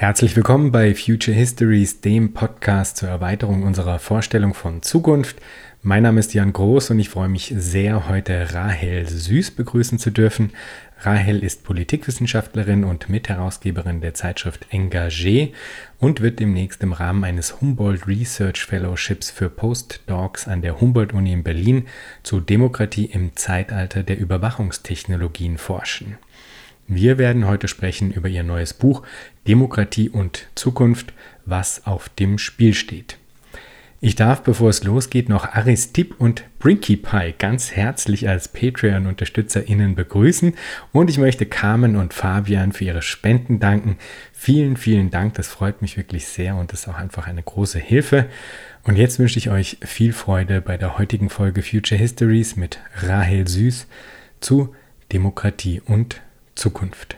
[0.00, 5.38] Herzlich willkommen bei Future Histories, dem Podcast zur Erweiterung unserer Vorstellung von Zukunft.
[5.82, 10.12] Mein Name ist Jan Groß und ich freue mich sehr, heute Rahel Süß begrüßen zu
[10.12, 10.52] dürfen.
[11.00, 15.52] Rahel ist Politikwissenschaftlerin und Mitherausgeberin der Zeitschrift Engagé
[15.98, 21.42] und wird demnächst im Rahmen eines Humboldt Research Fellowships für Postdocs an der Humboldt-Uni in
[21.42, 21.88] Berlin
[22.22, 26.18] zu Demokratie im Zeitalter der Überwachungstechnologien forschen.
[26.90, 29.02] Wir werden heute sprechen über ihr neues Buch
[29.48, 31.12] Demokratie und Zukunft,
[31.46, 33.18] was auf dem Spiel steht.
[34.00, 40.54] Ich darf, bevor es losgeht, noch Aristip und Brinky Pie ganz herzlich als Patreon-UnterstützerInnen begrüßen
[40.92, 43.96] und ich möchte Carmen und Fabian für ihre Spenden danken.
[44.32, 48.26] Vielen, vielen Dank, das freut mich wirklich sehr und ist auch einfach eine große Hilfe.
[48.84, 53.48] Und jetzt wünsche ich euch viel Freude bei der heutigen Folge Future Histories mit Rahel
[53.48, 53.88] Süß
[54.38, 54.76] zu
[55.10, 56.20] Demokratie und
[56.54, 57.16] Zukunft.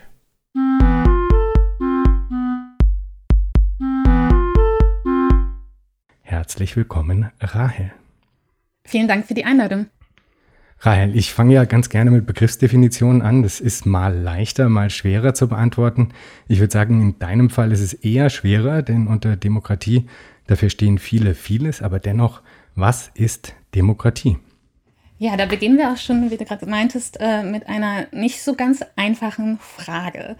[6.31, 7.91] Herzlich willkommen, Rahel.
[8.85, 9.87] Vielen Dank für die Einladung.
[10.79, 13.43] Rahel, ich fange ja ganz gerne mit Begriffsdefinitionen an.
[13.43, 16.13] Das ist mal leichter, mal schwerer zu beantworten.
[16.47, 20.05] Ich würde sagen, in deinem Fall ist es eher schwerer, denn unter Demokratie,
[20.47, 22.41] da verstehen viele vieles, aber dennoch,
[22.75, 24.37] was ist Demokratie?
[25.17, 28.55] Ja, da beginnen wir auch schon, wie du gerade meintest, äh, mit einer nicht so
[28.55, 30.37] ganz einfachen Frage.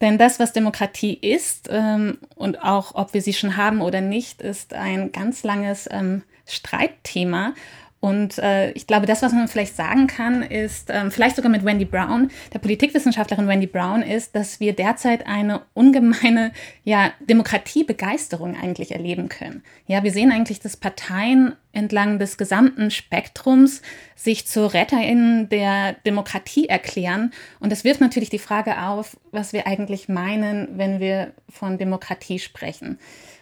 [0.00, 4.42] Denn das, was Demokratie ist ähm, und auch ob wir sie schon haben oder nicht,
[4.42, 7.54] ist ein ganz langes ähm, Streitthema.
[8.00, 11.64] Und äh, ich glaube, das, was man vielleicht sagen kann, ist, ähm, vielleicht sogar mit
[11.64, 16.52] Wendy Brown, der Politikwissenschaftlerin Wendy Brown, ist, dass wir derzeit eine ungemeine
[16.84, 19.64] ja, Demokratiebegeisterung eigentlich erleben können.
[19.88, 23.82] Ja, wir sehen eigentlich, dass Parteien entlang des gesamten Spektrums
[24.14, 27.32] sich zu RetterInnen der Demokratie erklären.
[27.58, 32.38] Und das wirft natürlich die Frage auf, was wir eigentlich meinen, wenn wir von Demokratie
[32.38, 32.98] sprechen.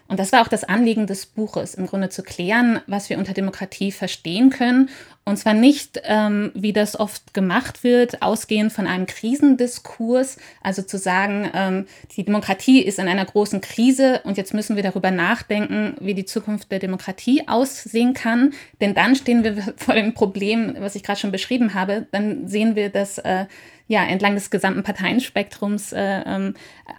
[0.09, 3.33] Und das war auch das Anliegen des Buches, im Grunde zu klären, was wir unter
[3.33, 4.89] Demokratie verstehen können.
[5.25, 10.99] Und zwar nicht, ähm, wie das oft gemacht wird, ausgehend von einem Krisendiskurs, also zu
[10.99, 11.87] sagen, ähm,
[12.17, 16.27] die Demokratie ist in einer großen Krise und jetzt müssen wir darüber nachdenken, wie die
[16.27, 18.55] Zukunft der Demokratie aussehen kann.
[18.81, 22.07] Denn dann stehen wir vor dem Problem, was ich gerade schon beschrieben habe.
[22.13, 23.47] Dann sehen wir, dass äh,
[23.89, 26.55] ja, entlang des gesamten Parteienspektrums äh, ähm,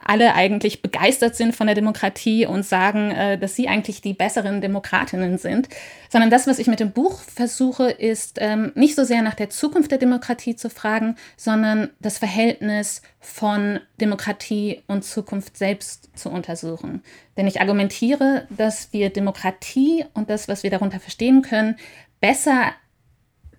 [0.05, 4.61] alle eigentlich begeistert sind von der Demokratie und sagen, äh, dass sie eigentlich die besseren
[4.61, 5.67] Demokratinnen sind.
[6.09, 9.49] Sondern das, was ich mit dem Buch versuche, ist ähm, nicht so sehr nach der
[9.49, 17.03] Zukunft der Demokratie zu fragen, sondern das Verhältnis von Demokratie und Zukunft selbst zu untersuchen.
[17.35, 21.75] Denn ich argumentiere, dass wir Demokratie und das, was wir darunter verstehen können,
[22.21, 22.71] besser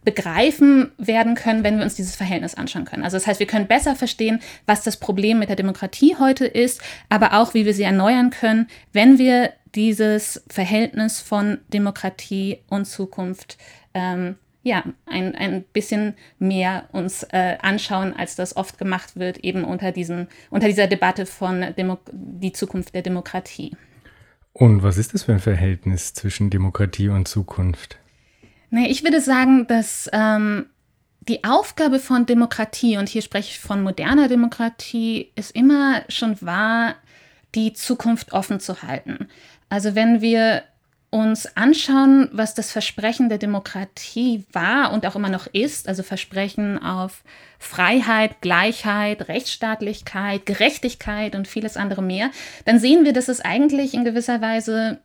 [0.08, 3.04] begreifen werden können, wenn wir uns dieses Verhältnis anschauen können.
[3.04, 6.80] Also das heißt, wir können besser verstehen, was das Problem mit der Demokratie heute ist,
[7.10, 13.58] aber auch, wie wir sie erneuern können, wenn wir dieses Verhältnis von Demokratie und Zukunft
[13.92, 19.62] ähm, ja, ein, ein bisschen mehr uns äh, anschauen, als das oft gemacht wird, eben
[19.62, 23.76] unter, diesem, unter dieser Debatte von Demo die Zukunft der Demokratie.
[24.54, 27.98] Und was ist das für ein Verhältnis zwischen Demokratie und Zukunft?
[28.70, 30.66] Nee, ich würde sagen, dass ähm,
[31.20, 36.96] die Aufgabe von Demokratie, und hier spreche ich von moderner Demokratie, ist immer schon wahr,
[37.54, 39.28] die Zukunft offen zu halten.
[39.68, 40.62] Also wenn wir
[41.10, 46.82] uns anschauen, was das Versprechen der Demokratie war und auch immer noch ist, also Versprechen
[46.82, 47.22] auf
[47.58, 52.30] Freiheit, Gleichheit, Rechtsstaatlichkeit, Gerechtigkeit und vieles andere mehr,
[52.66, 54.98] dann sehen wir, dass es eigentlich in gewisser Weise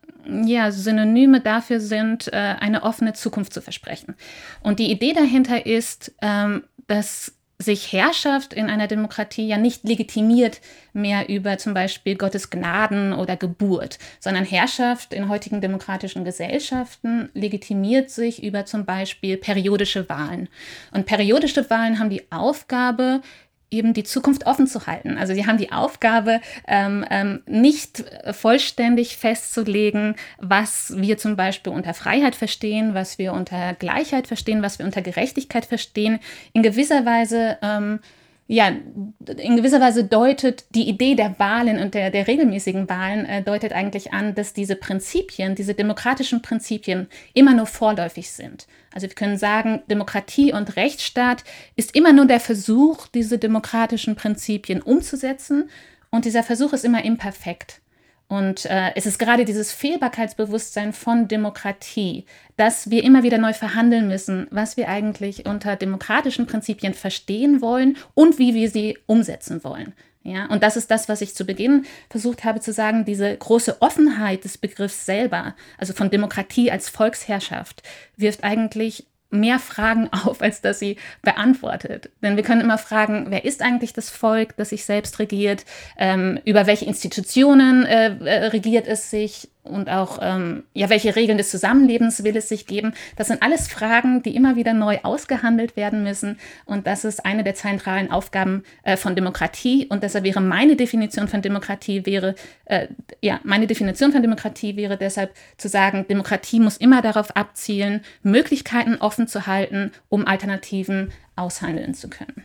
[0.44, 4.14] ja, Synonyme dafür sind, äh, eine offene Zukunft zu versprechen.
[4.62, 10.60] Und die Idee dahinter ist, ähm, dass sich Herrschaft in einer Demokratie ja nicht legitimiert
[10.92, 18.10] mehr über zum Beispiel Gottes Gnaden oder Geburt, sondern Herrschaft in heutigen demokratischen Gesellschaften legitimiert
[18.10, 20.48] sich über zum Beispiel periodische Wahlen.
[20.92, 23.22] Und periodische Wahlen haben die Aufgabe,
[23.70, 25.18] eben die Zukunft offen zu halten.
[25.18, 31.94] Also sie haben die Aufgabe, ähm, ähm, nicht vollständig festzulegen, was wir zum Beispiel unter
[31.94, 36.20] Freiheit verstehen, was wir unter Gleichheit verstehen, was wir unter Gerechtigkeit verstehen.
[36.52, 38.00] In gewisser Weise ähm,
[38.46, 43.42] ja, in gewisser Weise deutet die Idee der Wahlen und der, der regelmäßigen Wahlen äh,
[43.42, 48.66] deutet eigentlich an, dass diese Prinzipien, diese demokratischen Prinzipien immer nur vorläufig sind.
[48.92, 51.42] Also wir können sagen, Demokratie und Rechtsstaat
[51.74, 55.70] ist immer nur der Versuch, diese demokratischen Prinzipien umzusetzen
[56.10, 57.80] und dieser Versuch ist immer imperfekt.
[58.28, 62.24] Und äh, es ist gerade dieses Fehlbarkeitsbewusstsein von Demokratie,
[62.56, 67.96] dass wir immer wieder neu verhandeln müssen, was wir eigentlich unter demokratischen Prinzipien verstehen wollen
[68.14, 69.92] und wie wir sie umsetzen wollen.
[70.26, 73.82] Ja, und das ist das, was ich zu Beginn versucht habe zu sagen, diese große
[73.82, 77.82] Offenheit des Begriffs selber, also von Demokratie als Volksherrschaft,
[78.16, 82.10] wirft eigentlich mehr Fragen auf, als dass sie beantwortet.
[82.22, 85.64] Denn wir können immer fragen, wer ist eigentlich das Volk, das sich selbst regiert?
[85.98, 89.48] Ähm, über welche Institutionen äh, äh, regiert es sich?
[89.64, 92.92] Und auch, ähm, ja, welche Regeln des Zusammenlebens will es sich geben?
[93.16, 96.38] Das sind alles Fragen, die immer wieder neu ausgehandelt werden müssen.
[96.66, 99.86] Und das ist eine der zentralen Aufgaben äh, von Demokratie.
[99.88, 102.34] Und deshalb wäre meine Definition von Demokratie wäre,
[102.66, 102.88] äh,
[103.22, 108.96] ja, meine Definition von Demokratie wäre deshalb zu sagen, Demokratie muss immer darauf abzielen, Möglichkeiten
[108.96, 112.44] offen zu halten, um Alternativen aushandeln zu können.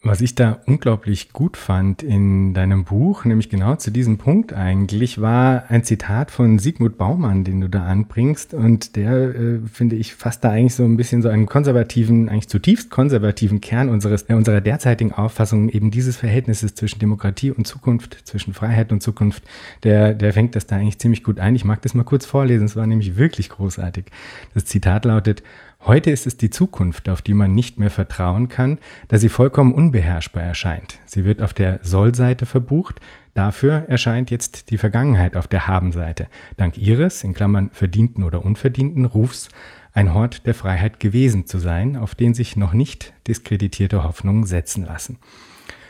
[0.00, 5.20] Was ich da unglaublich gut fand in deinem Buch, nämlich genau zu diesem Punkt eigentlich,
[5.20, 8.54] war ein Zitat von Sigmund Baumann, den du da anbringst.
[8.54, 12.48] Und der, äh, finde ich, fasst da eigentlich so ein bisschen so einen konservativen, eigentlich
[12.48, 18.18] zutiefst konservativen Kern unseres, äh, unserer derzeitigen Auffassung, eben dieses Verhältnisses zwischen Demokratie und Zukunft,
[18.22, 19.42] zwischen Freiheit und Zukunft.
[19.82, 21.56] Der, der fängt das da eigentlich ziemlich gut ein.
[21.56, 22.66] Ich mag das mal kurz vorlesen.
[22.66, 24.04] Es war nämlich wirklich großartig.
[24.54, 25.42] Das Zitat lautet,
[25.86, 29.72] Heute ist es die Zukunft, auf die man nicht mehr vertrauen kann, da sie vollkommen
[29.72, 30.98] unbeherrschbar erscheint.
[31.06, 33.00] Sie wird auf der Soll-Seite verbucht,
[33.34, 36.26] dafür erscheint jetzt die Vergangenheit auf der Haben-Seite.
[36.56, 39.48] Dank ihres, in Klammern verdienten oder unverdienten Rufs,
[39.92, 44.84] ein Hort der Freiheit gewesen zu sein, auf den sich noch nicht diskreditierte Hoffnungen setzen
[44.84, 45.18] lassen.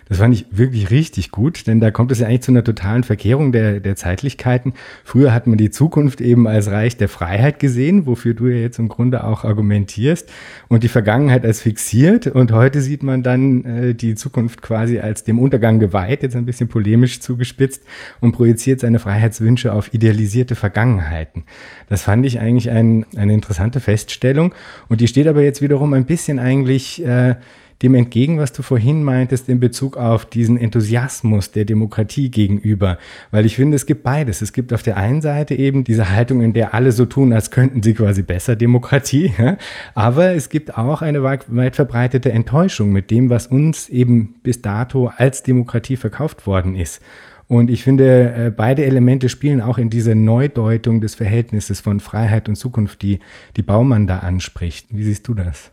[0.09, 3.05] Das fand ich wirklich richtig gut, denn da kommt es ja eigentlich zu einer totalen
[3.05, 4.73] Verkehrung der, der Zeitlichkeiten.
[5.05, 8.79] Früher hat man die Zukunft eben als Reich der Freiheit gesehen, wofür du ja jetzt
[8.79, 10.31] im Grunde auch argumentierst,
[10.69, 12.27] und die Vergangenheit als fixiert.
[12.27, 16.47] Und heute sieht man dann äh, die Zukunft quasi als dem Untergang geweiht, jetzt ein
[16.47, 17.83] bisschen polemisch zugespitzt,
[18.21, 21.45] und projiziert seine Freiheitswünsche auf idealisierte Vergangenheiten.
[21.89, 24.55] Das fand ich eigentlich ein, eine interessante Feststellung.
[24.89, 27.37] Und die steht aber jetzt wiederum ein bisschen eigentlich äh,
[27.83, 32.99] dem entgegen, was du vorhin meintest in Bezug auf diesen Enthusiasmus der Demokratie gegenüber.
[33.31, 34.43] Weil ich finde, es gibt beides.
[34.43, 37.51] Es gibt auf der einen Seite eben diese Haltung, in der alle so tun, als
[37.51, 39.33] könnten sie quasi besser Demokratie.
[39.95, 45.13] Aber es gibt auch eine weit, verbreitete Enttäuschung mit dem, was uns eben bis dato
[45.17, 47.01] als Demokratie verkauft worden ist.
[47.47, 52.49] Und ich finde, äh, beide Elemente spielen auch in diese Neudeutung des Verhältnisses von Freiheit
[52.49, 53.21] und Zukunft, die,
[53.57, 54.89] die Baumann da anspricht.
[54.91, 55.71] Wie siehst du das?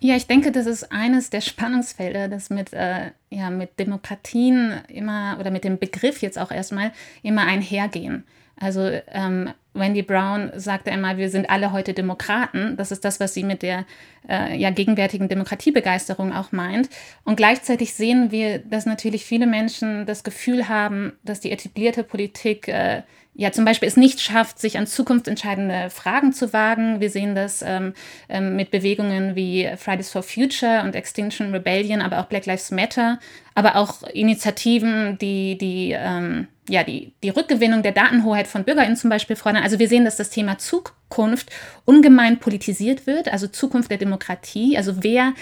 [0.00, 5.36] Ja, ich denke, das ist eines der Spannungsfelder, das mit, äh, ja, mit Demokratien immer
[5.40, 6.92] oder mit dem Begriff jetzt auch erstmal
[7.22, 8.24] immer einhergehen.
[8.60, 12.76] Also ähm, Wendy Brown sagte immer, wir sind alle heute Demokraten.
[12.76, 13.86] Das ist das, was sie mit der
[14.28, 16.88] äh, ja, gegenwärtigen Demokratiebegeisterung auch meint.
[17.24, 22.68] Und gleichzeitig sehen wir, dass natürlich viele Menschen das Gefühl haben, dass die etablierte Politik
[22.68, 23.02] äh,
[23.38, 27.00] ja zum Beispiel es nicht schafft, sich an zukunftsentscheidende Fragen zu wagen.
[27.00, 27.94] Wir sehen das ähm,
[28.28, 33.20] ähm, mit Bewegungen wie Fridays for Future und Extinction Rebellion, aber auch Black Lives Matter,
[33.54, 39.08] aber auch Initiativen, die die ähm, ja, die, die Rückgewinnung der Datenhoheit von BürgerInnen zum
[39.08, 39.62] Beispiel fordern.
[39.62, 41.48] Also wir sehen, dass das Thema Zukunft
[41.86, 44.76] ungemein politisiert wird, also Zukunft der Demokratie.
[44.76, 45.32] Also wer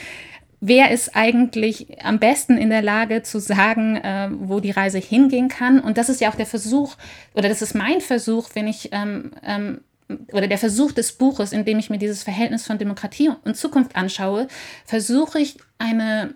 [0.66, 5.48] wer ist eigentlich am besten in der Lage zu sagen, äh, wo die Reise hingehen
[5.48, 5.78] kann.
[5.78, 6.96] Und das ist ja auch der Versuch,
[7.34, 9.80] oder das ist mein Versuch, wenn ich, ähm, ähm,
[10.32, 13.94] oder der Versuch des Buches, in dem ich mir dieses Verhältnis von Demokratie und Zukunft
[13.94, 14.48] anschaue,
[14.84, 16.34] versuche ich eine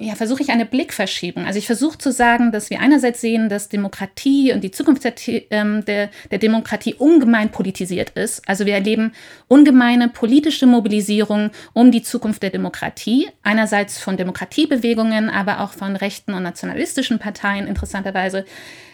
[0.00, 1.44] ja, versuche ich eine Blickverschiebung.
[1.44, 5.14] Also ich versuche zu sagen, dass wir einerseits sehen, dass Demokratie und die Zukunft der,
[5.50, 8.48] ähm, der, der, Demokratie ungemein politisiert ist.
[8.48, 9.12] Also wir erleben
[9.48, 13.28] ungemeine politische Mobilisierung um die Zukunft der Demokratie.
[13.42, 18.44] Einerseits von Demokratiebewegungen, aber auch von rechten und nationalistischen Parteien interessanterweise.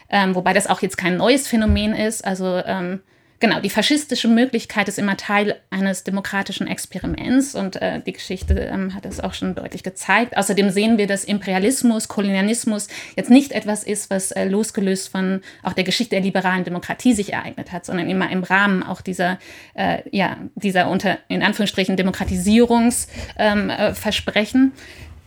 [0.08, 2.24] Ähm, wobei das auch jetzt kein neues Phänomen ist.
[2.24, 3.00] Also ähm,
[3.40, 8.94] genau, die faschistische Möglichkeit ist immer Teil eines demokratischen Experiments und äh, die Geschichte ähm,
[8.94, 10.36] hat es auch schon deutlich gezeigt.
[10.36, 15.74] Außerdem sehen wir, dass Imperialismus, Kolonialismus jetzt nicht etwas ist, was äh, losgelöst von auch
[15.74, 19.38] der Geschichte der liberalen Demokratie sich ereignet hat, sondern immer im Rahmen auch dieser,
[19.74, 24.72] äh, ja, dieser unter, in Anführungsstrichen, Demokratisierungsversprechen.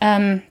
[0.00, 0.42] ähm,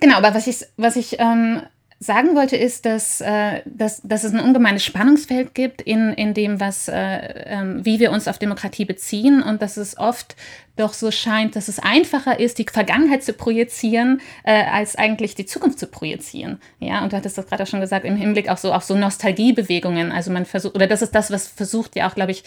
[0.00, 1.62] genau, aber was ich, was ich ähm,
[1.98, 6.60] sagen wollte, ist, dass, äh, dass, dass es ein ungemeines Spannungsfeld gibt in, in dem,
[6.60, 10.36] was, äh, äh, wie wir uns auf Demokratie beziehen und dass es oft
[10.76, 15.46] doch so scheint, dass es einfacher ist, die Vergangenheit zu projizieren, äh, als eigentlich die
[15.46, 16.60] Zukunft zu projizieren.
[16.80, 18.94] Ja, und du hattest das gerade auch schon gesagt, im Hinblick auch so auf so
[18.94, 20.12] Nostalgiebewegungen.
[20.12, 22.44] Also man versucht, oder das ist das, was versucht ja auch, glaube ich,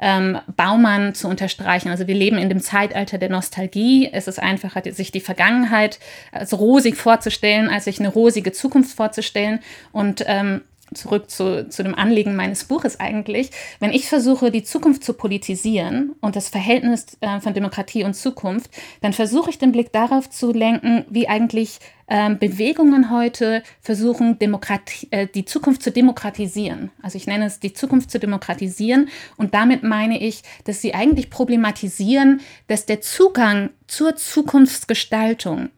[0.00, 1.90] ähm, Baumann zu unterstreichen.
[1.90, 4.10] Also wir leben in dem Zeitalter der Nostalgie.
[4.12, 5.98] Es ist einfacher, sich die Vergangenheit
[6.32, 9.60] als rosig vorzustellen, als sich eine rosige Zukunft vorzustellen.
[9.92, 13.50] Und ähm, zurück zu, zu dem Anliegen meines Buches eigentlich,
[13.80, 18.70] wenn ich versuche, die Zukunft zu politisieren und das Verhältnis äh, von Demokratie und Zukunft,
[19.00, 25.08] dann versuche ich den Blick darauf zu lenken, wie eigentlich ähm, Bewegungen heute versuchen, Demokratie,
[25.10, 26.90] äh, die Zukunft zu demokratisieren.
[27.02, 31.30] Also ich nenne es die Zukunft zu demokratisieren und damit meine ich, dass sie eigentlich
[31.30, 35.70] problematisieren, dass der Zugang zur Zukunftsgestaltung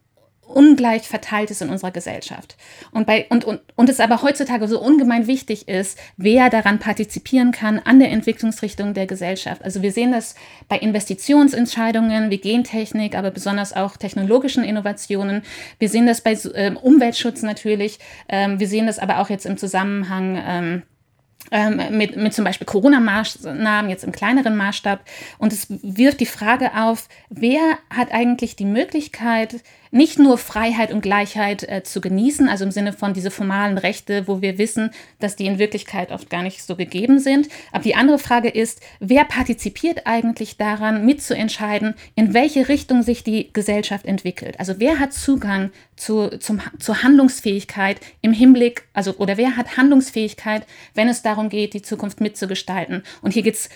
[0.46, 2.56] ungleich verteilt ist in unserer Gesellschaft.
[2.92, 7.52] Und, bei, und, und, und es aber heutzutage so ungemein wichtig ist, wer daran partizipieren
[7.52, 9.62] kann, an der Entwicklungsrichtung der Gesellschaft.
[9.62, 10.34] Also wir sehen das
[10.68, 15.42] bei Investitionsentscheidungen wie Gentechnik, aber besonders auch technologischen Innovationen.
[15.78, 17.98] Wir sehen das bei äh, Umweltschutz natürlich.
[18.28, 20.42] Ähm, wir sehen das aber auch jetzt im Zusammenhang.
[20.46, 20.82] Ähm,
[21.52, 25.00] ähm, mit, mit zum Beispiel Corona-Maßnahmen, jetzt im kleineren Maßstab.
[25.38, 29.62] Und es wirft die Frage auf, wer hat eigentlich die Möglichkeit,
[29.96, 34.28] nicht nur Freiheit und Gleichheit äh, zu genießen, also im Sinne von diese formalen Rechte,
[34.28, 37.48] wo wir wissen, dass die in Wirklichkeit oft gar nicht so gegeben sind.
[37.72, 43.52] Aber die andere Frage ist, wer partizipiert eigentlich daran, mitzuentscheiden, in welche Richtung sich die
[43.52, 44.60] Gesellschaft entwickelt?
[44.60, 50.66] Also wer hat Zugang zu, zum, zur Handlungsfähigkeit im Hinblick, also oder wer hat Handlungsfähigkeit,
[50.94, 53.02] wenn es darum geht, die Zukunft mitzugestalten?
[53.22, 53.70] Und hier geht es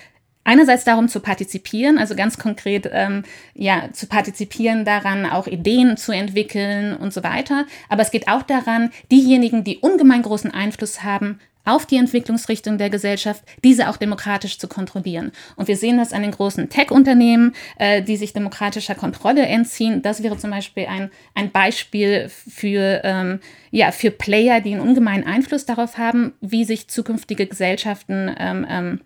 [0.45, 6.13] einerseits darum zu partizipieren, also ganz konkret ähm, ja zu partizipieren daran, auch Ideen zu
[6.13, 7.67] entwickeln und so weiter.
[7.89, 12.91] Aber es geht auch daran, diejenigen, die ungemein großen Einfluss haben auf die Entwicklungsrichtung der
[12.91, 15.31] Gesellschaft, diese auch demokratisch zu kontrollieren.
[15.57, 20.03] Und wir sehen das an den großen Tech-Unternehmen, äh, die sich demokratischer Kontrolle entziehen.
[20.03, 25.25] Das wäre zum Beispiel ein, ein Beispiel für, ähm, ja, für Player, die einen ungemeinen
[25.25, 29.01] Einfluss darauf haben, wie sich zukünftige Gesellschaften ähm, ähm,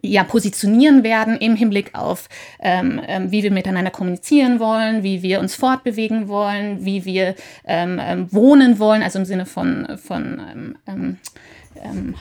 [0.00, 2.28] ja, positionieren werden im Hinblick auf,
[2.60, 7.34] ähm, ähm, wie wir miteinander kommunizieren wollen, wie wir uns fortbewegen wollen, wie wir
[7.64, 11.18] ähm, ähm wohnen wollen, also im Sinne von, von ähm,
[11.82, 12.14] ähm,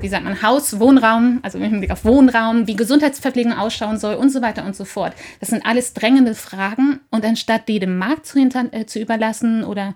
[0.00, 4.30] wie sagt man, Haus, Wohnraum, also im Hinblick auf Wohnraum, wie Gesundheitsverpflegung ausschauen soll und
[4.30, 5.14] so weiter und so fort.
[5.40, 9.94] Das sind alles drängende Fragen und anstatt die dem Markt zu, äh, zu überlassen oder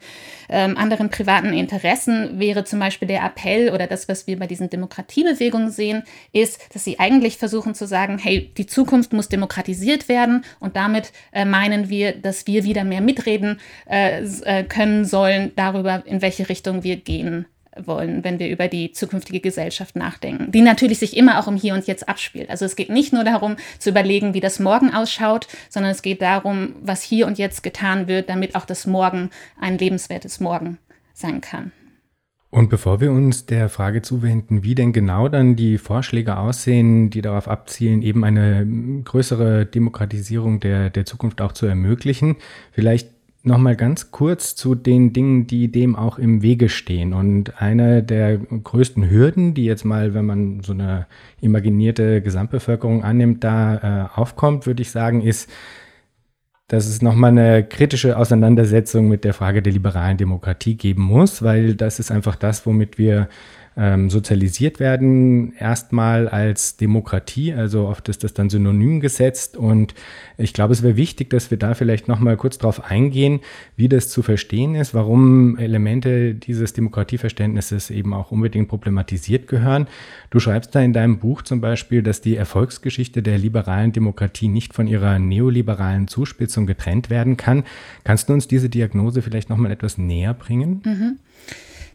[0.48, 4.70] ähm, anderen privaten Interessen, wäre zum Beispiel der Appell oder das, was wir bei diesen
[4.70, 10.44] Demokratiebewegungen sehen, ist, dass sie eigentlich versuchen zu sagen, hey, die Zukunft muss demokratisiert werden
[10.60, 16.02] und damit äh, meinen wir, dass wir wieder mehr mitreden äh, äh können sollen darüber,
[16.06, 17.46] in welche Richtung wir gehen
[17.86, 21.74] wollen, wenn wir über die zukünftige Gesellschaft nachdenken, die natürlich sich immer auch im Hier
[21.74, 22.50] und Jetzt abspielt.
[22.50, 26.22] Also es geht nicht nur darum zu überlegen, wie das Morgen ausschaut, sondern es geht
[26.22, 30.78] darum, was hier und jetzt getan wird, damit auch das Morgen ein lebenswertes Morgen
[31.14, 31.72] sein kann.
[32.52, 37.22] Und bevor wir uns der Frage zuwenden, wie denn genau dann die Vorschläge aussehen, die
[37.22, 38.66] darauf abzielen, eben eine
[39.04, 42.36] größere Demokratisierung der, der Zukunft auch zu ermöglichen,
[42.72, 43.08] vielleicht
[43.42, 47.14] Nochmal ganz kurz zu den Dingen, die dem auch im Wege stehen.
[47.14, 51.06] Und eine der größten Hürden, die jetzt mal, wenn man so eine
[51.40, 55.48] imaginierte Gesamtbevölkerung annimmt, da äh, aufkommt, würde ich sagen, ist,
[56.68, 61.74] dass es nochmal eine kritische Auseinandersetzung mit der Frage der liberalen Demokratie geben muss, weil
[61.74, 63.28] das ist einfach das, womit wir
[63.76, 67.52] ähm, sozialisiert werden, erstmal als Demokratie.
[67.52, 69.56] Also oft ist das dann synonym gesetzt.
[69.56, 69.94] Und
[70.36, 73.40] ich glaube, es wäre wichtig, dass wir da vielleicht nochmal kurz drauf eingehen,
[73.76, 79.86] wie das zu verstehen ist, warum Elemente dieses Demokratieverständnisses eben auch unbedingt problematisiert gehören.
[80.30, 84.74] Du schreibst da in deinem Buch zum Beispiel, dass die Erfolgsgeschichte der liberalen Demokratie nicht
[84.74, 87.64] von ihrer neoliberalen Zuspitzung getrennt werden kann.
[88.04, 90.82] Kannst du uns diese Diagnose vielleicht nochmal etwas näher bringen?
[90.84, 91.18] Mhm.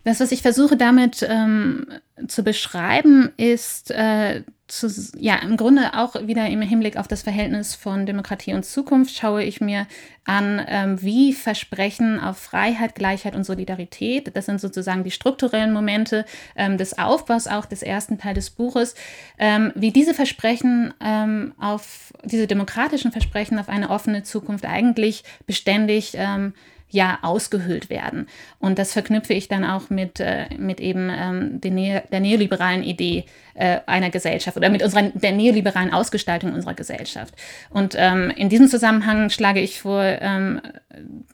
[0.05, 1.87] Das, was ich versuche damit ähm,
[2.27, 7.73] zu beschreiben, ist äh, zu, ja im Grunde auch wieder im Hinblick auf das Verhältnis
[7.73, 9.87] von Demokratie und Zukunft schaue ich mir
[10.23, 16.25] an, ähm, wie Versprechen auf Freiheit, Gleichheit und Solidarität, das sind sozusagen die strukturellen Momente
[16.55, 18.93] ähm, des Aufbaus auch des ersten Teil des Buches,
[19.39, 26.13] ähm, wie diese Versprechen ähm, auf diese demokratischen Versprechen auf eine offene Zukunft eigentlich beständig
[26.13, 26.53] ähm,
[26.89, 28.27] ja ausgehöhlt werden.
[28.59, 33.25] Und das verknüpfe ich dann auch mit, äh, mit eben ähm, ne der neoliberalen Idee
[33.55, 37.33] äh, einer Gesellschaft oder mit unserer, der neoliberalen Ausgestaltung unserer Gesellschaft.
[37.69, 40.61] Und ähm, in diesem Zusammenhang schlage ich vor, ähm,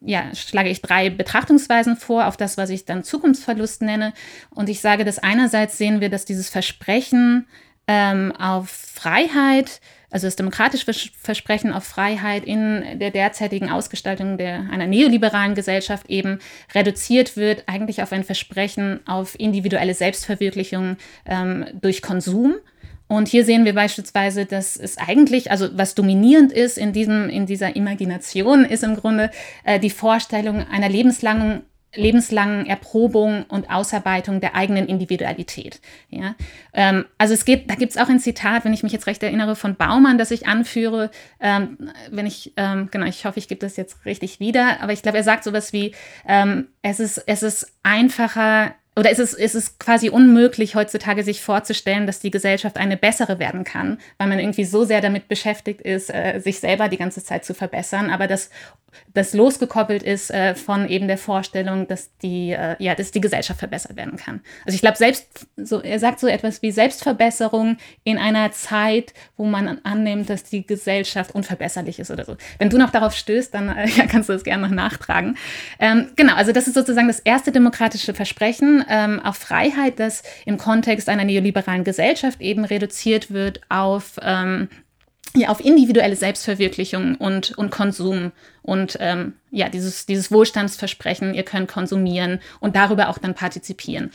[0.02, 4.14] ja, schlage ich drei Betrachtungsweisen vor auf das, was ich dann Zukunftsverlust nenne.
[4.50, 7.48] Und ich sage, dass einerseits sehen wir, dass dieses Versprechen
[7.88, 9.82] ähm, auf Freiheit,
[10.12, 16.40] also das demokratische Versprechen auf Freiheit in der derzeitigen Ausgestaltung der, einer neoliberalen Gesellschaft eben
[16.76, 22.56] reduziert wird, eigentlich auf ein Versprechen auf individuelle Selbstverwirklichung ähm, durch Konsum.
[23.08, 27.46] Und hier sehen wir beispielsweise, dass es eigentlich, also was dominierend ist in, diesem, in
[27.46, 29.32] dieser Imagination, ist im Grunde
[29.66, 35.82] äh, die Vorstellung einer lebenslangen lebenslangen Erprobung und Ausarbeitung der eigenen Individualität.
[36.10, 36.36] Ja?
[36.74, 39.22] Ähm, also es geht, da gibt es auch ein Zitat, wenn ich mich jetzt recht
[39.24, 41.78] erinnere, von Baumann, das ich anführe, ähm,
[42.10, 45.18] wenn ich, ähm, genau, ich hoffe, ich gebe das jetzt richtig wieder, aber ich glaube,
[45.18, 45.94] er sagt sowas wie,
[46.28, 51.42] ähm, es, ist, es ist einfacher, oder ist es, ist es quasi unmöglich, heutzutage sich
[51.42, 55.82] vorzustellen, dass die Gesellschaft eine bessere werden kann, weil man irgendwie so sehr damit beschäftigt
[55.82, 58.50] ist, äh, sich selber die ganze Zeit zu verbessern, aber das
[59.14, 63.60] das losgekoppelt ist äh, von eben der Vorstellung, dass die, äh, ja, dass die Gesellschaft
[63.60, 64.42] verbessert werden kann.
[64.66, 69.46] Also ich glaube, selbst, so, er sagt so etwas wie Selbstverbesserung in einer Zeit, wo
[69.46, 72.38] man annimmt, dass die Gesellschaft unverbesserlich ist oder so.
[72.60, 75.38] Wenn du noch darauf stößt, dann äh, ja, kannst du das gerne noch nachtragen.
[75.80, 80.58] Ähm, genau, also das ist sozusagen das erste demokratische Versprechen ähm, auf Freiheit, das im
[80.58, 84.70] Kontext einer neoliberalen Gesellschaft eben reduziert wird auf ähm,
[85.36, 91.70] ja, auf individuelle Selbstverwirklichung und, und Konsum und ähm, ja, dieses, dieses Wohlstandsversprechen, ihr könnt
[91.70, 94.12] konsumieren und darüber auch dann partizipieren.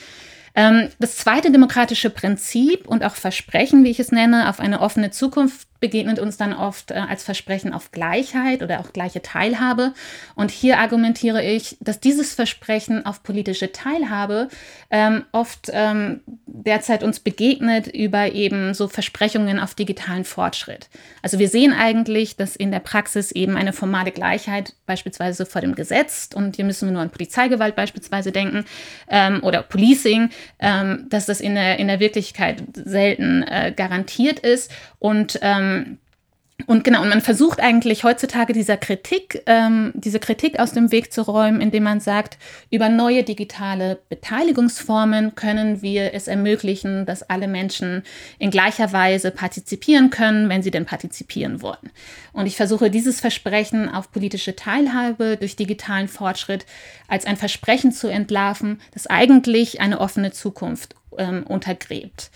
[0.55, 5.11] Ähm, das zweite demokratische Prinzip und auch Versprechen, wie ich es nenne, auf eine offene
[5.11, 9.92] Zukunft begegnet uns dann oft äh, als Versprechen auf Gleichheit oder auch gleiche Teilhabe.
[10.35, 14.49] Und hier argumentiere ich, dass dieses Versprechen auf politische Teilhabe
[14.90, 20.88] ähm, oft ähm, derzeit uns begegnet über eben so Versprechungen auf digitalen Fortschritt.
[21.23, 25.75] Also wir sehen eigentlich, dass in der Praxis eben eine formale Gleichheit beispielsweise vor dem
[25.75, 28.64] Gesetz, und hier müssen wir nur an Polizeigewalt beispielsweise denken,
[29.09, 34.71] ähm, oder Policing, ähm, dass das in der, in der Wirklichkeit selten äh, garantiert ist
[34.99, 35.66] und ähm,
[36.67, 41.13] und genau, und man versucht eigentlich heutzutage dieser Kritik, ähm, diese Kritik aus dem Weg
[41.13, 42.39] zu räumen, indem man sagt,
[42.71, 48.05] über neue digitale Beteiligungsformen können wir es ermöglichen, dass alle Menschen
[48.39, 51.91] in gleicher Weise partizipieren können, wenn sie denn partizipieren wollen.
[52.33, 56.65] Und ich versuche dieses Versprechen auf politische Teilhabe durch digitalen Fortschritt
[57.07, 62.31] als ein Versprechen zu entlarven, das eigentlich eine offene Zukunft ähm, untergräbt.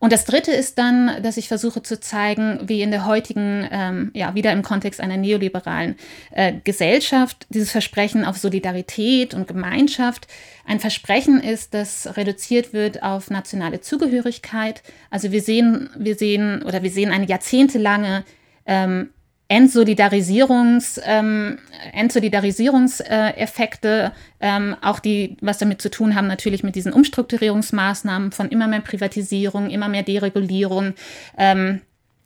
[0.00, 4.10] Und das Dritte ist dann, dass ich versuche zu zeigen, wie in der heutigen, ähm,
[4.14, 5.94] ja, wieder im Kontext einer neoliberalen
[6.30, 10.26] äh, Gesellschaft dieses Versprechen auf Solidarität und Gemeinschaft
[10.64, 14.82] ein Versprechen ist, das reduziert wird auf nationale Zugehörigkeit.
[15.10, 18.24] Also wir sehen, wir sehen oder wir sehen eine jahrzehntelange
[18.64, 19.10] ähm,
[19.50, 21.58] Entsolidarisierungs, ähm,
[21.92, 28.68] Entsolidarisierungseffekte, ähm, auch die, was damit zu tun haben, natürlich mit diesen Umstrukturierungsmaßnahmen von immer
[28.68, 30.94] mehr Privatisierung, immer mehr Deregulierung.
[31.36, 31.80] Ähm,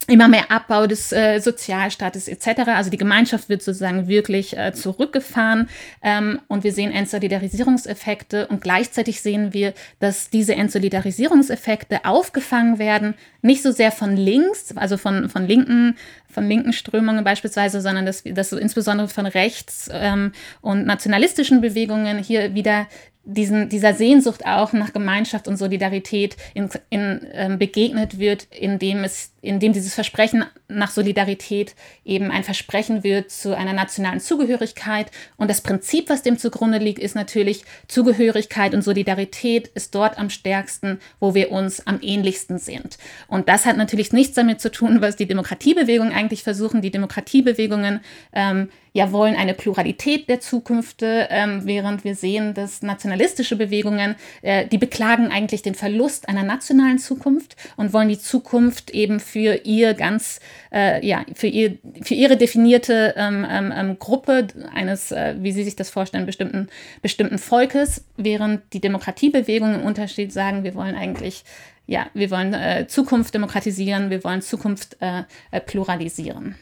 [0.07, 2.63] immer mehr Abbau des äh, Sozialstaates etc.
[2.67, 5.69] Also die Gemeinschaft wird sozusagen wirklich äh, zurückgefahren.
[6.03, 8.47] Ähm, und wir sehen Entsolidarisierungseffekte.
[8.49, 14.97] Und gleichzeitig sehen wir, dass diese Entsolidarisierungseffekte aufgefangen werden, nicht so sehr von links, also
[14.97, 15.97] von, von linken
[16.35, 22.19] von linken Strömungen beispielsweise, sondern dass, dass so insbesondere von rechts ähm, und nationalistischen Bewegungen
[22.19, 22.89] hier wieder
[23.25, 29.33] diesen, dieser Sehnsucht auch nach Gemeinschaft und Solidarität in, in, ähm, begegnet wird, indem, es,
[29.41, 35.11] indem dieses Versprechen nach Solidarität eben ein Versprechen wird zu einer nationalen Zugehörigkeit.
[35.37, 40.29] Und das Prinzip, was dem zugrunde liegt, ist natürlich, Zugehörigkeit und Solidarität ist dort am
[40.29, 42.99] stärksten, wo wir uns am ähnlichsten sind.
[43.27, 46.83] Und das hat natürlich nichts damit zu tun, was die Demokratiebewegung eigentlich versuchen.
[46.83, 48.01] Die Demokratiebewegungen
[48.33, 54.67] ähm, ja wollen eine Pluralität der Zukünfte, ähm, während wir sehen, dass nationalistische Bewegungen, äh,
[54.69, 59.95] die beklagen eigentlich den Verlust einer nationalen Zukunft und wollen die Zukunft eben für ihr
[59.95, 60.39] ganz,
[60.73, 65.65] äh, ja, für, ihr, für ihre definierte ähm, ähm, ähm Gruppe eines, äh, wie sie
[65.65, 66.69] sich das vorstellen, bestimmten,
[67.03, 71.45] bestimmten Volkes, während die Demokratiebewegungen im Unterschied sagen, wir wollen eigentlich
[71.87, 76.55] ja, wir wollen äh, Zukunft demokratisieren, wir wollen Zukunft äh, äh pluralisieren.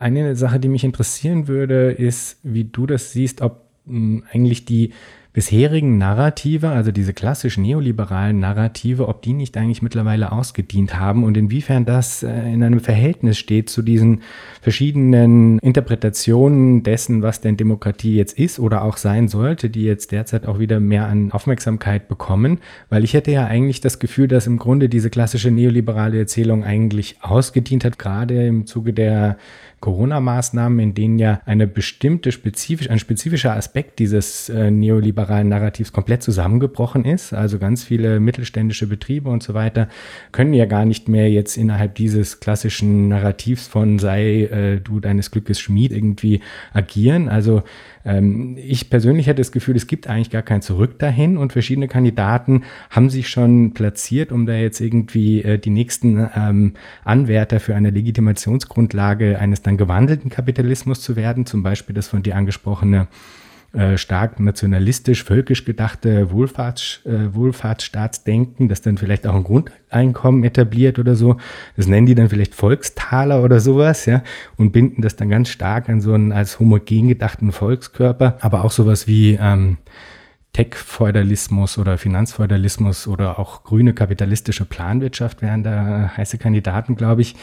[0.00, 4.92] Eine Sache, die mich interessieren würde, ist, wie du das siehst, ob hm, eigentlich die
[5.32, 11.36] bisherigen Narrative, also diese klassischen neoliberalen Narrative, ob die nicht eigentlich mittlerweile ausgedient haben und
[11.36, 14.22] inwiefern das äh, in einem Verhältnis steht zu diesen
[14.60, 20.46] verschiedenen Interpretationen dessen, was denn Demokratie jetzt ist oder auch sein sollte, die jetzt derzeit
[20.46, 22.58] auch wieder mehr an Aufmerksamkeit bekommen,
[22.88, 27.18] weil ich hätte ja eigentlich das Gefühl, dass im Grunde diese klassische neoliberale Erzählung eigentlich
[27.20, 29.38] ausgedient hat, gerade im Zuge der
[29.80, 36.22] Corona-Maßnahmen, in denen ja eine bestimmte spezifisch, ein spezifischer Aspekt dieses äh, neoliberalen Narrativs komplett
[36.22, 37.32] zusammengebrochen ist.
[37.32, 39.88] Also ganz viele mittelständische Betriebe und so weiter
[40.32, 45.30] können ja gar nicht mehr jetzt innerhalb dieses klassischen Narrativs von sei äh, du deines
[45.30, 46.40] Glückes Schmied irgendwie
[46.74, 47.28] agieren.
[47.28, 47.62] Also
[48.04, 51.88] ähm, ich persönlich hätte das Gefühl, es gibt eigentlich gar kein Zurück dahin und verschiedene
[51.88, 57.74] Kandidaten haben sich schon platziert, um da jetzt irgendwie äh, die nächsten ähm, Anwärter für
[57.74, 61.46] eine Legitimationsgrundlage eines dann gewandelten Kapitalismus zu werden.
[61.46, 63.08] Zum Beispiel das von dir angesprochene
[63.72, 70.98] äh, stark nationalistisch, völkisch gedachte Wohlfahrts, äh, Wohlfahrtsstaatsdenken, das dann vielleicht auch ein Grundeinkommen etabliert
[70.98, 71.36] oder so.
[71.76, 74.24] Das nennen die dann vielleicht Volkstaler oder sowas, ja,
[74.56, 78.72] und binden das dann ganz stark an so einen als homogen gedachten Volkskörper, aber auch
[78.72, 79.78] sowas wie ähm,
[80.52, 87.36] Tech-Feudalismus oder Finanzfeudalismus oder auch grüne kapitalistische Planwirtschaft wären da heiße Kandidaten, glaube ich.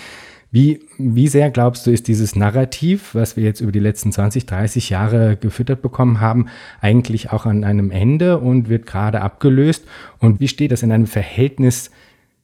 [0.49, 4.45] Wie, wie sehr glaubst du, ist dieses Narrativ, was wir jetzt über die letzten 20,
[4.45, 6.47] 30 Jahre gefüttert bekommen haben,
[6.79, 9.85] eigentlich auch an einem Ende und wird gerade abgelöst?
[10.19, 11.91] Und wie steht das in einem Verhältnis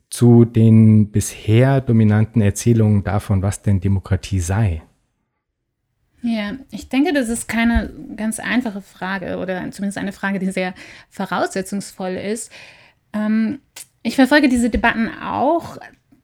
[0.10, 4.84] zu den bisher dominanten Erzählungen davon, was denn Demokratie sei?
[6.22, 10.74] Ja, ich denke, das ist keine ganz einfache Frage oder zumindest eine Frage, die sehr
[11.10, 12.52] voraussetzungsvoll ist.
[13.14, 13.60] Ähm,
[14.04, 15.78] ich verfolge diese Debatten auch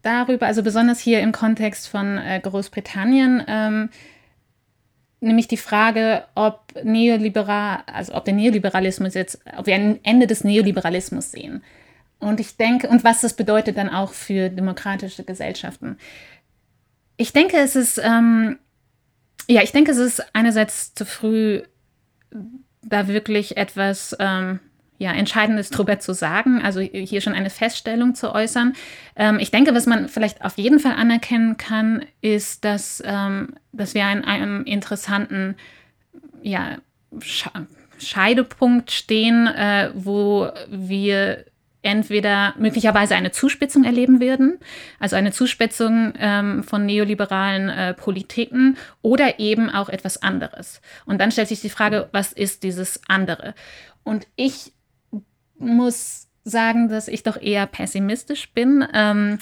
[0.09, 3.89] darüber, also besonders hier im Kontext von äh, Großbritannien, ähm,
[5.21, 10.43] nämlich die Frage, ob Neoliberal, also ob der Neoliberalismus jetzt, ob wir ein Ende des
[10.43, 11.63] Neoliberalismus sehen.
[12.19, 15.97] Und ich denke, und was das bedeutet dann auch für demokratische Gesellschaften.
[17.15, 18.57] Ich denke, es ist, ähm,
[19.47, 21.61] ja, ich denke, es ist einerseits zu früh,
[22.81, 24.59] da wirklich etwas ähm,
[24.99, 28.73] ja, Entscheidendes drüber zu sagen, also hier schon eine Feststellung zu äußern.
[29.15, 33.93] Ähm, ich denke, was man vielleicht auf jeden Fall anerkennen kann, ist, dass, ähm, dass
[33.93, 35.55] wir an einem interessanten
[36.41, 36.77] ja,
[37.97, 41.45] Scheidepunkt stehen, äh, wo wir
[41.81, 44.59] entweder möglicherweise eine Zuspitzung erleben werden,
[44.99, 50.81] also eine Zuspitzung ähm, von neoliberalen äh, Politiken oder eben auch etwas anderes.
[51.05, 53.53] Und dann stellt sich die Frage, was ist dieses andere?
[54.03, 54.73] Und ich
[55.59, 58.85] muss sagen, dass ich doch eher pessimistisch bin.
[58.93, 59.39] Ähm,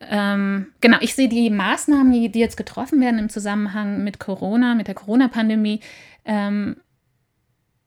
[0.00, 4.74] ähm, genau, ich sehe die Maßnahmen, die, die, jetzt getroffen werden im Zusammenhang mit Corona,
[4.74, 5.80] mit der Corona-Pandemie,
[6.24, 6.76] ähm,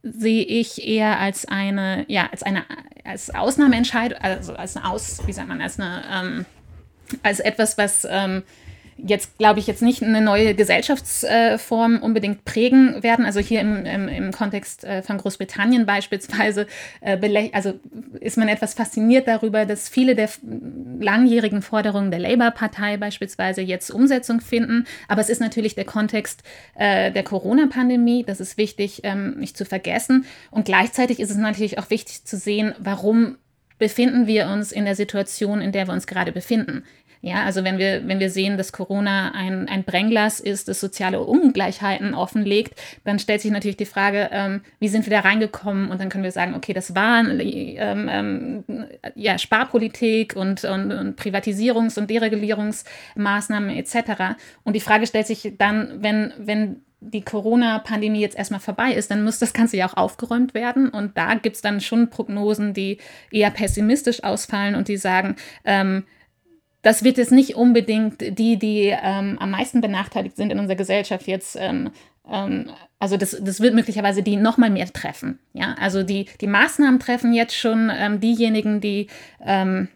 [0.03, 2.65] sehe ich eher als eine, ja, als eine
[3.03, 6.45] als Ausnahmeentscheidung, also als eine Aus, wie sagt man, als eine, ähm,
[7.21, 8.43] als etwas, was ähm,
[8.97, 13.25] jetzt, glaube ich, jetzt nicht eine neue Gesellschaftsform unbedingt prägen werden.
[13.25, 16.67] Also hier im, im, im Kontext äh, von Großbritannien beispielsweise,
[17.01, 17.73] äh, also
[18.19, 20.29] ist man etwas fasziniert darüber, dass viele der
[20.99, 24.85] langjährigen Forderungen der Labour-Partei beispielsweise jetzt Umsetzung finden.
[25.07, 26.43] Aber es ist natürlich der Kontext
[26.75, 30.25] äh, der Corona-Pandemie, das ist wichtig ähm, nicht zu vergessen.
[30.51, 33.37] Und gleichzeitig ist es natürlich auch wichtig zu sehen, warum
[33.83, 36.83] befinden wir uns in der Situation, in der wir uns gerade befinden.
[37.25, 41.21] Ja, also wenn wir, wenn wir sehen, dass Corona ein, ein Brennglas ist, das soziale
[41.21, 45.89] Ungleichheiten offenlegt, dann stellt sich natürlich die Frage, ähm, wie sind wir da reingekommen?
[45.89, 48.63] Und dann können wir sagen, okay, das war ähm, ähm,
[49.15, 54.35] ja, Sparpolitik und, und, und Privatisierungs- und Deregulierungsmaßnahmen etc.
[54.65, 59.23] Und die Frage stellt sich dann, wenn, wenn die Corona-Pandemie jetzt erstmal vorbei ist, dann
[59.23, 60.89] muss das Ganze ja auch aufgeräumt werden.
[60.89, 62.97] Und da gibt es dann schon Prognosen, die
[63.31, 66.03] eher pessimistisch ausfallen und die sagen, ähm,
[66.83, 71.27] das wird jetzt nicht unbedingt die, die ähm, am meisten benachteiligt sind in unserer Gesellschaft
[71.27, 71.89] jetzt, ähm,
[72.29, 72.69] ähm,
[72.99, 75.39] also das, das wird möglicherweise die noch mal mehr treffen.
[75.53, 79.07] Ja, also die, die Maßnahmen treffen jetzt schon ähm, diejenigen, die
[79.43, 79.87] ähm,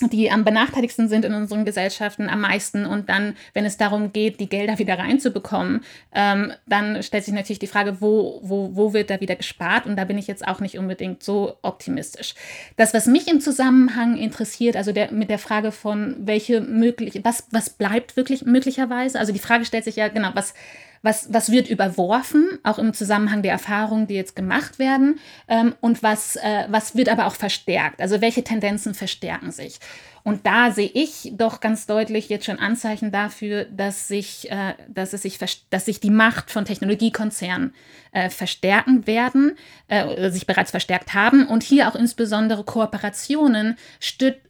[0.00, 2.86] die am benachteiligsten sind in unseren Gesellschaften am meisten.
[2.86, 5.82] Und dann, wenn es darum geht, die Gelder wieder reinzubekommen,
[6.14, 9.86] ähm, dann stellt sich natürlich die Frage, wo, wo, wo wird da wieder gespart?
[9.86, 12.34] Und da bin ich jetzt auch nicht unbedingt so optimistisch.
[12.76, 17.44] Das, was mich im Zusammenhang interessiert, also der, mit der Frage von, welche möglich, was,
[17.50, 19.18] was bleibt wirklich möglicherweise?
[19.18, 20.54] Also die Frage stellt sich ja, genau, was,
[21.02, 26.02] was, was wird überworfen, auch im Zusammenhang der Erfahrungen, die jetzt gemacht werden, ähm, und
[26.02, 29.78] was, äh, was wird aber auch verstärkt, also welche Tendenzen verstärken sich.
[30.24, 35.12] Und da sehe ich doch ganz deutlich jetzt schon Anzeichen dafür, dass sich, äh, dass
[35.12, 35.38] es sich,
[35.70, 37.72] dass sich die Macht von Technologiekonzernen
[38.12, 39.56] äh, verstärken werden,
[39.86, 43.78] äh, sich bereits verstärkt haben und hier auch insbesondere Kooperationen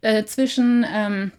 [0.00, 1.32] äh, zwischen ähm,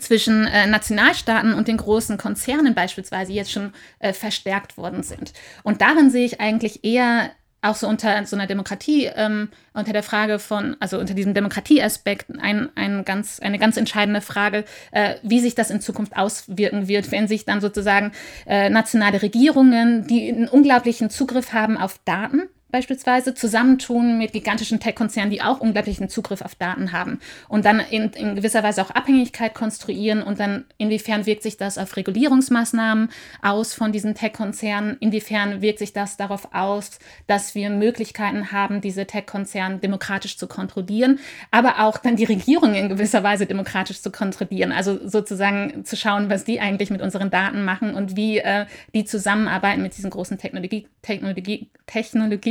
[0.00, 5.32] zwischen äh, Nationalstaaten und den großen Konzernen beispielsweise jetzt schon äh, verstärkt worden sind.
[5.62, 7.30] Und darin sehe ich eigentlich eher
[7.62, 12.26] auch so unter so einer Demokratie, ähm, unter der Frage von, also unter diesem Demokratieaspekt,
[12.38, 17.10] ein, ein ganz, eine ganz entscheidende Frage, äh, wie sich das in Zukunft auswirken wird,
[17.10, 18.12] wenn sich dann sozusagen
[18.46, 25.30] äh, nationale Regierungen, die einen unglaublichen Zugriff haben auf Daten, beispielsweise zusammentun mit gigantischen Tech-Konzernen,
[25.30, 29.54] die auch unglaublichen Zugriff auf Daten haben und dann in, in, gewisser Weise auch Abhängigkeit
[29.54, 35.78] konstruieren und dann inwiefern wirkt sich das auf Regulierungsmaßnahmen aus von diesen Tech-Konzernen, inwiefern wirkt
[35.78, 36.98] sich das darauf aus,
[37.28, 41.20] dass wir Möglichkeiten haben, diese Tech-Konzerne demokratisch zu kontrollieren,
[41.52, 46.30] aber auch dann die Regierung in gewisser Weise demokratisch zu kontrollieren, also sozusagen zu schauen,
[46.30, 50.36] was die eigentlich mit unseren Daten machen und wie äh, die zusammenarbeiten mit diesen großen
[50.36, 51.70] Technologie, Technologie,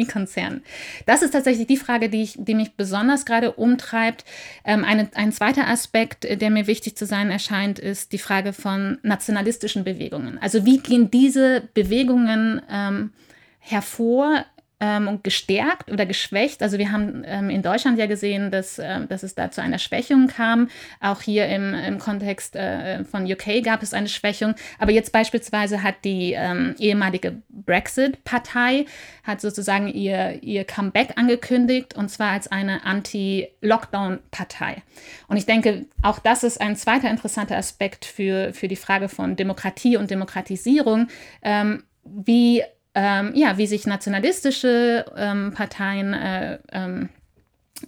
[0.05, 0.63] Technologiekonzernen.
[1.05, 4.25] Das ist tatsächlich die Frage, die, ich, die mich besonders gerade umtreibt.
[4.63, 8.97] Ähm, eine, ein zweiter Aspekt, der mir wichtig zu sein erscheint, ist die Frage von
[9.03, 10.37] nationalistischen Bewegungen.
[10.39, 13.11] Also wie gehen diese Bewegungen ähm,
[13.59, 14.45] hervor
[14.79, 16.61] ähm, gestärkt oder geschwächt.
[16.61, 19.79] Also wir haben ähm, in Deutschland ja gesehen, dass, äh, dass es da zu einer
[19.79, 20.69] Schwächung kam.
[20.99, 24.55] Auch hier im, im Kontext äh, von UK gab es eine Schwächung.
[24.77, 28.85] Aber jetzt beispielsweise hat die ähm, ehemalige Brexit-Partei
[29.23, 34.83] hat sozusagen ihr, ihr Comeback angekündigt und zwar als eine Anti-Lockdown-Partei.
[35.27, 39.35] Und ich denke, auch das ist ein zweiter interessanter Aspekt für, für die Frage von
[39.35, 41.07] Demokratie und Demokratisierung.
[41.41, 42.61] Ähm, wie
[42.95, 47.09] ähm, ja, wie sich nationalistische ähm, Parteien, äh, ähm,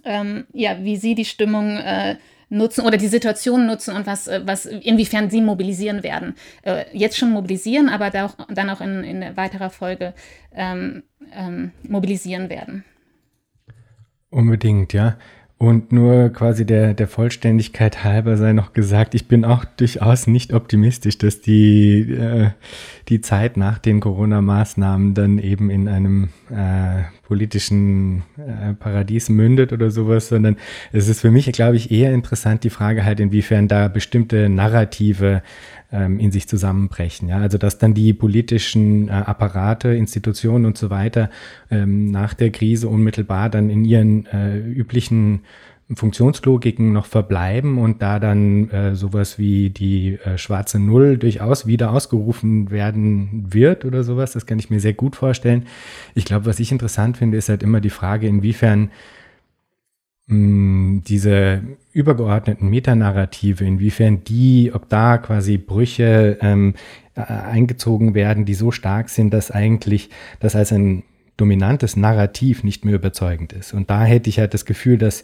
[0.04, 2.16] ähm, ja, wie sie die Stimmung äh,
[2.50, 6.34] nutzen oder die Situation nutzen und was, äh, was inwiefern sie mobilisieren werden.
[6.62, 10.14] Äh, jetzt schon mobilisieren, aber da auch, dann auch in, in weiterer Folge
[10.54, 12.84] ähm, ähm, mobilisieren werden.
[14.30, 15.16] Unbedingt, ja.
[15.60, 20.52] Und nur quasi der, der Vollständigkeit halber sei noch gesagt, ich bin auch durchaus nicht
[20.52, 22.50] optimistisch, dass die, äh,
[23.08, 29.90] die Zeit nach den Corona-Maßnahmen dann eben in einem äh, politischen äh, Paradies mündet oder
[29.90, 30.58] sowas, sondern
[30.92, 35.42] es ist für mich, glaube ich, eher interessant die Frage halt, inwiefern da bestimmte Narrative
[35.92, 37.28] ähm, in sich zusammenbrechen.
[37.28, 37.38] Ja?
[37.38, 41.30] Also dass dann die politischen äh, Apparate, Institutionen und so weiter
[41.70, 45.40] ähm, nach der Krise unmittelbar dann in ihren äh, üblichen
[45.94, 51.92] Funktionslogiken noch verbleiben und da dann äh, sowas wie die äh, schwarze Null durchaus wieder
[51.92, 55.66] ausgerufen werden wird oder sowas, das kann ich mir sehr gut vorstellen.
[56.14, 58.90] Ich glaube, was ich interessant finde, ist halt immer die Frage, inwiefern
[60.26, 61.62] mh, diese
[61.98, 66.74] übergeordneten Metanarrative, inwiefern die, ob da quasi Brüche ähm,
[67.16, 70.08] äh, eingezogen werden, die so stark sind, dass eigentlich
[70.38, 71.02] das als ein
[71.38, 73.72] dominantes Narrativ nicht mehr überzeugend ist.
[73.72, 75.22] Und da hätte ich halt das Gefühl, dass,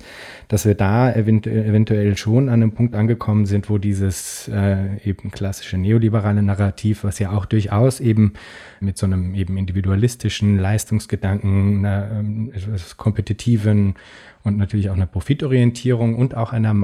[0.49, 5.33] dass wir da eventu eventuell schon an einem Punkt angekommen sind, wo dieses äh, eben
[5.33, 8.35] klassische neoliberale Narrativ, was ja auch durchaus eben
[8.81, 12.53] mit so einem eben individualistischen Leistungsgedanken, einer, ähm,
[12.97, 13.97] kompetitiven
[14.45, 16.75] und natürlich auch einer Profitorientierung und auch einer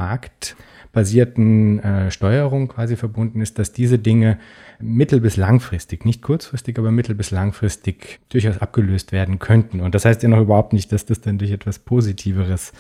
[0.91, 4.39] marktbasierten äh, Steuerung quasi verbunden ist, dass diese Dinge
[4.81, 9.81] mittel- bis langfristig, nicht kurzfristig, aber mittel- bis langfristig durchaus abgelöst werden könnten.
[9.81, 12.73] Und das heißt ja noch überhaupt nicht, dass das dann durch etwas Positiveres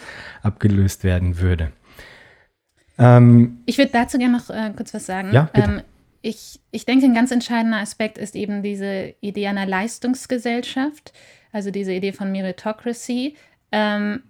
[0.42, 1.70] abgelöst werden würde.
[2.99, 5.33] Ähm, ich würde dazu gerne noch äh, kurz was sagen.
[5.33, 5.83] Ja, ähm,
[6.20, 11.12] ich, ich denke, ein ganz entscheidender Aspekt ist eben diese Idee einer Leistungsgesellschaft,
[11.53, 13.37] also diese Idee von Meritocracy.
[13.73, 14.25] Ähm,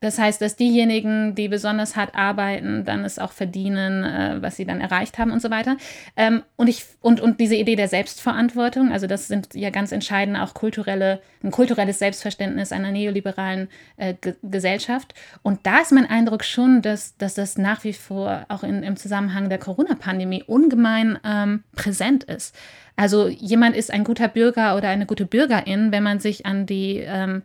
[0.00, 4.66] das heißt, dass diejenigen, die besonders hart arbeiten, dann es auch verdienen, äh, was sie
[4.66, 5.78] dann erreicht haben und so weiter.
[6.16, 10.36] Ähm, und, ich, und, und diese Idee der Selbstverantwortung, also das sind ja ganz entscheidend
[10.36, 15.14] auch kulturelle, ein kulturelles Selbstverständnis einer neoliberalen äh, Gesellschaft.
[15.42, 18.96] Und da ist mein Eindruck schon, dass, dass das nach wie vor auch in, im
[18.96, 22.54] Zusammenhang der Corona-Pandemie ungemein ähm, präsent ist.
[22.96, 26.98] Also jemand ist ein guter Bürger oder eine gute Bürgerin, wenn man sich an die
[26.98, 27.42] ähm,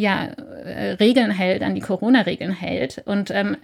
[0.00, 3.02] ja, äh, Regeln hält, an die Corona-Regeln hält.
[3.04, 3.56] Und ähm,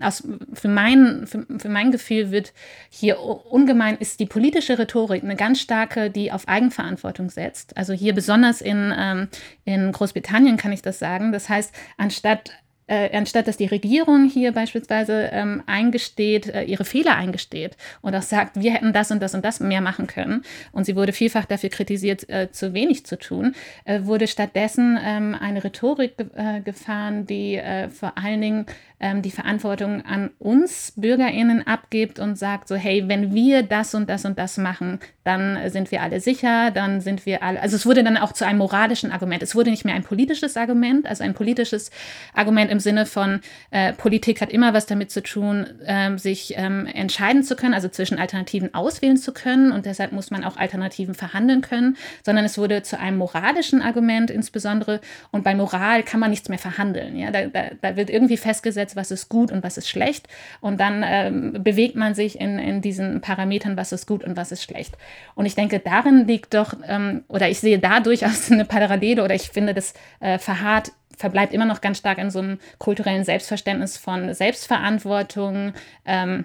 [0.00, 2.52] aus, für, mein, für, für mein Gefühl wird
[2.88, 7.76] hier ungemein, ist die politische Rhetorik eine ganz starke, die auf Eigenverantwortung setzt.
[7.76, 9.28] Also hier besonders in, ähm,
[9.64, 11.32] in Großbritannien kann ich das sagen.
[11.32, 12.52] Das heißt, anstatt
[12.86, 18.22] äh, anstatt dass die Regierung hier beispielsweise ähm, eingesteht, äh, ihre Fehler eingesteht und auch
[18.22, 21.44] sagt, wir hätten das und das und das mehr machen können, und sie wurde vielfach
[21.44, 27.26] dafür kritisiert, äh, zu wenig zu tun, äh, wurde stattdessen ähm, eine Rhetorik äh, gefahren,
[27.26, 28.66] die äh, vor allen Dingen
[28.98, 34.08] ähm, die Verantwortung an uns BürgerInnen abgibt und sagt so, hey, wenn wir das und
[34.08, 37.84] das und das machen, dann sind wir alle sicher, dann sind wir alle, also es
[37.84, 39.42] wurde dann auch zu einem moralischen Argument.
[39.42, 41.90] Es wurde nicht mehr ein politisches Argument, also ein politisches
[42.32, 46.86] Argument im Sinne von äh, Politik hat immer was damit zu tun, ähm, sich ähm,
[46.86, 51.14] entscheiden zu können, also zwischen Alternativen auswählen zu können und deshalb muss man auch Alternativen
[51.14, 55.00] verhandeln können, sondern es wurde zu einem moralischen Argument insbesondere
[55.32, 57.16] und bei Moral kann man nichts mehr verhandeln.
[57.16, 57.30] Ja?
[57.30, 60.28] Da, da, da wird irgendwie festgesetzt, was ist gut und was ist schlecht
[60.60, 64.52] und dann ähm, bewegt man sich in, in diesen Parametern, was ist gut und was
[64.52, 64.96] ist schlecht.
[65.34, 69.34] Und ich denke, darin liegt doch, ähm, oder ich sehe da durchaus eine Parallele oder
[69.34, 73.96] ich finde, das äh, verharrt verbleibt immer noch ganz stark in so einem kulturellen Selbstverständnis
[73.96, 75.72] von Selbstverantwortung.
[76.04, 76.44] Ähm,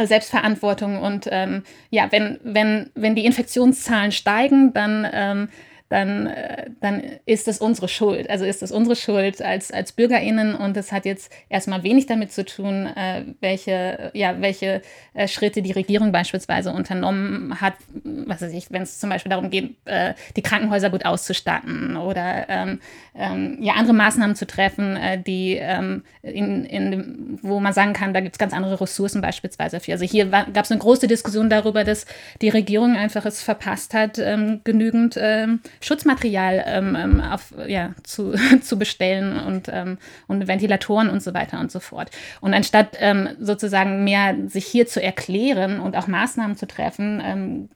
[0.00, 5.48] Selbstverantwortung und ähm, ja, wenn, wenn, wenn die Infektionszahlen steigen, dann ähm,
[5.88, 8.28] dann, äh, dann ist es unsere Schuld.
[8.28, 12.30] Also ist es unsere Schuld als, als BürgerInnen und es hat jetzt erstmal wenig damit
[12.32, 14.82] zu tun, äh, welche, ja, welche
[15.14, 17.74] äh, Schritte die Regierung beispielsweise unternommen hat.
[18.04, 19.76] Was weiß ich, wenn es zum Beispiel darum geht,
[20.36, 22.80] die Krankenhäuser gut auszustatten oder ähm,
[23.14, 28.20] ähm, ja, andere Maßnahmen zu treffen, die ähm, in, in, wo man sagen kann, da
[28.20, 29.92] gibt es ganz andere Ressourcen beispielsweise für.
[29.92, 32.06] Also hier gab es eine große Diskussion darüber, dass
[32.40, 38.34] die Regierung einfach es verpasst hat, ähm, genügend ähm, Schutzmaterial ähm, ähm, auf, ja, zu,
[38.62, 42.10] zu bestellen und, ähm, und Ventilatoren und so weiter und so fort.
[42.40, 47.68] Und anstatt ähm, sozusagen mehr sich hier zu erklären und auch Maßnahmen zu treffen, ähm,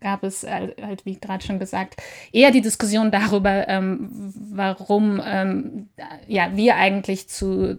[0.00, 1.96] gab es halt, halt wie gerade schon gesagt,
[2.32, 5.22] eher die Diskussion darüber, ähm, warum
[6.26, 7.78] ja, wir eigentlich zu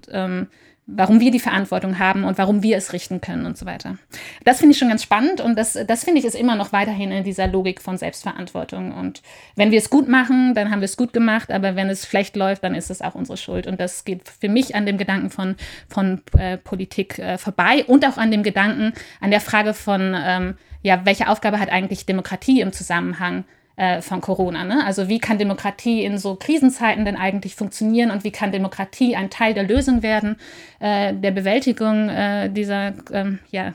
[0.88, 3.98] warum wir die Verantwortung haben und warum wir es richten können und so weiter.
[4.46, 7.12] Das finde ich schon ganz spannend und das, das finde ich ist immer noch weiterhin
[7.12, 8.94] in dieser Logik von Selbstverantwortung.
[8.94, 9.22] Und
[9.56, 12.38] wenn wir es gut machen, dann haben wir es gut gemacht, aber wenn es schlecht
[12.38, 13.68] läuft, dann ist es auch unsere Schuld.
[13.68, 15.56] Und das geht für mich an dem Gedanken von,
[15.90, 20.56] von äh, Politik äh, vorbei und auch an dem Gedanken, an der Frage von, ähm,
[20.84, 23.44] ja, welche Aufgabe hat eigentlich Demokratie im Zusammenhang
[23.78, 24.64] äh, von Corona.
[24.66, 24.86] Ne?
[24.86, 29.30] Also wie kann Demokratie in so Krisenzeiten denn eigentlich funktionieren und wie kann Demokratie ein
[29.30, 30.36] Teil der Lösung werden,
[30.80, 33.74] äh, der Bewältigung äh, dieser ähm, ja,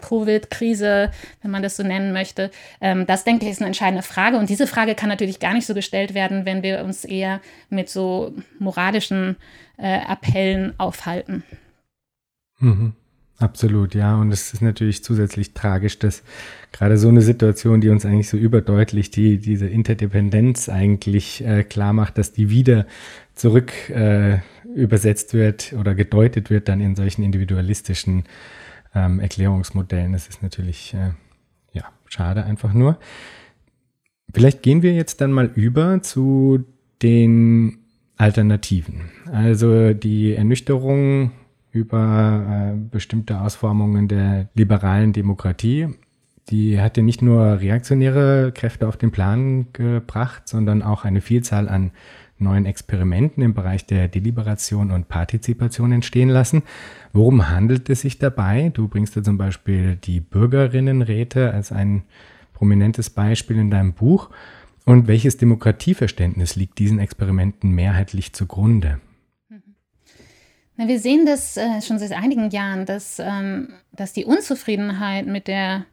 [0.00, 1.10] Covid-Krise,
[1.42, 2.50] wenn man das so nennen möchte.
[2.80, 4.38] Ähm, das, denke ich, ist eine entscheidende Frage.
[4.38, 7.88] Und diese Frage kann natürlich gar nicht so gestellt werden, wenn wir uns eher mit
[7.88, 9.36] so moralischen
[9.78, 11.42] äh, Appellen aufhalten.
[12.58, 12.94] Mhm.
[13.38, 14.16] Absolut, ja.
[14.20, 16.22] Und es ist natürlich zusätzlich tragisch, dass
[16.70, 21.92] gerade so eine Situation, die uns eigentlich so überdeutlicht, die diese Interdependenz eigentlich äh, klar
[21.92, 22.86] macht, dass die wieder
[23.34, 24.38] zurück äh,
[24.74, 28.24] übersetzt wird oder gedeutet wird dann in solchen individualistischen
[28.94, 30.12] ähm, Erklärungsmodellen.
[30.12, 31.10] Das ist natürlich, äh,
[31.72, 32.98] ja, schade einfach nur.
[34.32, 36.64] Vielleicht gehen wir jetzt dann mal über zu
[37.02, 37.78] den
[38.16, 39.10] Alternativen.
[39.30, 41.32] Also die Ernüchterung
[41.72, 45.88] über äh, bestimmte Ausformungen der liberalen Demokratie.
[46.50, 51.92] Die hatte nicht nur reaktionäre Kräfte auf den Plan gebracht, sondern auch eine Vielzahl an
[52.38, 56.62] neuen Experimenten im Bereich der Deliberation und Partizipation entstehen lassen.
[57.12, 58.70] Worum handelt es sich dabei?
[58.74, 62.02] Du bringst da zum Beispiel die Bürgerinnenräte als ein
[62.52, 64.30] prominentes Beispiel in deinem Buch.
[64.84, 68.98] Und welches Demokratieverständnis liegt diesen Experimenten mehrheitlich zugrunde?
[70.86, 75.86] Wir sehen das äh, schon seit einigen Jahren, dass, ähm, dass die Unzufriedenheit mit der,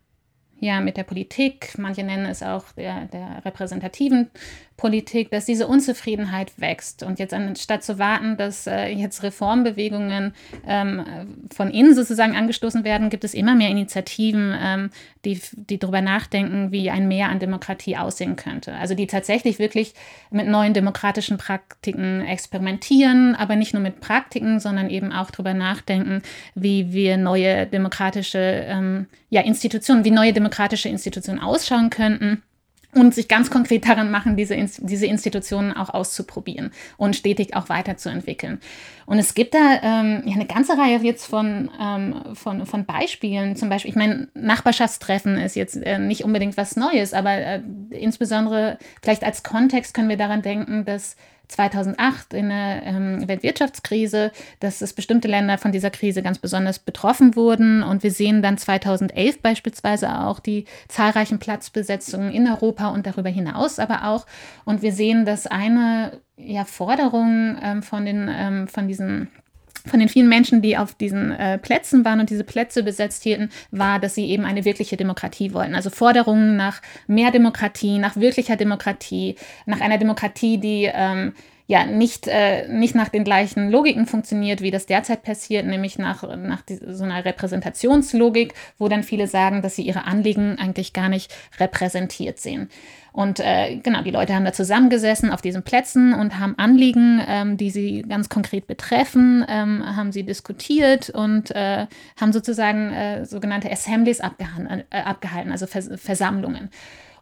[0.59, 4.29] ja, mit der Politik, manche nennen es auch der, der repräsentativen
[4.79, 7.03] Politik, dass diese Unzufriedenheit wächst.
[7.03, 10.33] Und jetzt anstatt zu warten, dass äh, jetzt Reformbewegungen
[10.65, 11.03] ähm,
[11.53, 14.89] von innen sozusagen angestoßen werden, gibt es immer mehr Initiativen, ähm,
[15.25, 18.73] die, die darüber nachdenken, wie ein Mehr an Demokratie aussehen könnte.
[18.73, 19.93] Also die tatsächlich wirklich
[20.31, 26.21] mit neuen demokratischen Praktiken experimentieren, aber nicht nur mit Praktiken, sondern eben auch darüber nachdenken,
[26.55, 32.43] wie wir neue demokratische ähm, ja, Institutionen, wie neue demokratische Institutionen ausschauen könnten
[32.93, 38.59] und sich ganz konkret daran machen, diese, diese Institutionen auch auszuprobieren und stetig auch weiterzuentwickeln.
[39.05, 43.55] Und es gibt da ähm, ja eine ganze Reihe jetzt von, ähm, von, von Beispielen.
[43.55, 48.79] Zum Beispiel, ich meine, Nachbarschaftstreffen ist jetzt äh, nicht unbedingt was Neues, aber äh, insbesondere
[49.03, 51.15] vielleicht als Kontext können wir daran denken, dass
[51.49, 57.35] 2008 in der ähm, Weltwirtschaftskrise, dass es bestimmte Länder von dieser Krise ganz besonders betroffen
[57.35, 57.83] wurden.
[57.83, 63.79] Und wir sehen dann 2011 beispielsweise auch die zahlreichen Platzbesetzungen in Europa und darüber hinaus
[63.79, 64.25] aber auch.
[64.63, 69.29] Und wir sehen, dass eine ja, Forderung ähm, von, den, ähm, von diesen
[69.85, 73.49] von den vielen Menschen, die auf diesen äh, Plätzen waren und diese Plätze besetzt hielten,
[73.71, 75.75] war, dass sie eben eine wirkliche Demokratie wollten.
[75.75, 81.33] Also Forderungen nach mehr Demokratie, nach wirklicher Demokratie, nach einer Demokratie, die ähm,
[81.69, 86.23] ja nicht, äh, nicht nach den gleichen Logiken funktioniert, wie das derzeit passiert, nämlich nach,
[86.35, 91.31] nach so einer Repräsentationslogik, wo dann viele sagen, dass sie ihre Anliegen eigentlich gar nicht
[91.59, 92.69] repräsentiert sehen.
[93.11, 97.55] Und äh, genau, die Leute haben da zusammengesessen auf diesen Plätzen und haben Anliegen, ähm,
[97.55, 101.85] die sie ganz konkret betreffen, ähm, haben sie diskutiert und äh,
[102.19, 106.71] haben sozusagen äh, sogenannte Assemblies abgehalten, äh, abgehalten also Vers Versammlungen.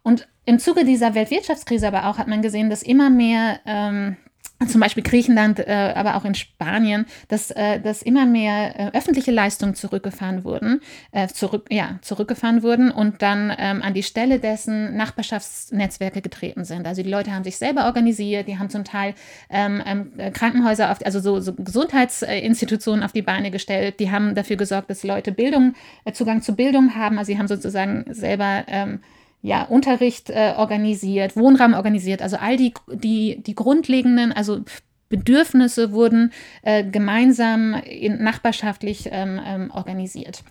[0.04, 4.16] Und im Zuge dieser Weltwirtschaftskrise aber auch hat man gesehen, dass immer mehr ähm,
[4.66, 9.32] zum Beispiel Griechenland, äh, aber auch in Spanien, dass, äh, dass immer mehr äh, öffentliche
[9.32, 14.96] Leistungen zurückgefahren wurden, äh, zurück, ja, zurückgefahren wurden und dann ähm, an die Stelle dessen
[14.96, 16.88] Nachbarschaftsnetzwerke getreten sind.
[16.88, 19.14] Also die Leute haben sich selber organisiert, die haben zum Teil
[19.50, 24.56] ähm, ähm, Krankenhäuser, auf, also so, so, Gesundheitsinstitutionen auf die Beine gestellt, die haben dafür
[24.56, 27.20] gesorgt, dass Leute Bildung, äh, Zugang zu Bildung haben.
[27.20, 29.02] Also sie haben sozusagen selber ähm,
[29.42, 34.62] ja, Unterricht äh, organisiert, Wohnraum organisiert, also all die, die, die grundlegenden, also
[35.10, 36.34] Bedürfnisse wurden
[36.64, 40.44] äh, gemeinsam in, nachbarschaftlich ähm, ähm, organisiert.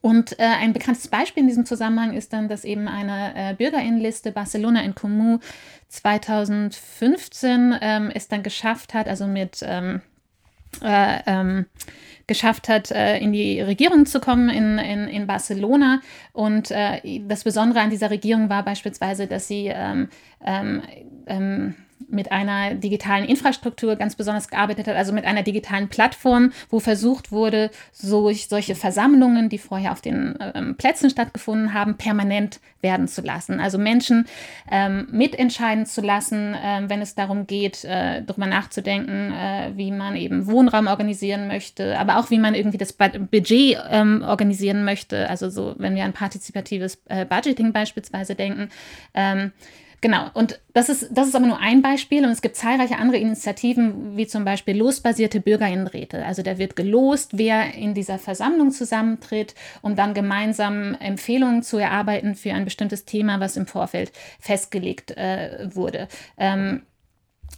[0.00, 4.30] Und äh, ein bekanntes Beispiel in diesem Zusammenhang ist dann, dass eben eine äh, Bürgerinnenliste
[4.30, 5.40] Barcelona in Comú
[5.88, 10.00] 2015 ähm, es dann geschafft hat, also mit ähm,
[10.82, 11.66] äh, ähm,
[12.28, 16.00] geschafft hat, äh, in die Regierung zu kommen in, in, in Barcelona.
[16.32, 20.08] Und äh, das Besondere an dieser Regierung war beispielsweise, dass sie ähm,
[20.44, 20.82] ähm,
[21.26, 21.74] ähm
[22.08, 27.32] mit einer digitalen Infrastruktur ganz besonders gearbeitet hat, also mit einer digitalen Plattform, wo versucht
[27.32, 33.22] wurde, so, solche Versammlungen, die vorher auf den ähm, Plätzen stattgefunden haben, permanent werden zu
[33.22, 33.60] lassen.
[33.60, 34.26] Also Menschen
[34.70, 40.16] ähm, mitentscheiden zu lassen, ähm, wenn es darum geht, äh, darüber nachzudenken, äh, wie man
[40.16, 45.28] eben Wohnraum organisieren möchte, aber auch wie man irgendwie das Budget ähm, organisieren möchte.
[45.28, 48.70] Also so, wenn wir an partizipatives äh, Budgeting beispielsweise denken.
[50.00, 53.18] Genau, und das ist, das ist aber nur ein Beispiel und es gibt zahlreiche andere
[53.18, 56.24] Initiativen, wie zum Beispiel losbasierte Bürgerinnenräte.
[56.24, 62.36] Also da wird gelost, wer in dieser Versammlung zusammentritt, um dann gemeinsam Empfehlungen zu erarbeiten
[62.36, 66.06] für ein bestimmtes Thema, was im Vorfeld festgelegt äh, wurde.
[66.36, 66.82] Ähm,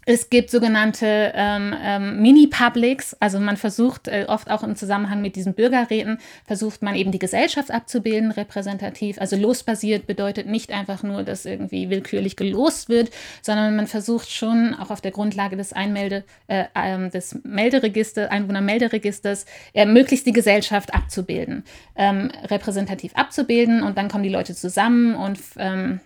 [0.06, 5.36] es gibt sogenannte ähm, ähm, Mini-Publics, also man versucht äh, oft auch im Zusammenhang mit
[5.36, 9.20] diesen Bürgerräten, versucht man eben die Gesellschaft abzubilden, repräsentativ.
[9.20, 13.10] Also losbasiert bedeutet nicht einfach nur, dass irgendwie willkürlich gelost wird,
[13.42, 19.44] sondern man versucht schon auch auf der Grundlage des Einmelde, äh, äh, des Melderegisters, Einwohnermelderegisters,
[19.74, 21.62] äh, möglichst die Gesellschaft abzubilden,
[21.94, 26.00] ähm, repräsentativ abzubilden und dann kommen die Leute zusammen und ähm,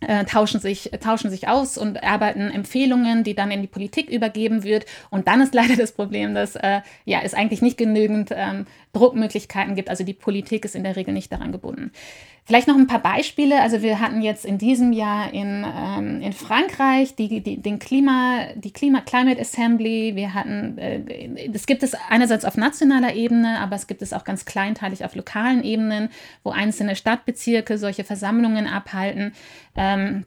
[0.00, 4.62] äh, tauschen, sich, tauschen sich aus und arbeiten Empfehlungen, die dann in die Politik übergeben
[4.62, 4.86] wird.
[5.10, 9.74] Und dann ist leider das Problem, dass äh, ja, es eigentlich nicht genügend ähm, Druckmöglichkeiten
[9.74, 9.88] gibt.
[9.88, 11.92] Also die Politik ist in der Regel nicht daran gebunden.
[12.46, 13.60] Vielleicht noch ein paar Beispiele.
[13.60, 18.46] Also wir hatten jetzt in diesem Jahr in, ähm, in Frankreich die, die, den Klima,
[18.54, 20.14] die Klima Climate Assembly.
[20.14, 24.22] Wir hatten, äh, das gibt es einerseits auf nationaler Ebene, aber es gibt es auch
[24.22, 26.08] ganz kleinteilig auf lokalen Ebenen,
[26.44, 29.32] wo einzelne Stadtbezirke solche Versammlungen abhalten.
[29.74, 30.24] Ähm,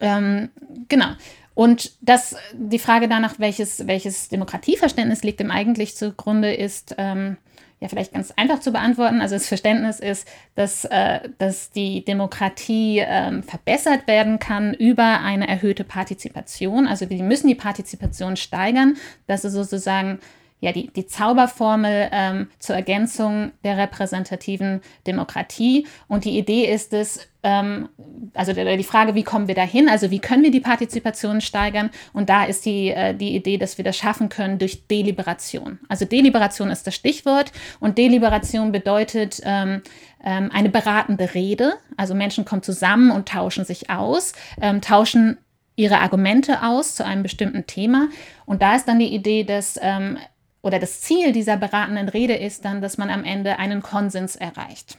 [0.00, 0.48] ähm,
[0.88, 1.10] genau.
[1.54, 7.36] Und das, die Frage danach, welches, welches Demokratieverständnis liegt dem eigentlich zugrunde, ist, ähm,
[7.84, 9.20] ja vielleicht ganz einfach zu beantworten.
[9.20, 15.46] Also das Verständnis ist, dass, äh, dass die Demokratie äh, verbessert werden kann über eine
[15.46, 16.86] erhöhte Partizipation.
[16.86, 18.96] Also wir müssen die Partizipation steigern.
[19.26, 20.18] Das ist sozusagen
[20.64, 25.86] ja, die, die Zauberformel ähm, zur Ergänzung der repräsentativen Demokratie.
[26.08, 27.90] Und die Idee ist es, ähm,
[28.32, 29.90] also die Frage, wie kommen wir dahin?
[29.90, 31.90] Also wie können wir die Partizipation steigern?
[32.14, 35.80] Und da ist die, äh, die Idee, dass wir das schaffen können durch Deliberation.
[35.90, 37.52] Also Deliberation ist das Stichwort.
[37.78, 39.82] Und Deliberation bedeutet ähm,
[40.24, 41.74] ähm eine beratende Rede.
[41.98, 45.36] Also Menschen kommen zusammen und tauschen sich aus, ähm, tauschen
[45.76, 48.08] ihre Argumente aus zu einem bestimmten Thema.
[48.46, 50.18] Und da ist dann die Idee, dass ähm,
[50.64, 54.96] oder das Ziel dieser beratenden Rede ist dann, dass man am Ende einen Konsens erreicht.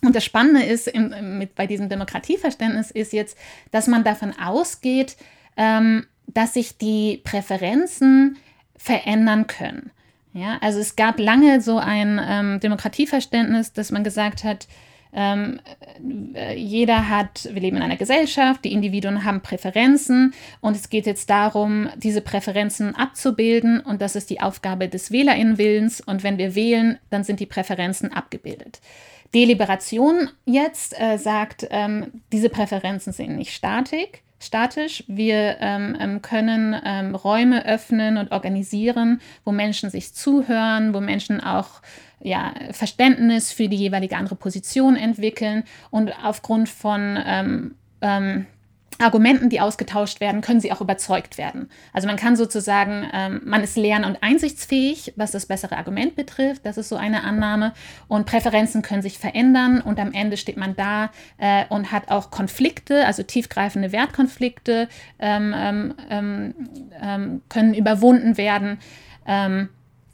[0.00, 3.36] Und das Spannende ist im, mit, bei diesem Demokratieverständnis ist jetzt,
[3.72, 5.16] dass man davon ausgeht,
[5.56, 8.38] ähm, dass sich die Präferenzen
[8.76, 9.90] verändern können.
[10.34, 14.68] Ja, also es gab lange so ein ähm, Demokratieverständnis, dass man gesagt hat,
[15.12, 15.60] ähm,
[16.34, 21.06] äh, jeder hat, wir leben in einer Gesellschaft, die Individuen haben Präferenzen und es geht
[21.06, 26.54] jetzt darum, diese Präferenzen abzubilden und das ist die Aufgabe des Wählerinnenwillens und wenn wir
[26.54, 28.80] wählen, dann sind die Präferenzen abgebildet.
[29.34, 35.04] Deliberation jetzt äh, sagt, ähm, diese Präferenzen sind nicht statik, statisch.
[35.06, 41.40] Wir ähm, ähm, können ähm, Räume öffnen und organisieren, wo Menschen sich zuhören, wo Menschen
[41.40, 41.80] auch
[42.22, 48.46] ja, Verständnis für die jeweilige andere Position entwickeln und aufgrund von ähm, ähm,
[48.98, 51.68] Argumenten, die ausgetauscht werden, können sie auch überzeugt werden.
[51.92, 56.64] Also man kann sozusagen, ähm, man ist lern- und einsichtsfähig, was das bessere Argument betrifft.
[56.64, 57.72] Das ist so eine Annahme.
[58.06, 62.30] Und Präferenzen können sich verändern und am Ende steht man da äh, und hat auch
[62.30, 66.54] Konflikte, also tiefgreifende Wertkonflikte ähm, ähm, ähm,
[67.00, 68.78] ähm können überwunden werden.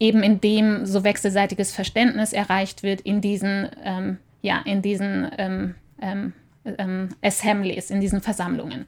[0.01, 5.75] Ähm, eben indem so wechselseitiges Verständnis erreicht wird in diesen, ja, in diesen ähm,
[7.23, 8.87] Assemblies, in diesen Versammlungen.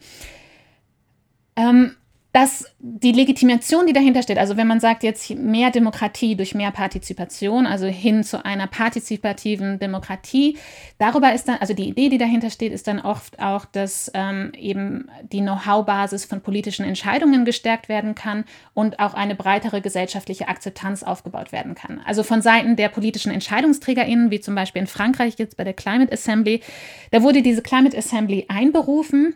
[1.56, 1.96] Ähm,
[2.32, 6.70] dass die Legitimation, die dahinter steht, also wenn man sagt jetzt mehr Demokratie durch mehr
[6.70, 10.56] Partizipation, also hin zu einer partizipativen Demokratie,
[10.98, 14.52] darüber ist dann, also die Idee, die dahinter steht, ist dann oft auch, dass ähm,
[14.56, 21.02] eben die Know-how-Basis von politischen Entscheidungen gestärkt werden kann und auch eine breitere gesellschaftliche Akzeptanz
[21.02, 22.00] aufgebaut werden kann.
[22.06, 26.12] Also von Seiten der politischen EntscheidungsträgerInnen, wie zum Beispiel in Frankreich jetzt bei der Climate
[26.12, 26.60] Assembly,
[27.10, 29.34] da wurde diese Climate Assembly einberufen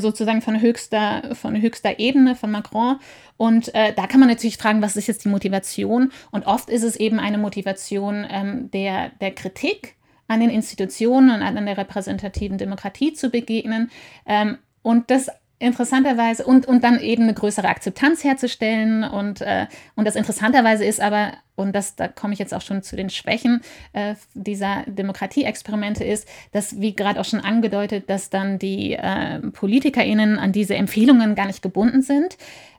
[0.00, 2.96] sozusagen von höchster, von höchster Ebene von Macron.
[3.36, 6.12] Und äh, da kann man natürlich fragen, was ist jetzt die Motivation?
[6.30, 9.96] Und oft ist es eben eine Motivation ähm, der, der Kritik
[10.28, 13.90] an den Institutionen und an der repräsentativen Demokratie zu begegnen.
[14.26, 15.28] Ähm, und das
[15.60, 19.04] interessanterweise und, und dann eben eine größere Akzeptanz herzustellen.
[19.04, 22.82] Und, äh, und das interessanterweise ist aber, und das, da komme ich jetzt auch schon
[22.82, 23.60] zu den Schwächen
[23.92, 30.38] äh, dieser Demokratieexperimente, ist, dass, wie gerade auch schon angedeutet, dass dann die äh, PolitikerInnen
[30.38, 32.38] an diese Empfehlungen gar nicht gebunden sind,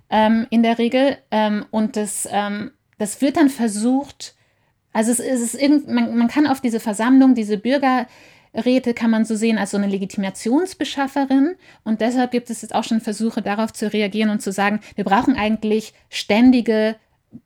[0.10, 1.18] ähm, in der Regel.
[1.30, 4.34] Ähm, und das, ähm, das wird dann versucht,
[4.92, 8.08] also es, es ist irgend, man, man kann auf diese Versammlung, diese Bürger,
[8.54, 11.56] Räte kann man so sehen als so eine Legitimationsbeschafferin.
[11.84, 15.04] Und deshalb gibt es jetzt auch schon Versuche darauf zu reagieren und zu sagen, wir
[15.04, 16.96] brauchen eigentlich ständige,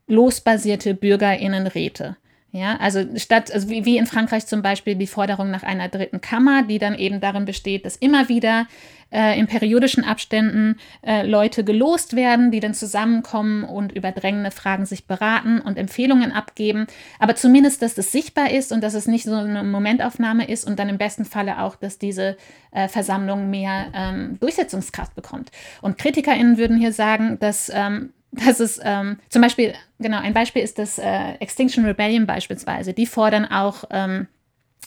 [0.08, 2.18] losbasierte Bürgerinnenräte.
[2.56, 6.22] Ja, also statt, also wie, wie in Frankreich zum Beispiel die Forderung nach einer dritten
[6.22, 8.68] Kammer, die dann eben darin besteht, dass immer wieder
[9.12, 14.86] äh, in periodischen Abständen äh, Leute gelost werden, die dann zusammenkommen und über drängende Fragen
[14.86, 16.88] sich beraten und Empfehlungen abgeben.
[17.20, 20.80] Aber zumindest, dass das sichtbar ist und dass es nicht so eine Momentaufnahme ist und
[20.80, 22.38] dann im besten Falle auch, dass diese
[22.72, 25.52] äh, Versammlung mehr ähm, Durchsetzungskraft bekommt.
[25.82, 28.14] Und KritikerInnen würden hier sagen, dass ähm,
[28.46, 32.94] das ist ähm, zum Beispiel, genau, ein Beispiel ist das äh, Extinction Rebellion beispielsweise.
[32.94, 34.28] Die fordern auch, ähm,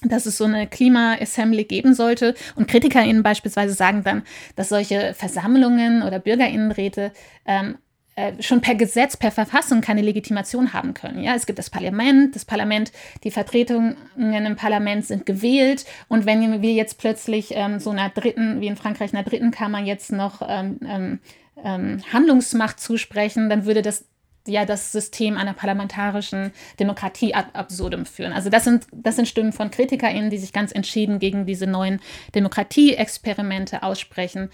[0.03, 2.35] dass es so eine Klima-Assembly geben sollte.
[2.55, 4.23] Und KritikerInnen beispielsweise sagen dann,
[4.57, 7.13] dass solche Versammlungen oder BürgerInnenräte
[7.47, 7.79] ähm,
[8.19, 11.23] äh, schon per Gesetz, per Verfassung keine Legitimation haben können.
[11.23, 12.91] Ja, es gibt das Parlament, das Parlament,
[13.23, 18.61] die Vertretungen im Parlament sind gewählt und wenn wir jetzt plötzlich ähm, so einer dritten,
[18.61, 21.21] wie in Frankreich einer dritten Kammer jetzt noch ähm,
[21.65, 24.05] ähm, Handlungsmacht zusprechen, dann würde das
[24.47, 28.33] ja das System einer parlamentarischen Demokratie ad absurdum führen.
[28.33, 32.01] Also das sind, das sind Stimmen von KritikerInnen, die sich ganz entschieden gegen diese neuen
[32.35, 34.51] Demokratie-Experimente aussprechen.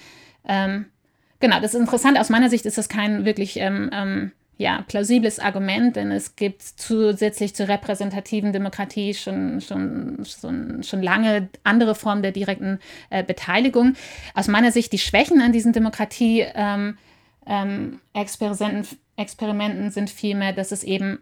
[0.46, 0.86] Ähm,
[1.40, 2.18] genau, das ist interessant.
[2.18, 6.62] Aus meiner Sicht ist das kein wirklich ähm, ähm, ja, plausibles Argument, denn es gibt
[6.62, 12.78] zusätzlich zur repräsentativen Demokratie schon, schon, schon, schon lange andere Formen der direkten
[13.10, 13.94] äh, Beteiligung.
[14.34, 16.96] Aus meiner Sicht die Schwächen an diesen Demokratie-Experimenten
[17.46, 21.18] ähm, ähm, Experimenten sind vielmehr, dass es eben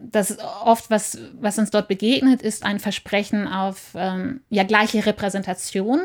[0.00, 6.02] dass oft, was, was uns dort begegnet, ist ein Versprechen auf ähm, ja, gleiche Repräsentation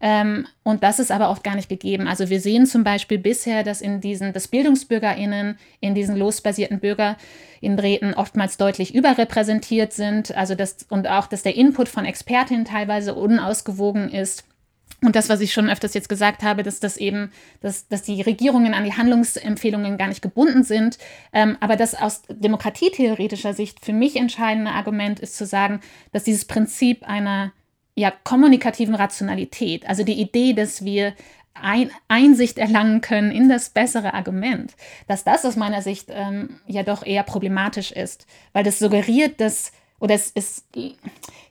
[0.00, 2.06] ähm, und das ist aber oft gar nicht gegeben.
[2.06, 8.14] Also wir sehen zum Beispiel bisher, dass in diesen, dass BildungsbürgerInnen in diesen losbasierten Bürgerinnenräten
[8.14, 10.34] oftmals deutlich überrepräsentiert sind.
[10.36, 14.44] Also das, und auch, dass der Input von Expertinnen teilweise unausgewogen ist.
[15.00, 17.30] Und das, was ich schon öfters jetzt gesagt habe, dass das eben,
[17.60, 20.98] dass, dass die Regierungen an die Handlungsempfehlungen gar nicht gebunden sind.
[21.32, 25.80] Ähm, aber das aus demokratietheoretischer Sicht für mich entscheidende Argument ist zu sagen,
[26.12, 27.52] dass dieses Prinzip einer
[27.98, 31.14] ja, kommunikativen Rationalität, also die Idee, dass wir
[31.54, 34.76] ein, Einsicht erlangen können in das bessere Argument,
[35.08, 39.72] dass das aus meiner Sicht ähm, ja doch eher problematisch ist, weil das suggeriert, dass,
[39.98, 40.68] oder es, ist,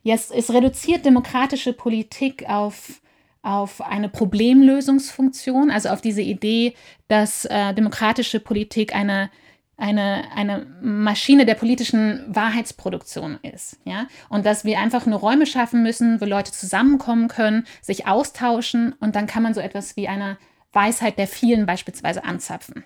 [0.03, 3.01] ja, es, es reduziert demokratische Politik auf,
[3.41, 6.75] auf eine Problemlösungsfunktion, also auf diese Idee,
[7.09, 9.29] dass äh, demokratische Politik eine
[9.77, 13.77] eine, eine Maschine der politischen Wahrheitsproduktion ist.
[13.85, 14.07] Ja?
[14.27, 19.15] Und dass wir einfach nur Räume schaffen müssen, wo Leute zusammenkommen können, sich austauschen und
[19.15, 20.37] dann kann man so etwas wie eine
[20.73, 22.83] Weisheit der vielen beispielsweise anzapfen.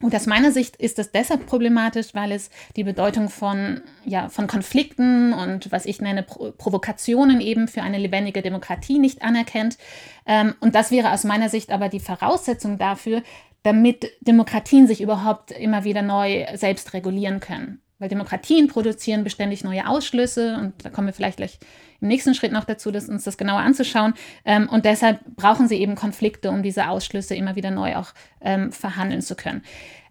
[0.00, 4.48] Und aus meiner Sicht ist das deshalb problematisch, weil es die Bedeutung von, ja, von
[4.48, 9.78] Konflikten und was ich nenne Pro Provokationen eben für eine lebendige Demokratie nicht anerkennt.
[10.26, 13.22] Ähm, und das wäre aus meiner Sicht aber die Voraussetzung dafür,
[13.62, 17.80] damit Demokratien sich überhaupt immer wieder neu selbst regulieren können.
[17.98, 21.60] weil Demokratien produzieren beständig neue Ausschlüsse und da kommen wir vielleicht gleich
[22.00, 24.14] im nächsten Schritt noch dazu, das, uns das genauer anzuschauen.
[24.44, 28.08] Ähm, und deshalb brauchen sie eben Konflikte, um diese Ausschlüsse immer wieder neu auch
[28.40, 29.62] ähm, verhandeln zu können.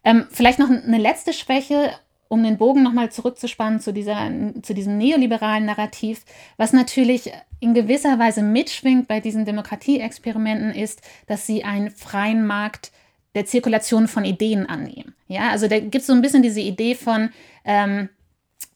[0.06, 1.92] Ähm, vielleicht noch eine letzte Schwäche,
[2.30, 4.32] um den Bogen nochmal zurückzuspannen zu, dieser,
[4.62, 6.24] zu diesem neoliberalen Narrativ,
[6.56, 7.30] was natürlich
[7.60, 12.94] in gewisser Weise mitschwingt bei diesen Demokratieexperimenten, ist, dass sie einen freien Markt
[13.36, 15.16] der Zirkulation von Ideen annehmen.
[15.28, 17.30] Ja, also da gibt es so ein bisschen diese Idee von,
[17.66, 18.10] ähm,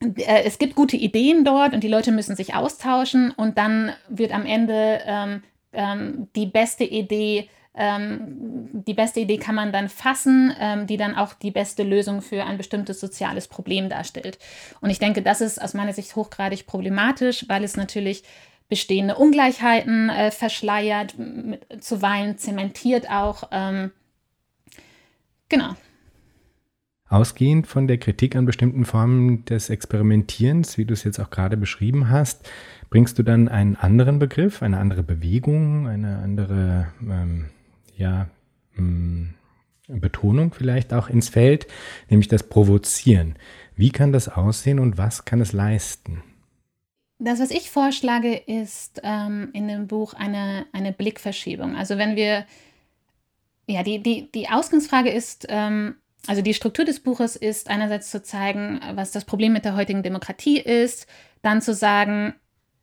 [0.02, 4.34] äh, es gibt gute Ideen dort und die Leute müssen sich austauschen und dann wird
[4.34, 5.44] am Ende ähm,
[5.74, 11.16] ähm, die beste Idee ähm, die beste Idee kann man dann fassen, ähm, die dann
[11.16, 14.40] auch die beste Lösung für ein bestimmtes soziales Problem darstellt.
[14.82, 18.24] Und ich denke, das ist aus meiner Sicht hochgradig problematisch, weil es natürlich
[18.70, 23.50] bestehende Ungleichheiten äh, verschleiert, mit, zuweilen zementiert auch.
[25.56, 25.76] Ähm, genau.
[27.08, 31.56] Ausgehend von der Kritik an bestimmten Formen des Experimentierens, wie du es jetzt auch gerade
[31.56, 32.50] beschrieben hast,
[32.90, 37.46] bringst du dann einen anderen Begriff, eine andere Bewegung, eine andere ähm,
[37.96, 38.28] ja,
[38.76, 39.34] mh, mm,
[39.88, 41.68] Betonung vielleicht auch ins Feld,
[42.10, 43.36] nämlich das Provozieren.
[43.76, 46.24] Wie kann das aussehen und was kann es leisten?
[47.20, 51.76] Das, was ich vorschlage, ist ähm, in dem Buch eine, eine Blickverschiebung.
[51.76, 52.46] Also wenn wir,
[53.68, 55.96] ja, die, die, die Ausgangsfrage ist, ähm,
[56.28, 60.04] also die Struktur des Buches ist einerseits zu zeigen, was das Problem mit der heutigen
[60.04, 61.08] Demokratie ist,
[61.42, 62.34] dann zu sagen,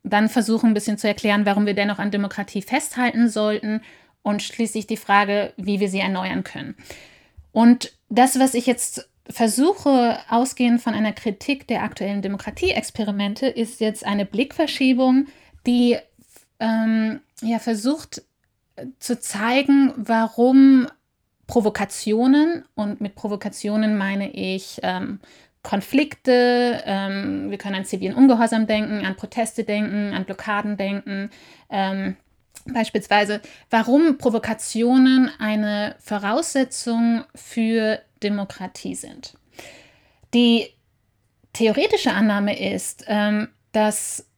[0.03, 3.81] dann versuchen ein bisschen zu erklären, warum wir dennoch an Demokratie festhalten sollten
[4.21, 6.75] und schließlich die Frage, wie wir sie erneuern können.
[7.51, 14.05] Und das, was ich jetzt versuche, ausgehend von einer Kritik der aktuellen Demokratieexperimente, ist jetzt
[14.05, 15.27] eine Blickverschiebung,
[15.65, 15.97] die
[16.59, 18.23] ähm, ja versucht
[18.99, 20.87] zu zeigen, warum
[21.47, 25.19] Provokationen, und mit Provokationen meine ich ähm,
[25.61, 31.29] Konflikte, ähm, wir können an zivilen Ungehorsam denken, an Proteste denken, an Blockaden denken,
[31.69, 32.17] ähm,
[32.71, 39.33] Beispielsweise, warum Provokationen eine Voraussetzung für Demokratie sind.
[40.33, 40.67] Die
[41.51, 44.29] theoretische Annahme ist, ähm, dass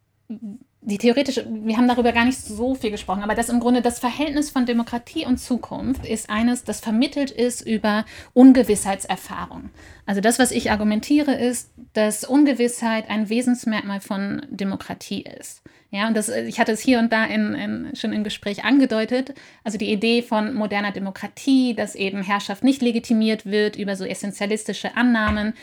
[0.86, 3.97] die theoretische, wir haben darüber gar nicht so viel gesprochen, aber das im Grunde das
[3.97, 9.71] Verhältnis von Demokratie und Zukunft ist eines, das vermittelt ist über Ungewissheitserfahrung.
[10.05, 15.63] Also das, was ich argumentiere, ist, dass Ungewissheit ein Wesensmerkmal von Demokratie ist.
[15.89, 19.33] Ja, und das, ich hatte es hier und da in, in, schon im Gespräch angedeutet.
[19.63, 24.95] Also die Idee von moderner Demokratie, dass eben Herrschaft nicht legitimiert wird über so essentialistische
[24.95, 25.53] Annahmen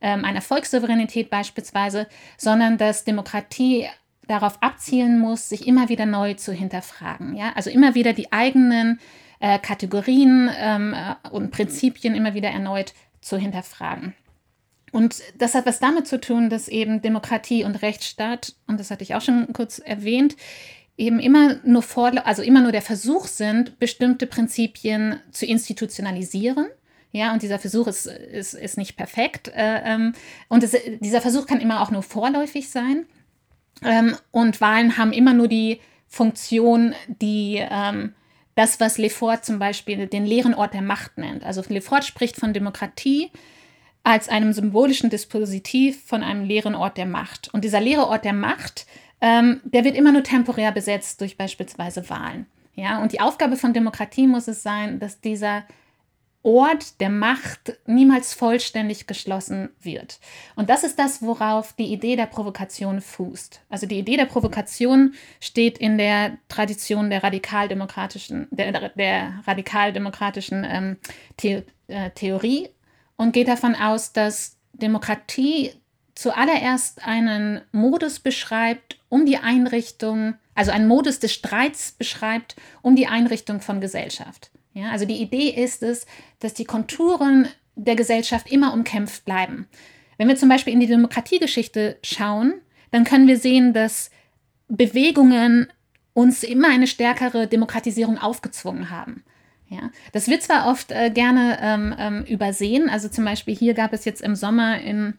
[0.00, 2.06] ähm, einer Volkssouveränität beispielsweise,
[2.38, 3.88] sondern dass Demokratie
[4.30, 7.34] darauf abzielen muss, sich immer wieder neu zu hinterfragen.
[7.34, 7.52] Ja?
[7.56, 9.00] Also immer wieder die eigenen
[9.40, 14.14] äh, Kategorien ähm, äh, und Prinzipien immer wieder erneut zu hinterfragen.
[14.92, 19.02] Und das hat was damit zu tun, dass eben Demokratie und Rechtsstaat, und das hatte
[19.02, 20.36] ich auch schon kurz erwähnt,
[20.96, 26.66] eben immer nur vor, also immer nur der Versuch sind, bestimmte Prinzipien zu institutionalisieren.
[27.12, 29.48] Ja, und dieser Versuch ist, ist, ist nicht perfekt.
[29.48, 30.12] Äh, ähm,
[30.48, 33.06] und es, dieser Versuch kann immer auch nur vorläufig sein.
[33.84, 38.14] Ähm, und Wahlen haben immer nur die Funktion, die ähm,
[38.54, 41.44] das, was Lefort zum Beispiel den leeren Ort der Macht nennt.
[41.44, 43.30] Also Lefort spricht von Demokratie
[44.02, 47.52] als einem symbolischen Dispositiv von einem leeren Ort der Macht.
[47.52, 48.86] Und dieser leere Ort der Macht,
[49.20, 52.46] ähm, der wird immer nur temporär besetzt durch beispielsweise Wahlen.
[52.74, 55.64] Ja, und die Aufgabe von Demokratie muss es sein, dass dieser
[56.42, 60.18] Ort der Macht niemals vollständig geschlossen wird.
[60.56, 63.60] Und das ist das, worauf die Idee der Provokation fußt.
[63.68, 70.96] Also die Idee der Provokation steht in der Tradition der radikaldemokratischen, der, der radikaldemokratischen ähm,
[71.40, 72.70] The äh, Theorie
[73.16, 75.72] und geht davon aus, dass Demokratie
[76.14, 83.08] zuallererst einen Modus beschreibt, um die Einrichtung, also einen Modus des Streits beschreibt, um die
[83.08, 84.50] Einrichtung von Gesellschaft.
[84.72, 86.06] Ja, also die Idee ist es,
[86.38, 89.66] dass die Konturen der Gesellschaft immer umkämpft bleiben.
[90.18, 92.54] Wenn wir zum Beispiel in die Demokratiegeschichte schauen,
[92.90, 94.10] dann können wir sehen, dass
[94.68, 95.68] Bewegungen
[96.12, 99.24] uns immer eine stärkere Demokratisierung aufgezwungen haben.
[99.68, 103.92] Ja, das wird zwar oft äh, gerne ähm, ähm, übersehen, also zum Beispiel hier gab
[103.92, 105.14] es jetzt im Sommer in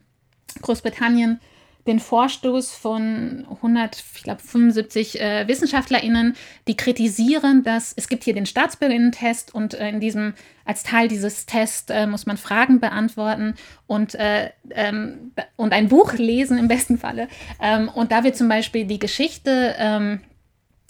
[0.61, 1.39] Großbritannien
[1.87, 6.35] den Vorstoß von 175 äh, WissenschaftlerInnen,
[6.67, 10.33] die kritisieren, dass es gibt hier den Staatsbürgerinnen-Test und äh, in diesem,
[10.65, 13.55] als Teil dieses Tests äh, muss man Fragen beantworten
[13.87, 17.27] und, äh, ähm, und ein Buch lesen im besten Falle.
[17.61, 20.21] Ähm, und da wird zum Beispiel die Geschichte, ähm,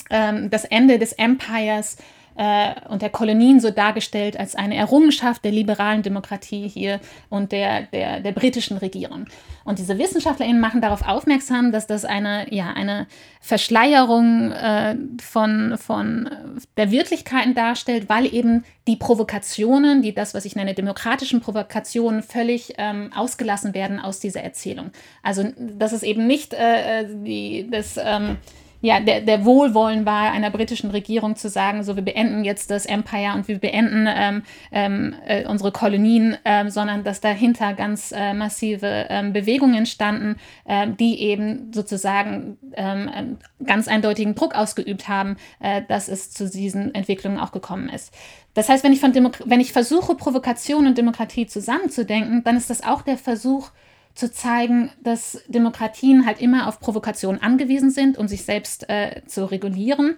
[0.10, 1.98] ähm das Ende des Empires
[2.36, 7.84] äh, und der Kolonien so dargestellt als eine Errungenschaft der liberalen Demokratie hier und der,
[7.84, 9.26] der, der britischen Regierung.
[9.64, 13.08] Und diese WissenschaftlerInnen machen darauf aufmerksam, dass das eine, ja, eine
[13.42, 16.30] Verschleierung äh, von, von
[16.78, 22.74] der Wirklichkeiten darstellt, weil eben die Provokationen, die das, was ich nenne, demokratischen Provokationen, völlig
[22.78, 24.92] ähm, ausgelassen werden aus dieser Erzählung.
[25.22, 27.98] Also, dass es eben nicht äh, äh die, das.
[27.98, 28.38] Ähm,
[28.82, 32.86] ja, der, der Wohlwollen war einer britischen Regierung zu sagen, so wir beenden jetzt das
[32.86, 38.34] Empire und wir beenden ähm, ähm, äh, unsere Kolonien, ähm, sondern dass dahinter ganz äh,
[38.34, 40.36] massive ähm, Bewegungen standen,
[40.68, 46.94] ähm, die eben sozusagen ähm, ganz eindeutigen Druck ausgeübt haben, äh, dass es zu diesen
[46.96, 48.14] Entwicklungen auch gekommen ist.
[48.54, 49.14] Das heißt, wenn ich, von
[49.46, 53.70] wenn ich versuche, Provokation und Demokratie zusammenzudenken, dann ist das auch der Versuch,
[54.16, 59.46] zu zeigen, dass Demokratien halt immer auf Provokation angewiesen sind, um sich selbst äh, zu
[59.46, 60.18] regulieren.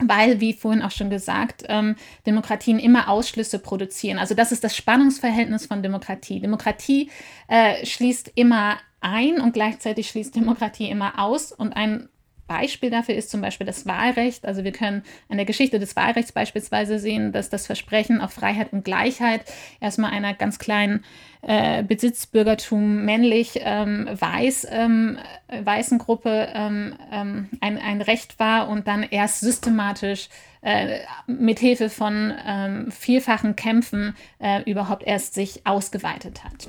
[0.00, 1.94] Weil, wie vorhin auch schon gesagt, ähm,
[2.26, 4.18] Demokratien immer Ausschlüsse produzieren.
[4.18, 6.40] Also das ist das Spannungsverhältnis von Demokratie.
[6.40, 7.10] Demokratie
[7.46, 11.52] äh, schließt immer ein und gleichzeitig schließt Demokratie immer aus.
[11.52, 12.08] Und ein
[12.46, 14.44] Beispiel dafür ist zum Beispiel das Wahlrecht.
[14.44, 18.72] Also wir können an der Geschichte des Wahlrechts beispielsweise sehen, dass das Versprechen auf Freiheit
[18.72, 19.44] und Gleichheit
[19.80, 21.04] erstmal einer ganz kleinen
[21.42, 25.18] äh, Besitzbürgertum männlich ähm, weiß, ähm,
[25.62, 30.28] weißen Gruppe ähm, ähm ein, ein Recht war und dann erst systematisch
[30.62, 36.68] äh, mit Hilfe von ähm, vielfachen Kämpfen äh, überhaupt erst sich ausgeweitet hat.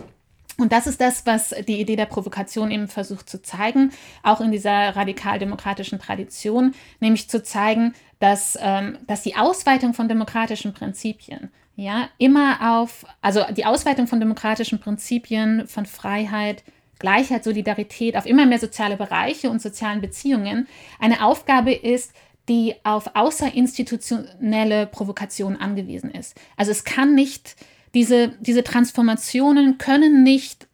[0.58, 3.92] Und das ist das, was die Idee der Provokation eben versucht zu zeigen,
[4.24, 10.74] auch in dieser radikal-demokratischen Tradition, nämlich zu zeigen, dass, ähm, dass die Ausweitung von demokratischen
[10.74, 16.64] Prinzipien ja immer auf, also die Ausweitung von demokratischen Prinzipien, von Freiheit,
[17.00, 20.68] Gleichheit, Solidarität auf immer mehr soziale Bereiche und sozialen Beziehungen
[21.00, 22.14] eine Aufgabe ist,
[22.48, 26.40] die auf außerinstitutionelle Provokation angewiesen ist.
[26.56, 27.56] Also es kann nicht
[27.96, 30.68] diese, diese Transformationen können nicht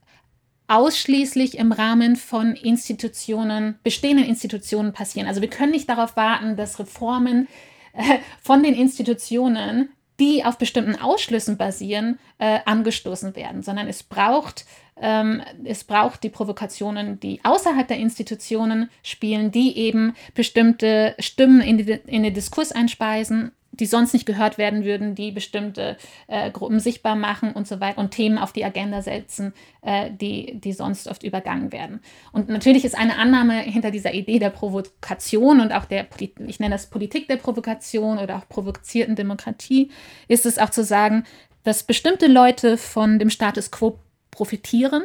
[0.67, 5.27] ausschließlich im Rahmen von Institutionen, bestehenden Institutionen passieren.
[5.27, 7.47] Also wir können nicht darauf warten, dass Reformen
[7.93, 14.65] äh, von den Institutionen, die auf bestimmten Ausschlüssen basieren, äh, angestoßen werden, sondern es braucht,
[14.99, 21.77] ähm, es braucht die Provokationen, die außerhalb der Institutionen spielen, die eben bestimmte Stimmen in,
[21.77, 25.97] die, in den Diskurs einspeisen die sonst nicht gehört werden würden, die bestimmte
[26.27, 30.59] äh, Gruppen sichtbar machen und so weiter und Themen auf die Agenda setzen, äh, die,
[30.59, 32.01] die sonst oft übergangen werden.
[32.31, 36.75] Und natürlich ist eine Annahme hinter dieser Idee der Provokation und auch der, ich nenne
[36.75, 39.89] das Politik der Provokation oder auch provozierten Demokratie,
[40.27, 41.23] ist es auch zu sagen,
[41.63, 43.99] dass bestimmte Leute von dem Status quo
[44.31, 45.03] profitieren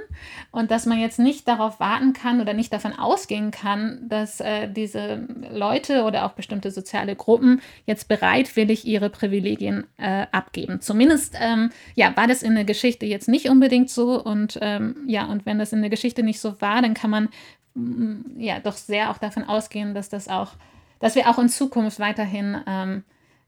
[0.53, 4.68] und dass man jetzt nicht darauf warten kann oder nicht davon ausgehen kann, dass äh,
[4.68, 10.81] diese Leute oder auch bestimmte soziale Gruppen jetzt bereitwillig ihre Privilegien äh, abgeben.
[10.81, 15.27] Zumindest ähm, ja, war das in der Geschichte jetzt nicht unbedingt so und ähm, ja,
[15.27, 17.29] und wenn das in der Geschichte nicht so war, dann kann man
[17.74, 20.53] mm, ja doch sehr auch davon ausgehen, dass das auch,
[21.01, 23.03] dass wir auch in Zukunft weiterhin ähm,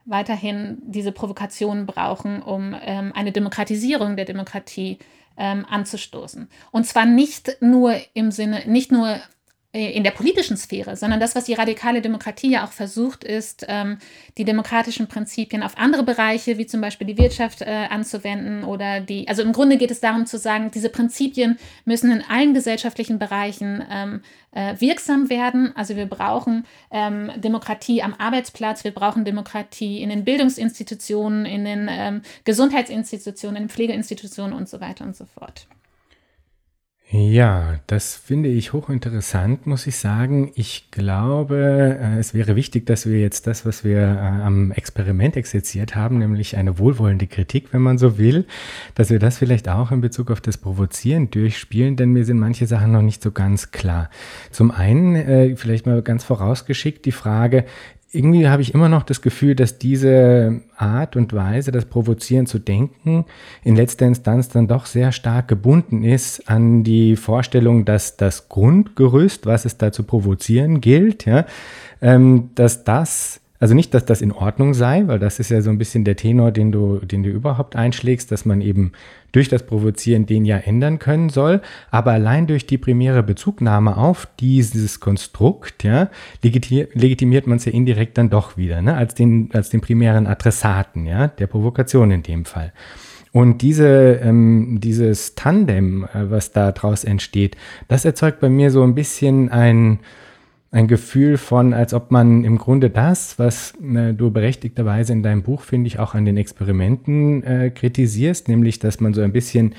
[0.08, 4.98] weiterhin diese Provokationen brauchen, um ähm, eine Demokratisierung der Demokratie
[5.38, 6.48] ähm, anzustoßen.
[6.70, 9.20] Und zwar nicht nur im Sinne, nicht nur
[9.72, 13.98] in der politischen Sphäre, sondern das, was die radikale Demokratie ja auch versucht, ist, ähm,
[14.38, 19.28] die demokratischen Prinzipien auf andere Bereiche, wie zum Beispiel die Wirtschaft, äh, anzuwenden oder die,
[19.28, 23.84] also im Grunde geht es darum zu sagen, diese Prinzipien müssen in allen gesellschaftlichen Bereichen
[23.90, 25.76] ähm, äh, wirksam werden.
[25.76, 32.22] Also wir brauchen ähm, Demokratie am Arbeitsplatz, wir brauchen Demokratie in den Bildungsinstitutionen, in den
[32.44, 35.66] Gesundheitsinstitutionen, in den Pflegeinstitutionen und so weiter und so fort.
[37.10, 40.52] Ja, das finde ich hochinteressant, muss ich sagen.
[40.56, 45.34] Ich glaube, äh, es wäre wichtig, dass wir jetzt das, was wir äh, am Experiment
[45.34, 48.44] exerziert haben, nämlich eine wohlwollende Kritik, wenn man so will,
[48.94, 52.66] dass wir das vielleicht auch in Bezug auf das Provozieren durchspielen, denn mir sind manche
[52.66, 54.10] Sachen noch nicht so ganz klar.
[54.50, 57.64] Zum einen, äh, vielleicht mal ganz vorausgeschickt, die Frage,
[58.10, 62.58] irgendwie habe ich immer noch das Gefühl, dass diese Art und Weise, das Provozieren zu
[62.58, 63.26] denken,
[63.64, 69.44] in letzter Instanz dann doch sehr stark gebunden ist an die Vorstellung, dass das Grundgerüst,
[69.44, 71.44] was es da zu provozieren gilt, ja,
[72.00, 75.70] ähm, dass das also nicht, dass das in Ordnung sei, weil das ist ja so
[75.70, 78.92] ein bisschen der Tenor, den du, den du überhaupt einschlägst, dass man eben
[79.32, 84.28] durch das Provozieren den ja ändern können soll, aber allein durch die primäre Bezugnahme auf
[84.40, 86.08] dieses Konstrukt, ja,
[86.42, 91.06] legitimiert man es ja indirekt dann doch wieder, ne, als den, als den primären Adressaten,
[91.06, 92.72] ja, der Provokation in dem Fall.
[93.32, 97.56] Und diese, ähm, dieses Tandem, äh, was da draus entsteht,
[97.88, 100.00] das erzeugt bei mir so ein bisschen ein,
[100.70, 105.42] ein Gefühl von, als ob man im Grunde das, was äh, du berechtigterweise in deinem
[105.42, 109.74] Buch, finde ich, auch an den Experimenten äh, kritisierst, nämlich, dass man so ein bisschen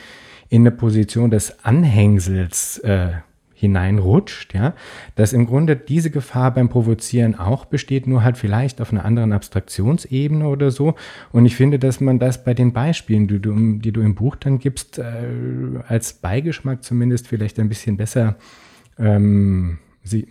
[0.50, 3.10] in eine Position des Anhängsels äh,
[3.54, 4.74] hineinrutscht, ja,
[5.16, 9.34] dass im Grunde diese Gefahr beim Provozieren auch besteht, nur halt vielleicht auf einer anderen
[9.34, 10.96] Abstraktionsebene oder so.
[11.32, 14.38] Und ich finde, dass man das bei den Beispielen, die du, die du im Buch
[14.38, 15.04] dann gibst, äh,
[15.88, 18.38] als Beigeschmack zumindest vielleicht ein bisschen besser
[18.98, 19.78] ähm,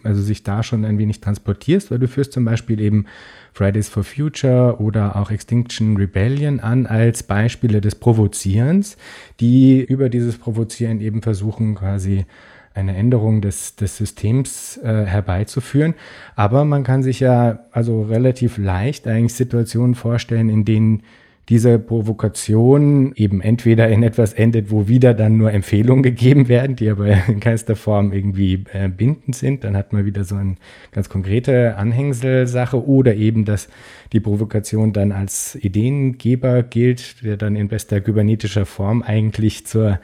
[0.03, 3.07] also sich da schon ein wenig transportierst, weil du führst zum Beispiel eben
[3.53, 8.97] Fridays for Future oder auch Extinction Rebellion an als Beispiele des Provozierens,
[9.41, 12.27] die über dieses Provozieren eben versuchen, quasi
[12.75, 15.95] eine Änderung des, des Systems äh, herbeizuführen.
[16.37, 21.03] Aber man kann sich ja also relativ leicht eigentlich Situationen vorstellen, in denen
[21.49, 26.91] diese Provokation eben entweder in etwas endet, wo wieder dann nur Empfehlungen gegeben werden, die
[26.91, 29.65] aber in keinster Form irgendwie äh, bindend sind.
[29.65, 30.57] Dann hat man wieder so eine
[30.93, 33.69] ganz konkrete Anhängselsache oder eben, dass
[34.13, 40.01] die Provokation dann als Ideengeber gilt, der dann in bester kybernetischer Form eigentlich zur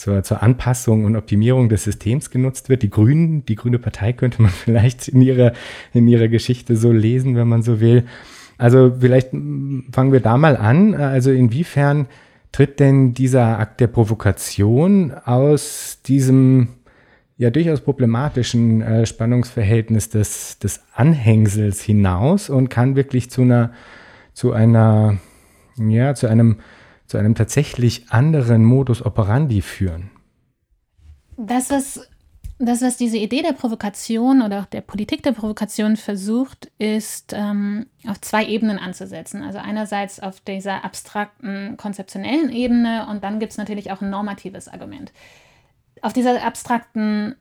[0.00, 2.82] zur, zur Anpassung und Optimierung des Systems genutzt wird.
[2.82, 5.52] Die Grünen, die Grüne Partei könnte man vielleicht in ihrer,
[5.92, 8.04] in ihrer Geschichte so lesen, wenn man so will.
[8.60, 10.94] Also vielleicht fangen wir da mal an.
[10.94, 12.06] Also inwiefern
[12.52, 16.68] tritt denn dieser Akt der Provokation aus diesem
[17.38, 23.72] ja durchaus problematischen äh, Spannungsverhältnis des, des Anhängsels hinaus und kann wirklich zu einer,
[24.34, 25.16] zu einer,
[25.78, 26.58] ja, zu einem,
[27.06, 30.10] zu einem tatsächlich anderen Modus operandi führen?
[31.38, 32.10] Das, was
[32.66, 37.86] das, was diese Idee der Provokation oder auch der Politik der Provokation versucht, ist ähm,
[38.06, 39.42] auf zwei Ebenen anzusetzen.
[39.42, 44.68] Also einerseits auf dieser abstrakten, konzeptionellen Ebene und dann gibt es natürlich auch ein normatives
[44.68, 45.10] Argument.
[46.02, 47.34] Auf dieser abstrakten,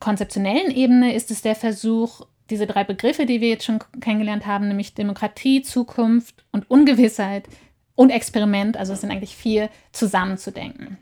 [0.00, 4.68] konzeptionellen Ebene ist es der Versuch, diese drei Begriffe, die wir jetzt schon kennengelernt haben,
[4.68, 7.48] nämlich Demokratie, Zukunft und Ungewissheit
[7.94, 10.98] und Experiment, also es sind eigentlich vier, zusammenzudenken.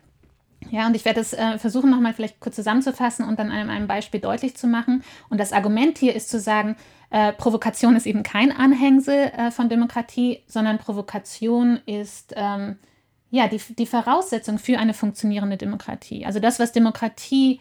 [0.70, 3.86] Ja, und ich werde es äh, versuchen, nochmal vielleicht kurz zusammenzufassen und dann an einem
[3.86, 5.02] Beispiel deutlich zu machen.
[5.28, 6.76] Und das Argument hier ist zu sagen,
[7.10, 12.78] äh, Provokation ist eben kein Anhängsel äh, von Demokratie, sondern Provokation ist ähm,
[13.30, 16.26] ja, die, die Voraussetzung für eine funktionierende Demokratie.
[16.26, 17.60] Also das, was Demokratie,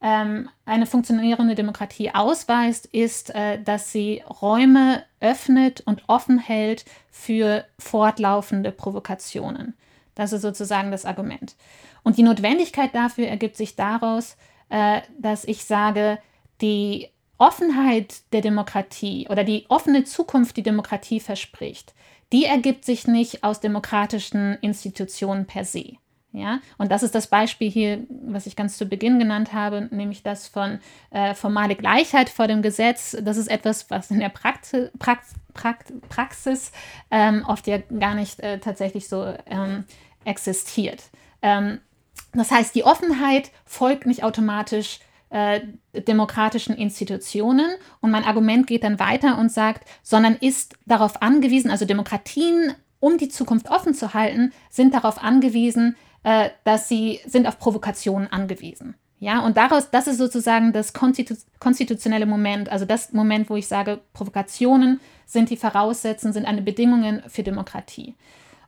[0.00, 7.64] ähm, eine funktionierende Demokratie ausweist, ist, äh, dass sie Räume öffnet und offen hält für
[7.78, 9.74] fortlaufende Provokationen.
[10.14, 11.54] Das ist sozusagen das Argument.
[12.02, 14.36] Und die Notwendigkeit dafür ergibt sich daraus,
[14.68, 16.18] äh, dass ich sage,
[16.60, 21.94] die Offenheit der Demokratie oder die offene Zukunft, die Demokratie verspricht,
[22.32, 25.96] die ergibt sich nicht aus demokratischen Institutionen per se.
[26.32, 30.22] Ja, und das ist das Beispiel hier, was ich ganz zu Beginn genannt habe, nämlich
[30.22, 30.78] das von
[31.10, 33.16] äh, formale Gleichheit vor dem Gesetz.
[33.20, 36.70] Das ist etwas, was in der Praxis, Prax, Prax, Praxis
[37.10, 39.84] ähm, oft ja gar nicht äh, tatsächlich so ähm,
[40.24, 41.02] existiert.
[41.42, 41.80] Ähm,
[42.32, 45.00] das heißt, die Offenheit folgt nicht automatisch
[45.30, 45.60] äh,
[45.94, 51.84] demokratischen Institutionen und mein Argument geht dann weiter und sagt, sondern ist darauf angewiesen, also
[51.84, 57.58] Demokratien, um die Zukunft offen zu halten, sind darauf angewiesen, äh, dass sie sind auf
[57.58, 58.96] Provokationen angewiesen.
[59.20, 63.68] Ja, und daraus, das ist sozusagen das konstitu konstitutionelle Moment, also das Moment, wo ich
[63.68, 68.16] sage, Provokationen sind die Voraussetzungen, sind eine Bedingung für Demokratie.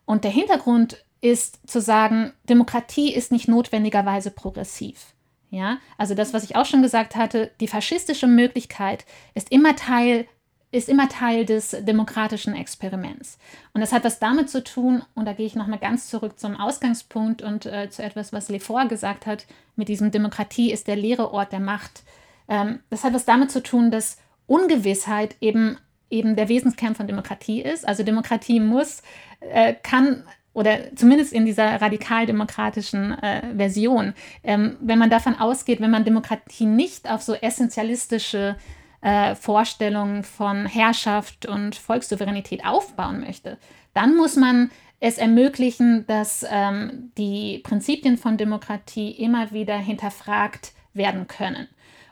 [0.04, 5.14] Und der Hintergrund ist zu sagen, Demokratie ist nicht notwendigerweise progressiv.
[5.50, 9.04] Ja, also das, was ich auch schon gesagt hatte, die faschistische Möglichkeit
[9.34, 10.26] ist immer Teil
[10.72, 13.38] ist immer Teil des demokratischen Experiments.
[13.74, 16.56] Und das hat was damit zu tun, und da gehe ich nochmal ganz zurück zum
[16.56, 19.46] Ausgangspunkt und äh, zu etwas, was Lefort gesagt hat,
[19.76, 22.04] mit diesem Demokratie ist der leere Ort der Macht.
[22.48, 24.16] Ähm, das hat was damit zu tun, dass
[24.46, 25.76] Ungewissheit eben,
[26.08, 27.86] eben der Wesenskern von Demokratie ist.
[27.86, 29.02] Also Demokratie muss,
[29.40, 30.24] äh, kann
[30.54, 36.66] oder zumindest in dieser radikaldemokratischen äh, Version, ähm, wenn man davon ausgeht, wenn man Demokratie
[36.66, 38.56] nicht auf so essentialistische
[39.00, 43.58] äh, Vorstellungen von Herrschaft und Volkssouveränität aufbauen möchte,
[43.94, 51.26] dann muss man es ermöglichen, dass ähm, die Prinzipien von Demokratie immer wieder hinterfragt werden
[51.26, 51.66] können.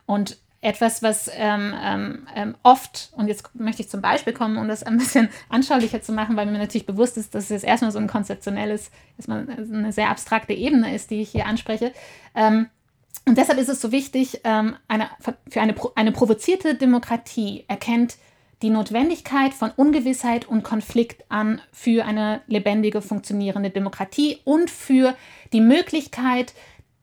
[0.06, 4.68] Und etwas, was ähm, ähm, ähm, oft, und jetzt möchte ich zum Beispiel kommen, um
[4.68, 7.98] das ein bisschen anschaulicher zu machen, weil mir natürlich bewusst ist, dass es erstmal so
[7.98, 11.92] ein konzeptionelles, erstmal eine sehr abstrakte Ebene ist, die ich hier anspreche.
[12.34, 12.68] Ähm,
[13.26, 15.08] und deshalb ist es so wichtig, ähm, eine,
[15.48, 18.16] für eine, eine provozierte Demokratie erkennt
[18.62, 25.16] die Notwendigkeit von Ungewissheit und Konflikt an für eine lebendige, funktionierende Demokratie und für
[25.54, 26.52] die Möglichkeit,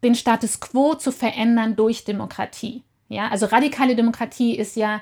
[0.04, 2.84] den Status quo zu verändern durch Demokratie.
[3.10, 5.02] Ja, also radikale Demokratie ist ja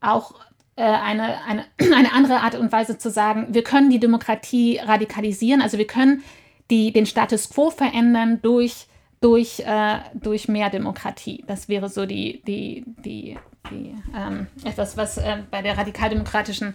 [0.00, 0.34] auch
[0.76, 5.62] äh, eine, eine, eine andere Art und Weise zu sagen, wir können die Demokratie radikalisieren,
[5.62, 6.22] also wir können
[6.70, 8.86] die, den Status quo verändern durch,
[9.20, 11.44] durch, äh, durch mehr Demokratie.
[11.46, 13.38] Das wäre so die, die, die,
[13.70, 16.74] die ähm, etwas, was äh, bei der radikaldemokratischen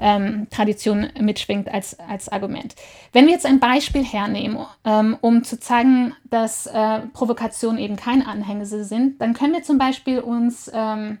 [0.00, 2.74] ähm, Tradition mitschwingt als, als Argument.
[3.12, 8.26] Wenn wir jetzt ein Beispiel hernehmen, ähm, um zu zeigen, dass äh, Provokationen eben kein
[8.26, 11.18] Anhängsel sind, dann können wir zum Beispiel uns ähm,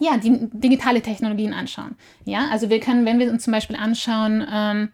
[0.00, 1.96] ja, die digitale Technologien anschauen.
[2.24, 4.88] Ja, also wir können, wenn wir uns zum Beispiel anschauen, ähm,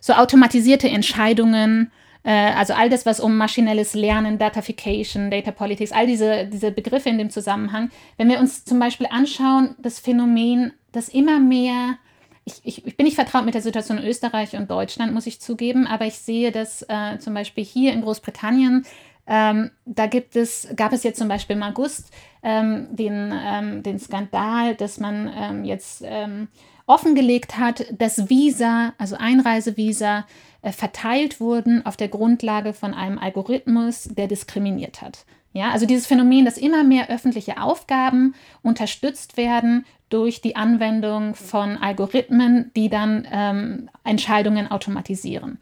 [0.00, 1.92] so automatisierte Entscheidungen,
[2.22, 7.08] äh, also all das, was um maschinelles Lernen, Datafication, Data Politics, all diese, diese Begriffe
[7.08, 11.98] in dem Zusammenhang, wenn wir uns zum Beispiel anschauen, das Phänomen, dass immer mehr
[12.44, 15.40] ich, ich, ich, bin nicht vertraut mit der Situation in Österreich und Deutschland, muss ich
[15.40, 18.86] zugeben, aber ich sehe, dass äh, zum Beispiel hier in Großbritannien,
[19.26, 22.10] ähm, da gibt es, gab es jetzt zum Beispiel im August
[22.42, 26.48] ähm, den, ähm, den Skandal, dass man ähm, jetzt ähm,
[26.86, 30.26] offengelegt hat, dass Visa, also Einreisevisa,
[30.62, 35.24] äh, verteilt wurden auf der Grundlage von einem Algorithmus, der diskriminiert hat.
[35.52, 41.76] Ja, also dieses Phänomen, dass immer mehr öffentliche Aufgaben unterstützt werden durch die Anwendung von
[41.78, 45.58] Algorithmen, die dann ähm, Entscheidungen automatisieren.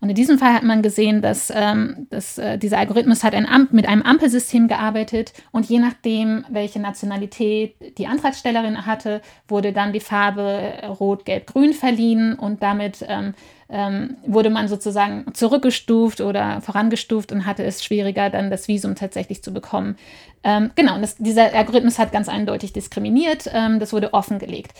[0.00, 3.46] Und in diesem Fall hat man gesehen, dass, ähm, dass äh, dieser Algorithmus hat ein
[3.70, 10.00] mit einem Ampelsystem gearbeitet und je nachdem, welche Nationalität die Antragstellerin hatte, wurde dann die
[10.00, 13.34] Farbe Rot, Gelb, Grün verliehen und damit ähm,
[13.72, 19.42] ähm, wurde man sozusagen zurückgestuft oder vorangestuft und hatte es schwieriger, dann das Visum tatsächlich
[19.42, 19.96] zu bekommen.
[20.44, 23.50] Ähm, genau, das, dieser Algorithmus hat ganz eindeutig diskriminiert.
[23.52, 24.72] Ähm, das wurde offengelegt.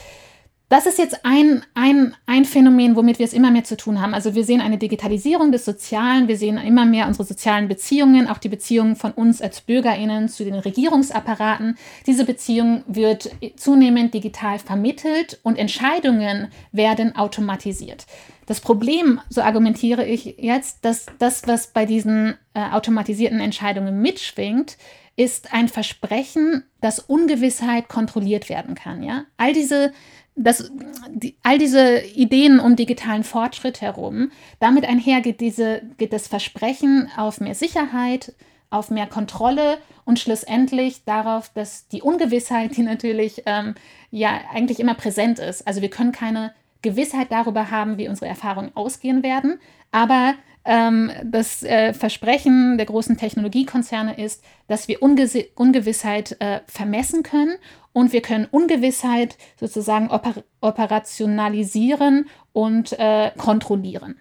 [0.73, 4.15] Das ist jetzt ein, ein, ein Phänomen, womit wir es immer mehr zu tun haben.
[4.15, 8.39] Also wir sehen eine Digitalisierung des Sozialen, wir sehen immer mehr unsere sozialen Beziehungen, auch
[8.39, 11.77] die Beziehungen von uns als Bürgerinnen zu den Regierungsapparaten.
[12.07, 18.07] Diese Beziehung wird zunehmend digital vermittelt und Entscheidungen werden automatisiert.
[18.47, 24.79] Das Problem, so argumentiere ich jetzt, dass das, was bei diesen äh, automatisierten Entscheidungen mitschwingt,
[25.17, 29.03] ist ein Versprechen, dass Ungewissheit kontrolliert werden kann.
[29.03, 29.25] Ja?
[29.37, 29.93] All, diese,
[30.35, 30.71] das,
[31.11, 34.31] die, all diese Ideen um digitalen Fortschritt herum,
[34.61, 38.35] damit einher geht, diese, geht das Versprechen auf mehr Sicherheit,
[38.71, 43.75] auf mehr Kontrolle und schlussendlich darauf, dass die Ungewissheit, die natürlich ähm,
[44.11, 48.73] ja eigentlich immer präsent ist, also wir können keine Gewissheit darüber haben, wie unsere Erfahrungen
[48.75, 49.61] ausgehen werden.
[49.93, 57.23] Aber ähm, das äh, Versprechen der großen Technologiekonzerne ist, dass wir Unge Ungewissheit äh, vermessen
[57.23, 57.55] können
[57.93, 64.17] und wir können Ungewissheit sozusagen oper operationalisieren und äh, kontrollieren.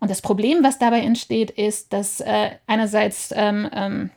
[0.00, 4.10] Und das Problem, was dabei entsteht, ist, dass äh, einerseits ähm, ähm,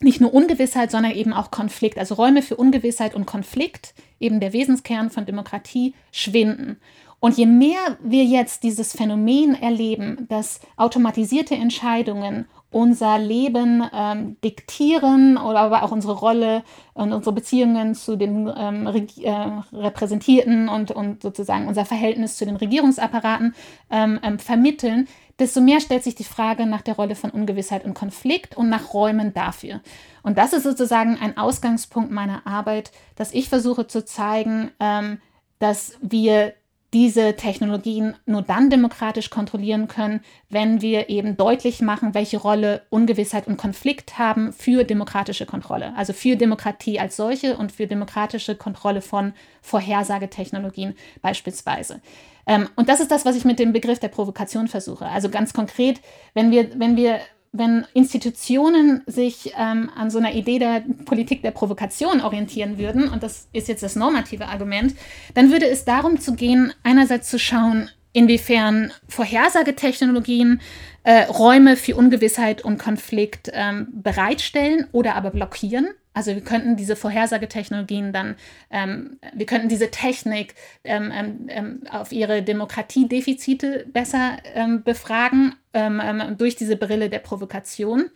[0.00, 4.52] nicht nur Ungewissheit, sondern eben auch Konflikt, also Räume für Ungewissheit und Konflikt, eben der
[4.52, 6.80] Wesenskern von Demokratie, schwinden.
[7.20, 15.36] Und je mehr wir jetzt dieses Phänomen erleben, dass automatisierte Entscheidungen unser Leben ähm, diktieren
[15.36, 16.62] oder aber auch unsere Rolle
[16.94, 19.30] und unsere Beziehungen zu den ähm, äh,
[19.76, 23.54] Repräsentierten und, und sozusagen unser Verhältnis zu den Regierungsapparaten
[23.90, 25.08] ähm, ähm, vermitteln,
[25.40, 28.94] desto mehr stellt sich die Frage nach der Rolle von Ungewissheit und Konflikt und nach
[28.94, 29.80] Räumen dafür.
[30.22, 35.18] Und das ist sozusagen ein Ausgangspunkt meiner Arbeit, dass ich versuche zu zeigen, ähm,
[35.58, 36.54] dass wir
[36.92, 43.46] diese Technologien nur dann demokratisch kontrollieren können, wenn wir eben deutlich machen, welche Rolle Ungewissheit
[43.46, 49.02] und Konflikt haben für demokratische Kontrolle, also für Demokratie als solche und für demokratische Kontrolle
[49.02, 52.00] von Vorhersagetechnologien beispielsweise.
[52.46, 55.06] Ähm, und das ist das, was ich mit dem Begriff der Provokation versuche.
[55.06, 56.00] Also ganz konkret,
[56.34, 57.20] wenn wir, wenn wir
[57.52, 63.22] wenn Institutionen sich ähm, an so einer Idee der Politik der Provokation orientieren würden, und
[63.22, 64.94] das ist jetzt das normative Argument,
[65.34, 70.60] dann würde es darum zu gehen, einerseits zu schauen, inwiefern Vorhersagetechnologien
[71.02, 75.88] äh, Räume für Ungewissheit und Konflikt ähm, bereitstellen oder aber blockieren.
[76.12, 78.34] Also wir könnten diese Vorhersagetechnologien dann,
[78.70, 86.34] ähm, wir könnten diese Technik ähm, ähm, ähm auf ihre Demokratiedefizite besser ähm, befragen ähm,
[86.36, 88.10] durch diese Brille der Provokation.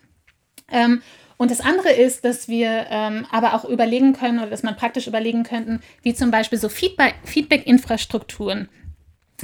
[1.36, 2.86] und das andere ist, dass wir
[3.30, 8.70] aber auch überlegen können oder dass man praktisch überlegen könnten, wie zum Beispiel so Feedback-Infrastrukturen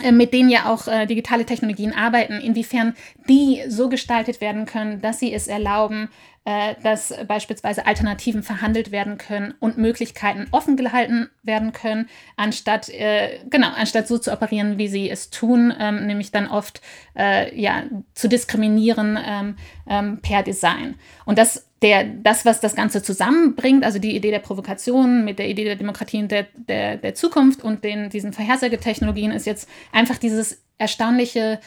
[0.03, 2.95] äh, mit denen ja auch äh, digitale Technologien arbeiten, inwiefern
[3.29, 6.09] die so gestaltet werden können, dass sie es erlauben,
[6.45, 13.41] äh, dass beispielsweise Alternativen verhandelt werden können und Möglichkeiten offen gehalten werden können, anstatt, äh,
[13.51, 16.81] genau, anstatt so zu operieren, wie sie es tun, ähm, nämlich dann oft
[17.17, 17.85] äh, ja,
[18.15, 19.57] zu diskriminieren ähm,
[19.89, 20.95] ähm, per Design.
[21.25, 25.49] Und das der, das, was das Ganze zusammenbringt, also die Idee der Provokation mit der
[25.49, 30.19] Idee der Demokratie und der, der, der Zukunft und den, diesen Vorhersagetechnologien, ist jetzt einfach
[30.19, 31.59] dieses erstaunliche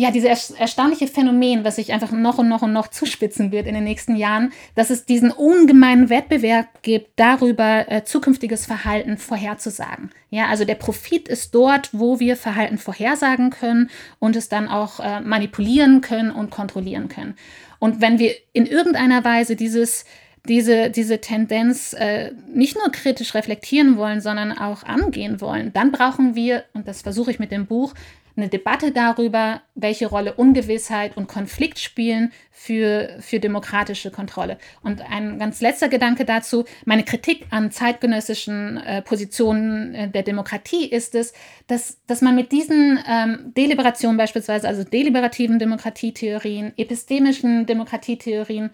[0.00, 3.74] ja, dieses erstaunliche Phänomen, was sich einfach noch und noch und noch zuspitzen wird in
[3.74, 10.10] den nächsten Jahren, dass es diesen ungemeinen Wettbewerb gibt, darüber äh, zukünftiges Verhalten vorherzusagen.
[10.30, 15.00] Ja, also der Profit ist dort, wo wir Verhalten vorhersagen können und es dann auch
[15.00, 17.34] äh, manipulieren können und kontrollieren können.
[17.78, 20.06] Und wenn wir in irgendeiner Weise dieses
[20.48, 26.34] diese, diese Tendenz äh, nicht nur kritisch reflektieren wollen, sondern auch angehen wollen, dann brauchen
[26.34, 27.92] wir, und das versuche ich mit dem Buch,
[28.36, 34.58] eine Debatte darüber, welche Rolle Ungewissheit und Konflikt spielen für, für demokratische Kontrolle.
[34.82, 40.86] Und ein ganz letzter Gedanke dazu, meine Kritik an zeitgenössischen äh, Positionen äh, der Demokratie
[40.86, 41.32] ist es,
[41.66, 48.70] dass, dass man mit diesen ähm, Deliberationen beispielsweise, also deliberativen Demokratietheorien, epistemischen Demokratietheorien,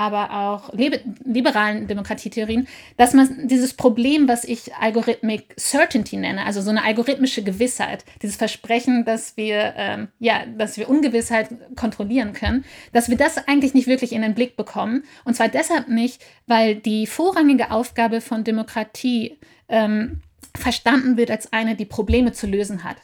[0.00, 6.70] aber auch liberalen Demokratietheorien, dass man dieses Problem, was ich Algorithmic Certainty nenne, also so
[6.70, 13.10] eine algorithmische Gewissheit, dieses Versprechen, dass wir, ähm, ja, dass wir Ungewissheit kontrollieren können, dass
[13.10, 15.04] wir das eigentlich nicht wirklich in den Blick bekommen.
[15.26, 19.36] Und zwar deshalb nicht, weil die vorrangige Aufgabe von Demokratie
[19.68, 20.22] ähm,
[20.56, 22.96] verstanden wird als eine, die Probleme zu lösen hat.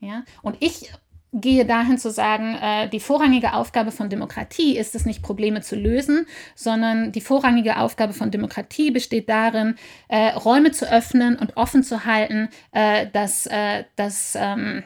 [0.00, 0.24] Ja?
[0.42, 0.92] Und ich
[1.32, 5.76] gehe dahin zu sagen, äh, die vorrangige Aufgabe von Demokratie ist es nicht, Probleme zu
[5.76, 9.76] lösen, sondern die vorrangige Aufgabe von Demokratie besteht darin,
[10.08, 14.82] äh, Räume zu öffnen und offen zu halten, äh, dass, äh, dass ähm,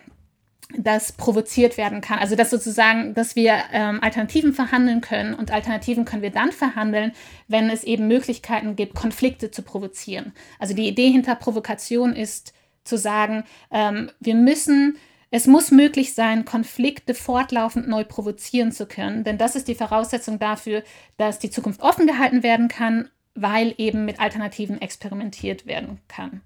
[0.77, 2.19] das provoziert werden kann.
[2.19, 7.13] Also dass sozusagen, dass wir ähm, Alternativen verhandeln können und Alternativen können wir dann verhandeln,
[7.49, 10.33] wenn es eben Möglichkeiten gibt, Konflikte zu provozieren.
[10.59, 12.53] Also die Idee hinter Provokation ist
[12.85, 14.97] zu sagen, ähm, wir müssen
[15.31, 20.39] es muss möglich sein, Konflikte fortlaufend neu provozieren zu können, denn das ist die Voraussetzung
[20.39, 20.83] dafür,
[21.17, 26.43] dass die Zukunft offen gehalten werden kann, weil eben mit Alternativen experimentiert werden kann.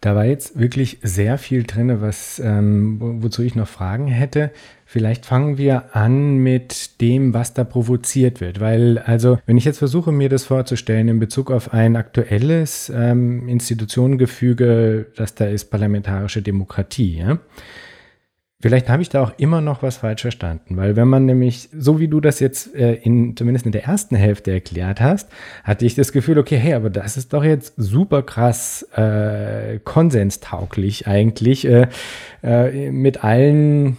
[0.00, 4.52] Da war jetzt wirklich sehr viel drin, was, ähm, wo, wozu ich noch Fragen hätte.
[4.84, 8.60] Vielleicht fangen wir an mit dem, was da provoziert wird.
[8.60, 13.48] Weil, also, wenn ich jetzt versuche, mir das vorzustellen in Bezug auf ein aktuelles ähm,
[13.48, 17.38] Institutionengefüge, das da ist parlamentarische Demokratie, ja,
[18.60, 22.00] Vielleicht habe ich da auch immer noch was falsch verstanden, weil wenn man nämlich, so
[22.00, 25.30] wie du das jetzt äh, in, zumindest in der ersten Hälfte erklärt hast,
[25.62, 31.06] hatte ich das Gefühl, okay, hey, aber das ist doch jetzt super krass äh, konsenstauglich
[31.06, 31.86] eigentlich äh,
[32.42, 33.96] äh, mit allen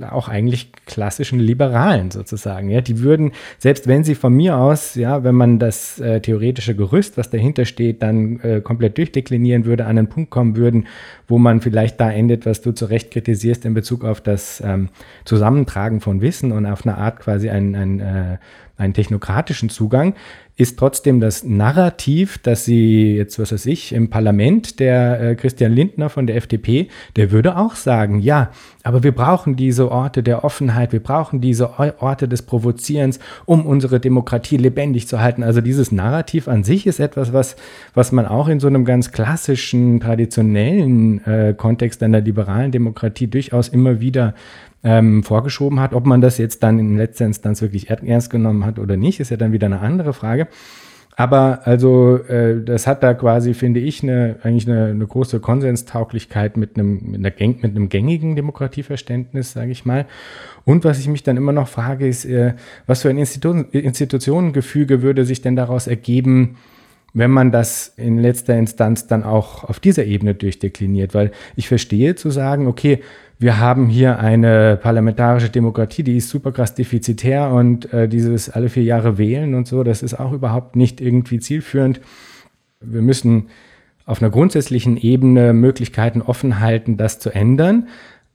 [0.00, 2.68] auch eigentlich klassischen Liberalen sozusagen.
[2.68, 6.74] Ja, die würden, selbst wenn sie von mir aus, ja, wenn man das äh, theoretische
[6.74, 10.88] Gerüst, was dahinter steht, dann äh, komplett durchdeklinieren würde, an einen Punkt kommen würden,
[11.28, 14.88] wo man vielleicht da endet, was du zu Recht kritisierst in Bezug auf das ähm,
[15.24, 18.38] Zusammentragen von Wissen und auf eine Art quasi ein, ein äh,
[18.76, 20.14] einen technokratischen Zugang,
[20.56, 25.72] ist trotzdem das Narrativ, dass sie jetzt, was weiß ich, im Parlament, der äh, Christian
[25.72, 28.50] Lindner von der FDP, der würde auch sagen, ja,
[28.84, 33.98] aber wir brauchen diese Orte der Offenheit, wir brauchen diese Orte des Provozierens, um unsere
[33.98, 35.42] Demokratie lebendig zu halten.
[35.42, 37.56] Also dieses Narrativ an sich ist etwas, was,
[37.94, 43.68] was man auch in so einem ganz klassischen, traditionellen äh, Kontext einer liberalen Demokratie durchaus
[43.68, 44.34] immer wieder
[44.84, 45.94] ähm, vorgeschoben hat.
[45.94, 49.30] Ob man das jetzt dann in letzter Instanz wirklich ernst genommen hat oder nicht, ist
[49.30, 50.46] ja dann wieder eine andere Frage.
[51.16, 56.56] Aber also äh, das hat da quasi, finde ich, eine, eigentlich eine, eine große Konsenstauglichkeit
[56.56, 60.06] mit einem, mit, einer Gäng, mit einem gängigen Demokratieverständnis, sage ich mal.
[60.64, 62.54] Und was ich mich dann immer noch frage, ist, äh,
[62.86, 66.56] was für ein Institu Institutionengefüge würde sich denn daraus ergeben,
[67.14, 71.14] wenn man das in letzter Instanz dann auch auf dieser Ebene durchdekliniert?
[71.14, 73.00] Weil ich verstehe zu sagen, okay,
[73.38, 78.68] wir haben hier eine parlamentarische Demokratie, die ist super krass defizitär und äh, dieses alle
[78.68, 82.00] vier Jahre wählen und so, das ist auch überhaupt nicht irgendwie zielführend.
[82.80, 83.48] Wir müssen
[84.06, 87.88] auf einer grundsätzlichen Ebene Möglichkeiten offen halten, das zu ändern.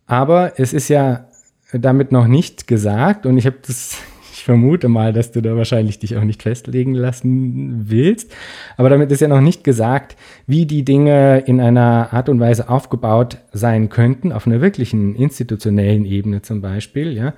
[0.05, 1.27] Aber es ist ja
[1.71, 3.97] damit noch nicht gesagt und ich habe das
[4.39, 8.31] ich vermute mal, dass du da wahrscheinlich dich auch nicht festlegen lassen willst.
[8.77, 10.15] Aber damit ist ja noch nicht gesagt,
[10.47, 16.05] wie die Dinge in einer Art und Weise aufgebaut sein könnten, auf einer wirklichen institutionellen
[16.05, 17.33] Ebene zum Beispiel, ja.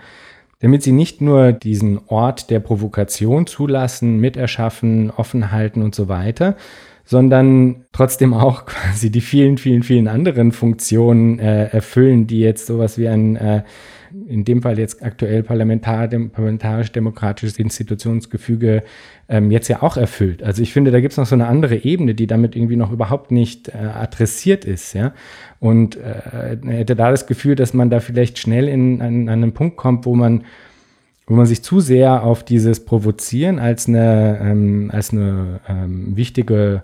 [0.59, 6.55] Damit sie nicht nur diesen Ort der Provokation zulassen, miterschaffen, offen halten und so weiter,
[7.03, 12.99] sondern trotzdem auch quasi die vielen, vielen, vielen anderen Funktionen äh, erfüllen, die jetzt sowas
[12.99, 13.63] wie ein äh,
[14.27, 18.83] in dem Fall jetzt aktuell parlamentar, parlamentarisch-demokratisches Institutionsgefüge
[19.29, 20.43] ähm, jetzt ja auch erfüllt.
[20.43, 22.91] Also ich finde, da gibt es noch so eine andere Ebene, die damit irgendwie noch
[22.91, 25.13] überhaupt nicht äh, adressiert ist, ja.
[25.59, 29.53] Und äh, hätte da das Gefühl, dass man da vielleicht schnell in, an, an einen
[29.53, 30.43] Punkt kommt, wo man
[31.31, 36.83] wo man sich zu sehr auf dieses Provozieren als eine, ähm, als eine ähm, wichtige,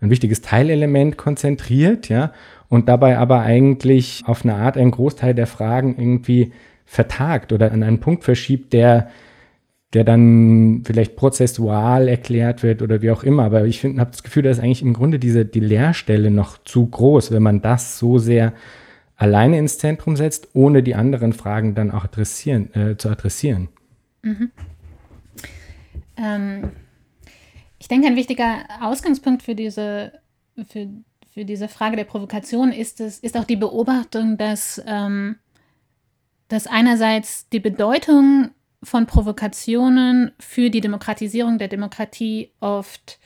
[0.00, 2.32] ein wichtiges Teilelement konzentriert, ja,
[2.74, 6.52] und dabei aber eigentlich auf eine Art einen Großteil der Fragen irgendwie
[6.84, 9.10] vertagt oder an einen Punkt verschiebt, der,
[9.92, 13.44] der dann vielleicht prozessual erklärt wird oder wie auch immer.
[13.44, 17.30] Aber ich habe das Gefühl, dass eigentlich im Grunde diese, die Leerstelle noch zu groß,
[17.30, 18.52] wenn man das so sehr
[19.16, 23.68] alleine ins Zentrum setzt, ohne die anderen Fragen dann auch adressieren, äh, zu adressieren.
[24.22, 24.50] Mhm.
[26.16, 26.70] Ähm,
[27.78, 30.12] ich denke, ein wichtiger Ausgangspunkt für diese,
[30.66, 30.88] für,
[31.34, 35.36] für diese Frage der Provokation ist, es, ist auch die Beobachtung, dass, ähm,
[36.46, 38.52] dass einerseits die Bedeutung
[38.84, 43.18] von Provokationen für die Demokratisierung der Demokratie oft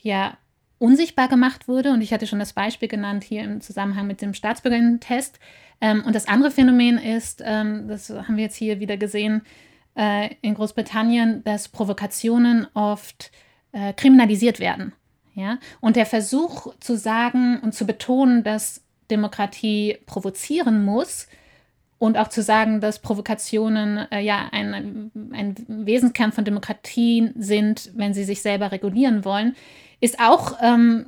[0.00, 0.38] ja
[0.78, 1.92] unsichtbar gemacht wurde.
[1.92, 5.38] Und ich hatte schon das Beispiel genannt hier im Zusammenhang mit dem Staatsbürgerinnen-Test.
[5.82, 9.42] Ähm, und das andere Phänomen ist, ähm, das haben wir jetzt hier wieder gesehen
[9.94, 13.30] äh, in Großbritannien, dass Provokationen oft
[13.72, 14.94] äh, kriminalisiert werden.
[15.36, 15.58] Ja?
[15.80, 21.28] Und der Versuch zu sagen und zu betonen, dass Demokratie provozieren muss,
[21.98, 28.12] und auch zu sagen, dass Provokationen äh, ja ein, ein Wesenskern von Demokratien sind, wenn
[28.12, 29.56] sie sich selber regulieren wollen,
[30.00, 31.06] ist auch, ähm,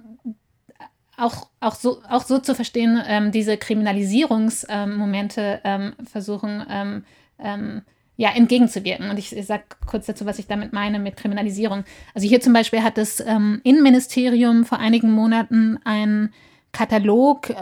[1.17, 7.05] auch, auch, so, auch so zu verstehen, ähm, diese Kriminalisierungsmomente ähm, versuchen ähm,
[7.39, 7.83] ähm,
[8.19, 9.09] ja, entgegenzuwirken.
[9.09, 11.85] Und ich, ich sage kurz dazu, was ich damit meine mit Kriminalisierung.
[12.13, 16.35] Also hier zum Beispiel hat das ähm, Innenministerium vor einigen Monaten einen
[16.73, 17.55] Katalog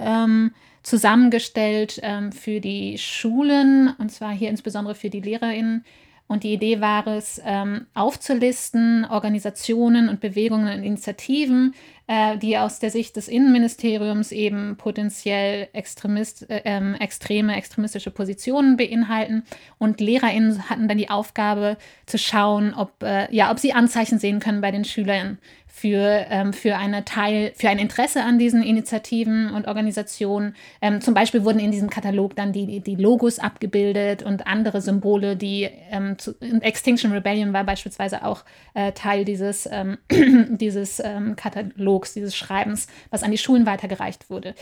[0.82, 2.02] zusammengestellt
[2.32, 5.84] für die Schulen, und zwar hier insbesondere für die LehrerInnen,
[6.28, 11.74] und die Idee war es, ähm, aufzulisten Organisationen und Bewegungen und Initiativen,
[12.06, 18.76] äh, die aus der Sicht des Innenministeriums eben potenziell Extremist, äh, ähm, extreme, extremistische Positionen
[18.76, 19.44] beinhalten.
[19.78, 21.76] Und LehrerInnen hatten dann die Aufgabe
[22.06, 25.38] zu schauen, ob, äh, ja, ob sie Anzeichen sehen können bei den Schülern
[25.76, 30.56] für, ähm, für, eine Teil, für ein Interesse an diesen Initiativen und Organisationen.
[30.80, 35.36] Ähm, zum Beispiel wurden in diesem Katalog dann die, die Logos abgebildet und andere Symbole,
[35.36, 42.14] die ähm, zu, Extinction Rebellion war beispielsweise auch äh, Teil dieses, ähm, dieses ähm, Katalogs,
[42.14, 44.54] dieses Schreibens, was an die Schulen weitergereicht wurde.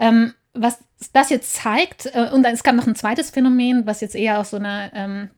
[0.00, 0.80] Ähm, was
[1.12, 4.48] das jetzt zeigt, äh, und es gab noch ein zweites Phänomen, was jetzt eher auf
[4.48, 5.30] so einer ähm,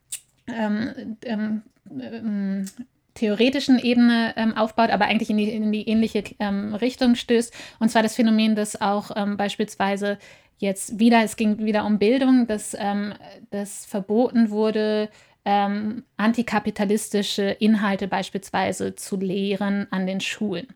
[0.46, 1.12] ähm,
[1.90, 2.64] ähm,
[3.19, 7.53] theoretischen Ebene ähm, aufbaut, aber eigentlich in die, in die ähnliche ähm, Richtung stößt.
[7.81, 10.19] Und zwar das Phänomen, dass auch ähm, beispielsweise
[10.59, 13.15] jetzt wieder, es ging wieder um Bildung, dass ähm,
[13.51, 15.09] das verboten wurde,
[15.45, 20.69] ähm, antikapitalistische Inhalte beispielsweise zu lehren an den Schulen.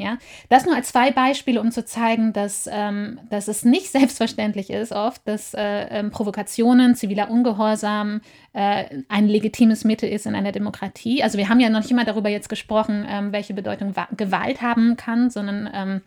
[0.00, 0.16] Ja,
[0.48, 4.92] das nur als zwei Beispiele, um zu zeigen, dass, ähm, dass es nicht selbstverständlich ist,
[4.92, 8.22] oft, dass äh, ähm, Provokationen, ziviler Ungehorsam
[8.54, 11.22] äh, ein legitimes Mittel ist in einer Demokratie.
[11.22, 14.96] Also wir haben ja noch nicht immer darüber jetzt gesprochen, ähm, welche Bedeutung Gewalt haben
[14.96, 16.00] kann, sondern ähm,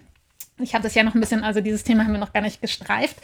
[0.64, 2.62] ich habe das ja noch ein bisschen, also dieses Thema haben wir noch gar nicht
[2.62, 3.18] gestreift.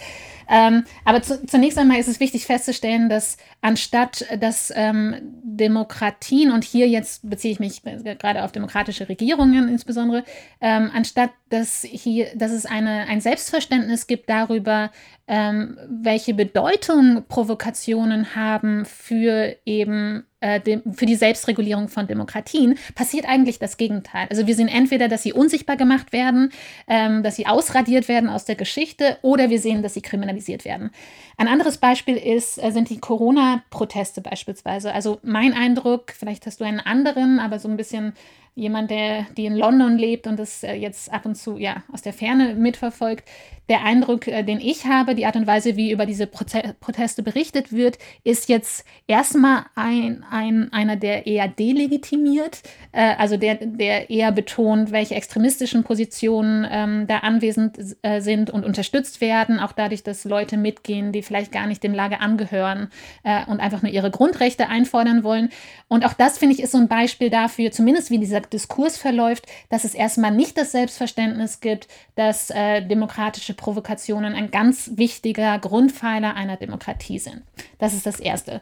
[0.52, 6.64] Ähm, aber zu, zunächst einmal ist es wichtig festzustellen, dass anstatt dass ähm, Demokratien, und
[6.64, 10.24] hier jetzt beziehe ich mich gerade auf demokratische Regierungen insbesondere,
[10.60, 14.91] ähm, anstatt dass, hier, dass es eine, ein Selbstverständnis gibt darüber,
[15.28, 20.60] ähm, welche Bedeutung Provokationen haben für eben äh,
[20.94, 24.28] für die Selbstregulierung von Demokratien, passiert eigentlich das Gegenteil.
[24.30, 26.52] Also wir sehen entweder, dass sie unsichtbar gemacht werden,
[26.88, 30.91] ähm, dass sie ausradiert werden aus der Geschichte, oder wir sehen, dass sie kriminalisiert werden.
[31.38, 34.94] Ein anderes Beispiel ist, äh, sind die Corona-Proteste beispielsweise.
[34.94, 38.14] Also mein Eindruck, vielleicht hast du einen anderen, aber so ein bisschen
[38.55, 42.01] jemand, der die in London lebt und das äh, jetzt ab und zu ja aus
[42.01, 43.23] der Ferne mitverfolgt,
[43.69, 47.21] der Eindruck, äh, den ich habe, die Art und Weise, wie über diese Proze Proteste
[47.23, 54.09] berichtet wird, ist jetzt erstmal ein, ein, einer, der eher delegitimiert, äh, also der, der
[54.09, 60.03] eher betont, welche extremistischen Positionen ähm, da anwesend äh, sind und unterstützt werden, auch dadurch,
[60.03, 62.89] dass Leute mitgehen, die vielleicht gar nicht dem Lager angehören
[63.23, 65.49] äh, und einfach nur ihre Grundrechte einfordern wollen.
[65.88, 69.45] Und auch das, finde ich, ist so ein Beispiel dafür, zumindest wie dieser Diskurs verläuft,
[69.70, 76.36] dass es erstmal nicht das Selbstverständnis gibt, dass äh, demokratische Provokationen ein ganz wichtiger Grundpfeiler
[76.36, 77.44] einer Demokratie sind.
[77.78, 78.61] Das ist das Erste.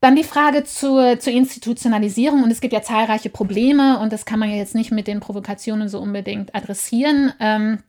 [0.00, 2.42] Dann die Frage zur, zur Institutionalisierung.
[2.42, 5.20] Und es gibt ja zahlreiche Probleme und das kann man ja jetzt nicht mit den
[5.20, 7.32] Provokationen so unbedingt adressieren.
[7.38, 7.80] Ähm,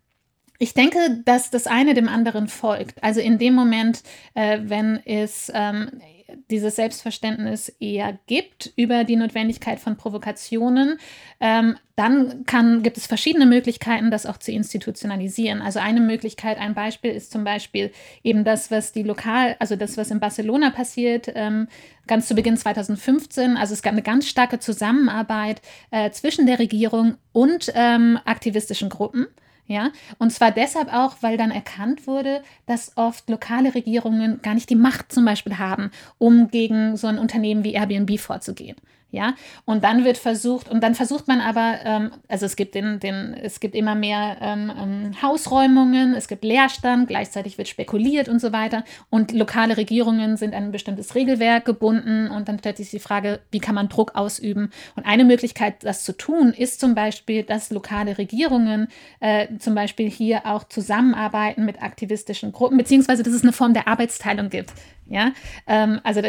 [0.60, 3.04] ich denke, dass das eine dem anderen folgt.
[3.04, 4.04] Also in dem Moment,
[4.36, 6.02] äh, wenn es ähm,
[6.50, 10.98] dieses Selbstverständnis eher gibt über die Notwendigkeit von Provokationen,
[11.40, 15.62] ähm, dann kann, gibt es verschiedene Möglichkeiten, das auch zu institutionalisieren.
[15.62, 17.92] Also eine Möglichkeit, ein Beispiel ist zum Beispiel
[18.24, 21.68] eben das, was die lokal, also das, was in Barcelona passiert, ähm,
[22.08, 23.58] ganz zu Beginn 2015.
[23.58, 29.28] Also es gab eine ganz starke Zusammenarbeit äh, zwischen der Regierung und ähm, aktivistischen Gruppen.
[29.72, 34.70] Ja, und zwar deshalb auch, weil dann erkannt wurde, dass oft lokale Regierungen gar nicht
[34.70, 38.76] die Macht zum Beispiel haben, um gegen so ein Unternehmen wie Airbnb vorzugehen.
[39.14, 39.36] Ja,
[39.66, 43.34] und dann wird versucht, und dann versucht man aber, ähm, also es gibt den, den,
[43.34, 48.54] es gibt immer mehr ähm, ähm, Hausräumungen, es gibt Leerstand, gleichzeitig wird spekuliert und so
[48.54, 48.86] weiter.
[49.10, 53.42] Und lokale Regierungen sind an ein bestimmtes Regelwerk gebunden und dann stellt sich die Frage,
[53.52, 54.72] wie kann man Druck ausüben?
[54.96, 58.88] Und eine Möglichkeit, das zu tun, ist zum Beispiel, dass lokale Regierungen
[59.20, 63.90] äh, zum Beispiel hier auch zusammenarbeiten mit aktivistischen Gruppen, beziehungsweise dass es eine Form der
[63.90, 64.72] Arbeitsteilung gibt.
[65.12, 65.34] Ja,
[65.68, 66.22] ähm, also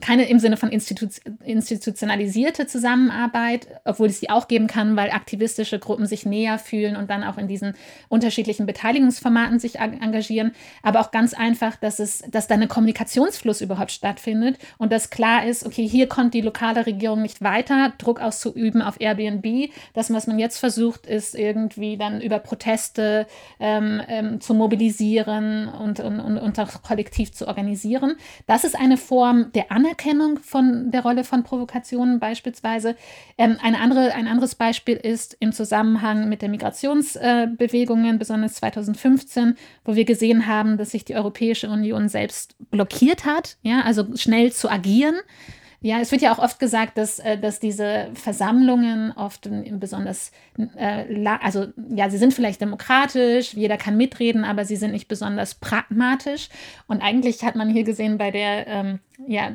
[0.00, 1.06] keine im Sinne von Institu
[2.24, 7.10] institutionalisierte Zusammenarbeit, obwohl es die auch geben kann, weil aktivistische Gruppen sich näher fühlen und
[7.10, 7.74] dann auch in diesen
[8.08, 10.52] unterschiedlichen Beteiligungsformaten sich engagieren,
[10.82, 15.46] aber auch ganz einfach, dass es, dass da ein Kommunikationsfluss überhaupt stattfindet und dass klar
[15.46, 19.70] ist, okay, hier kommt die lokale Regierung nicht weiter, Druck auszuüben auf Airbnb.
[19.92, 23.26] Das, was man jetzt versucht, ist irgendwie dann über Proteste
[23.60, 28.16] ähm, ähm, zu mobilisieren und, und, und, und auch kollektiv zu organisieren.
[28.46, 32.96] Das ist eine Form der Anerkennung von der Rolle von Provokationen beispielsweise.
[33.38, 39.56] Ähm, eine andere, ein anderes Beispiel ist im Zusammenhang mit den Migrationsbewegungen, äh, besonders 2015,
[39.84, 44.52] wo wir gesehen haben, dass sich die Europäische Union selbst blockiert hat, ja, also schnell
[44.52, 45.16] zu agieren.
[45.84, 50.32] Ja, es wird ja auch oft gesagt, dass, äh, dass diese Versammlungen oft besonders,
[50.78, 55.56] äh, also ja, sie sind vielleicht demokratisch, jeder kann mitreden, aber sie sind nicht besonders
[55.56, 56.48] pragmatisch.
[56.86, 59.50] Und eigentlich hat man hier gesehen bei der, ähm, ja,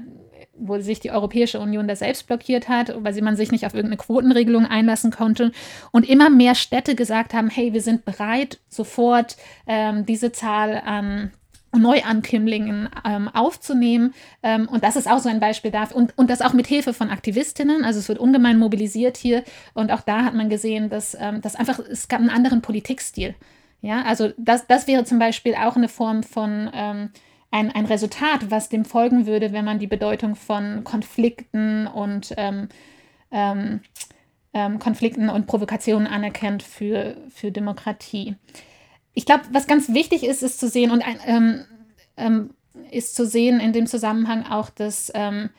[0.57, 3.97] wo sich die Europäische Union da selbst blockiert hat, weil man sich nicht auf irgendeine
[3.97, 5.51] Quotenregelung einlassen konnte
[5.91, 9.37] und immer mehr Städte gesagt haben, hey, wir sind bereit, sofort
[9.67, 11.31] ähm, diese Zahl an
[11.71, 14.13] Neuankömmlingen ähm, aufzunehmen.
[14.41, 15.97] Ähm, und das ist auch so ein Beispiel dafür.
[15.97, 17.85] Und, und das auch mit Hilfe von Aktivistinnen.
[17.85, 19.43] Also es wird ungemein mobilisiert hier.
[19.73, 23.35] Und auch da hat man gesehen, dass, ähm, dass einfach, es gab einen anderen Politikstil.
[23.81, 27.09] Ja, also das, das wäre zum Beispiel auch eine Form von ähm,
[27.51, 32.69] ein, ein Resultat, was dem folgen würde, wenn man die Bedeutung von Konflikten und ähm,
[33.31, 38.35] ähm, Konflikten und Provokationen anerkennt für, für Demokratie.
[39.13, 41.65] Ich glaube, was ganz wichtig ist, ist zu sehen und ähm,
[42.17, 42.51] ähm,
[42.91, 45.49] ist zu sehen in dem Zusammenhang auch, dass, ähm,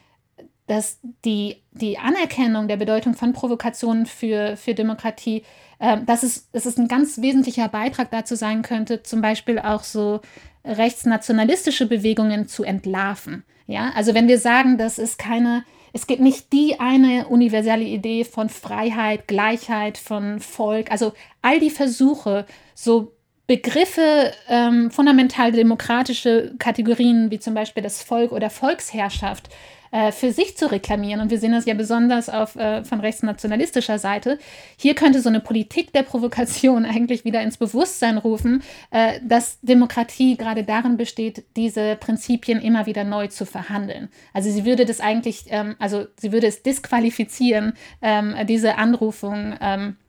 [0.66, 5.44] dass die, die Anerkennung der Bedeutung von Provokationen für, für Demokratie,
[5.78, 9.82] äh, dass, es, dass es ein ganz wesentlicher Beitrag dazu sein könnte, zum Beispiel auch
[9.82, 10.20] so
[10.64, 13.44] rechtsnationalistische Bewegungen zu entlarven.
[13.66, 18.24] Ja, also wenn wir sagen, dass es keine, es gibt nicht die eine universelle Idee
[18.24, 23.12] von Freiheit, Gleichheit, von Volk, also all die Versuche, so
[23.46, 29.48] Begriffe, ähm, fundamental demokratische Kategorien wie zum Beispiel das Volk oder Volksherrschaft
[29.90, 31.20] äh, für sich zu reklamieren.
[31.20, 34.38] Und wir sehen das ja besonders auf, äh, von rechtsnationalistischer Seite.
[34.76, 40.36] Hier könnte so eine Politik der Provokation eigentlich wieder ins Bewusstsein rufen, äh, dass Demokratie
[40.36, 44.08] gerade darin besteht, diese Prinzipien immer wieder neu zu verhandeln.
[44.32, 49.54] Also sie würde das eigentlich, ähm, also sie würde es disqualifizieren, ähm, diese Anrufung.
[49.60, 49.99] Ähm, äh,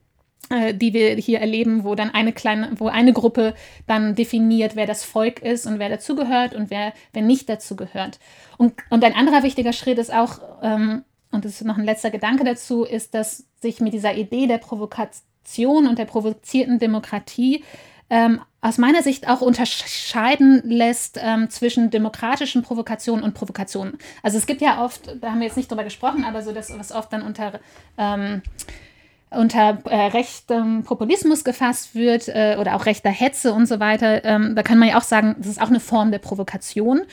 [0.49, 3.53] die wir hier erleben, wo dann eine kleine, wo eine Gruppe
[3.87, 8.19] dann definiert, wer das Volk ist und wer dazugehört und wer, wer nicht dazugehört.
[8.57, 12.11] Und, und ein anderer wichtiger Schritt ist auch, ähm, und das ist noch ein letzter
[12.11, 17.63] Gedanke dazu, ist, dass sich mit dieser Idee der Provokation und der provozierten Demokratie
[18.09, 23.97] ähm, aus meiner Sicht auch unterscheiden lässt ähm, zwischen demokratischen Provokationen und Provokationen.
[24.21, 26.77] Also es gibt ja oft, da haben wir jetzt nicht drüber gesprochen, aber so das,
[26.77, 27.59] was oft dann unter
[27.97, 28.41] ähm,
[29.31, 34.55] unter äh, rechtem Populismus gefasst wird äh, oder auch rechter Hetze und so weiter, ähm,
[34.55, 37.03] da kann man ja auch sagen, das ist auch eine Form der Provokation.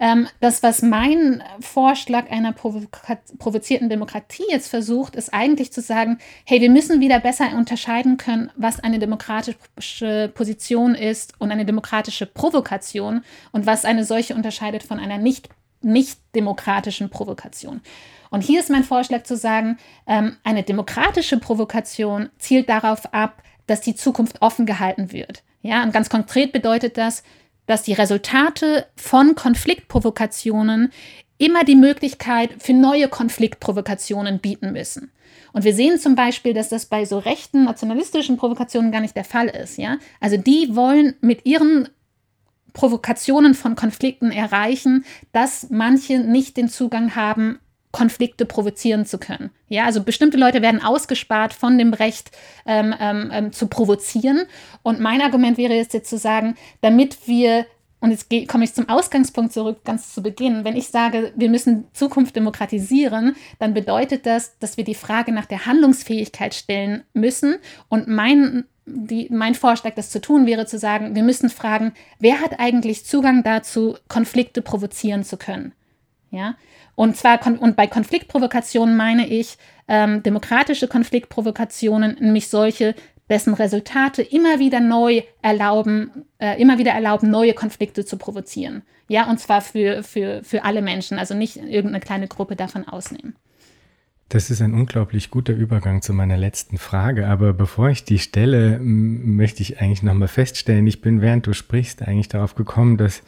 [0.00, 6.60] Ähm, das, was mein Vorschlag einer provozierten Demokratie jetzt versucht, ist eigentlich zu sagen, hey,
[6.60, 13.22] wir müssen wieder besser unterscheiden können, was eine demokratische Position ist und eine demokratische Provokation
[13.52, 15.48] und was eine solche unterscheidet von einer nicht,
[15.80, 17.80] nicht demokratischen Provokation.
[18.30, 23.80] Und hier ist mein Vorschlag zu sagen, ähm, eine demokratische Provokation zielt darauf ab, dass
[23.80, 25.42] die Zukunft offen gehalten wird.
[25.62, 27.22] Ja, und ganz konkret bedeutet das,
[27.66, 30.90] dass die Resultate von Konfliktprovokationen
[31.36, 35.12] immer die Möglichkeit für neue Konfliktprovokationen bieten müssen.
[35.52, 39.24] Und wir sehen zum Beispiel, dass das bei so rechten nationalistischen Provokationen gar nicht der
[39.24, 39.78] Fall ist.
[39.78, 39.98] Ja?
[40.20, 41.88] Also die wollen mit ihren
[42.72, 47.58] Provokationen von Konflikten erreichen, dass manche nicht den Zugang haben,
[47.92, 49.50] Konflikte provozieren zu können.
[49.68, 52.30] Ja, also bestimmte Leute werden ausgespart von dem Recht
[52.66, 54.44] ähm, ähm, ähm zu provozieren.
[54.82, 57.66] Und mein Argument wäre jetzt, jetzt zu sagen, damit wir
[58.00, 60.64] und jetzt komme ich zum Ausgangspunkt zurück, ganz zu Beginn.
[60.64, 65.46] Wenn ich sage, wir müssen Zukunft demokratisieren, dann bedeutet das, dass wir die Frage nach
[65.46, 67.56] der Handlungsfähigkeit stellen müssen.
[67.88, 72.40] Und mein, die, mein Vorschlag, das zu tun, wäre zu sagen, wir müssen fragen, wer
[72.40, 75.72] hat eigentlich Zugang dazu, Konflikte provozieren zu können?
[76.30, 76.56] Ja,
[76.94, 79.56] und zwar und bei Konfliktprovokationen meine ich
[79.88, 82.94] ähm, demokratische Konfliktprovokationen, nämlich solche,
[83.30, 88.82] dessen Resultate immer wieder neu erlauben, äh, immer wieder erlauben, neue Konflikte zu provozieren.
[89.08, 93.36] Ja, und zwar für, für, für alle Menschen, also nicht irgendeine kleine Gruppe davon ausnehmen.
[94.28, 97.26] Das ist ein unglaublich guter Übergang zu meiner letzten Frage.
[97.28, 102.02] Aber bevor ich die stelle, möchte ich eigentlich nochmal feststellen, ich bin, während du sprichst,
[102.02, 103.22] eigentlich darauf gekommen, dass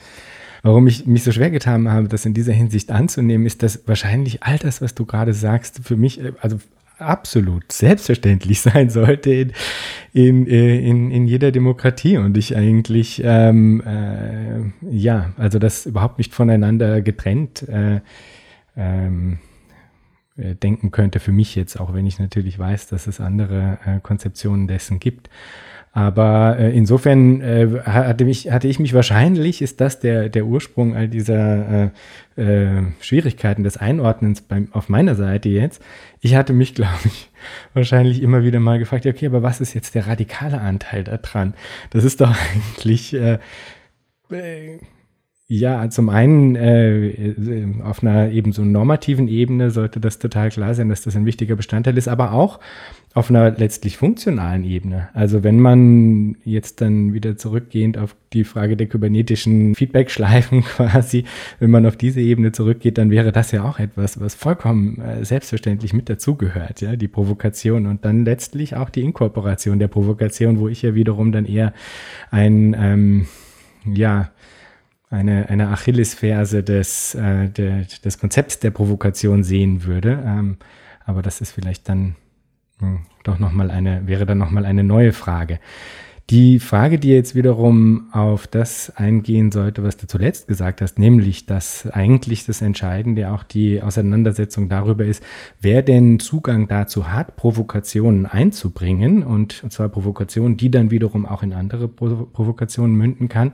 [0.62, 4.42] warum ich mich so schwer getan habe, das in dieser Hinsicht anzunehmen, ist, dass wahrscheinlich
[4.42, 6.58] all das, was du gerade sagst, für mich, äh, also
[7.00, 9.52] absolut selbstverständlich sein sollte in,
[10.12, 16.18] in, äh, in, in jeder Demokratie und ich eigentlich, ähm, äh, ja, also das überhaupt
[16.18, 18.00] nicht voneinander getrennt äh,
[18.76, 19.38] ähm,
[20.36, 24.66] äh, denken könnte für mich jetzt, auch wenn ich natürlich weiß, dass es andere Konzeptionen
[24.68, 25.30] dessen gibt.
[25.92, 30.94] Aber äh, insofern äh, hatte, mich, hatte ich mich wahrscheinlich, ist das der, der Ursprung
[30.94, 31.90] all dieser
[32.36, 35.82] äh, äh, Schwierigkeiten des Einordnens beim, auf meiner Seite jetzt.
[36.20, 37.30] Ich hatte mich, glaube ich,
[37.74, 41.54] wahrscheinlich immer wieder mal gefragt, okay, aber was ist jetzt der radikale Anteil da dran?
[41.90, 43.38] Das ist doch eigentlich äh,
[44.30, 44.78] äh,
[45.52, 50.74] ja, zum einen äh, äh, auf einer eben so normativen Ebene sollte das total klar
[50.74, 52.60] sein, dass das ein wichtiger Bestandteil ist, aber auch
[53.14, 55.08] auf einer letztlich funktionalen Ebene.
[55.12, 61.24] Also wenn man jetzt dann wieder zurückgehend auf die Frage der kybernetischen Feedback-Schleifen quasi,
[61.58, 65.24] wenn man auf diese Ebene zurückgeht, dann wäre das ja auch etwas, was vollkommen äh,
[65.24, 70.68] selbstverständlich mit dazugehört, ja, die Provokation und dann letztlich auch die Inkorporation der Provokation, wo
[70.68, 71.72] ich ja wiederum dann eher
[72.30, 73.26] ein, ähm,
[73.84, 74.30] ja,
[75.10, 80.22] eine, eine Achillesferse des, äh, de, des Konzepts der Provokation sehen würde.
[80.24, 80.56] Ähm,
[81.04, 82.14] aber das ist vielleicht dann
[82.80, 85.58] mh, hm, doch nochmal eine, wäre dann nochmal eine neue Frage.
[86.30, 91.44] Die Frage, die jetzt wiederum auf das eingehen sollte, was du zuletzt gesagt hast, nämlich,
[91.44, 95.24] dass eigentlich das Entscheidende auch die Auseinandersetzung darüber ist,
[95.60, 101.42] wer denn Zugang dazu hat, Provokationen einzubringen und, und zwar Provokationen, die dann wiederum auch
[101.42, 103.50] in andere Provokationen münden kann.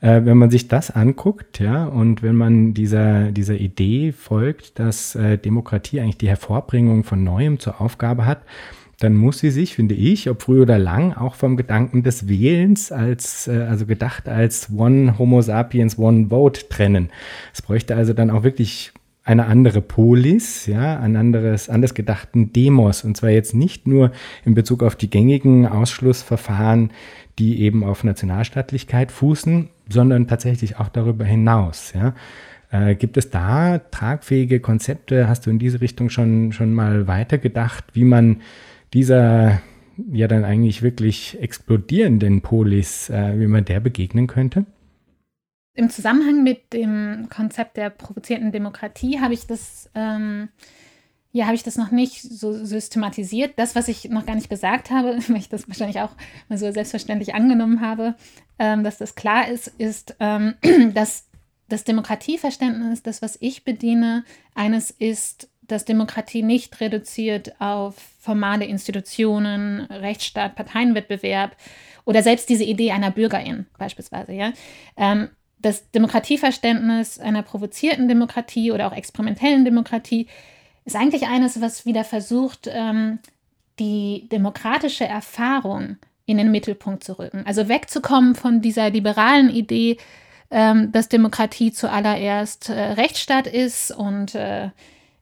[0.00, 5.14] Äh, wenn man sich das anguckt, ja, und wenn man dieser, dieser Idee folgt, dass
[5.14, 8.42] äh, Demokratie eigentlich die Hervorbringung von Neuem zur Aufgabe hat,
[9.00, 12.90] dann muss sie sich, finde ich, ob früh oder lang, auch vom Gedanken des Wählens
[12.92, 17.10] als, äh, also gedacht als One Homo sapiens, One Vote trennen.
[17.52, 18.92] Es bräuchte also dann auch wirklich
[19.24, 23.04] eine andere Polis, ja, ein anderes, anders gedachten Demos.
[23.04, 24.10] Und zwar jetzt nicht nur
[24.44, 26.90] in Bezug auf die gängigen Ausschlussverfahren,
[27.38, 31.92] die eben auf Nationalstaatlichkeit fußen, sondern tatsächlich auch darüber hinaus.
[31.94, 32.14] Ja.
[32.70, 35.28] Äh, gibt es da tragfähige Konzepte?
[35.28, 38.42] Hast du in diese Richtung schon, schon mal weitergedacht, wie man
[38.92, 39.60] dieser
[40.12, 44.64] ja dann eigentlich wirklich explodierenden Polis, äh, wie man der begegnen könnte?
[45.74, 50.48] Im Zusammenhang mit dem Konzept der provozierten Demokratie habe ich das ähm,
[51.32, 53.52] ja, habe ich das noch nicht so systematisiert.
[53.56, 56.12] Das, was ich noch gar nicht gesagt habe, weil ich das wahrscheinlich auch
[56.48, 58.14] mal so selbstverständlich angenommen habe,
[58.58, 60.54] ähm, dass das klar ist, ist, ähm,
[60.94, 61.26] dass
[61.68, 64.24] das Demokratieverständnis, das, was ich bediene,
[64.54, 71.56] eines ist, dass Demokratie nicht reduziert auf formale Institutionen, Rechtsstaat, Parteienwettbewerb
[72.06, 74.32] oder selbst diese Idee einer Bürgerin beispielsweise.
[74.32, 74.52] Ja?
[74.96, 75.28] Ähm,
[75.58, 80.26] das Demokratieverständnis einer provozierten Demokratie oder auch experimentellen Demokratie
[80.88, 83.18] ist eigentlich eines, was wieder versucht, ähm,
[83.78, 87.44] die demokratische Erfahrung in den Mittelpunkt zu rücken.
[87.46, 89.98] Also wegzukommen von dieser liberalen Idee,
[90.50, 94.70] ähm, dass Demokratie zuallererst äh, Rechtsstaat ist und äh,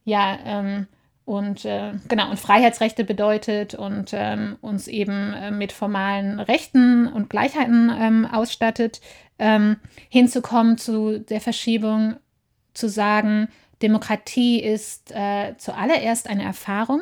[0.05, 0.87] ja, ähm,
[1.25, 7.29] und äh, genau, und Freiheitsrechte bedeutet und ähm, uns eben äh, mit formalen Rechten und
[7.29, 9.01] Gleichheiten ähm, ausstattet,
[9.37, 9.75] ähm,
[10.07, 12.15] hinzukommen zu der Verschiebung,
[12.73, 13.49] zu sagen,
[13.81, 17.01] Demokratie ist äh, zuallererst eine Erfahrung.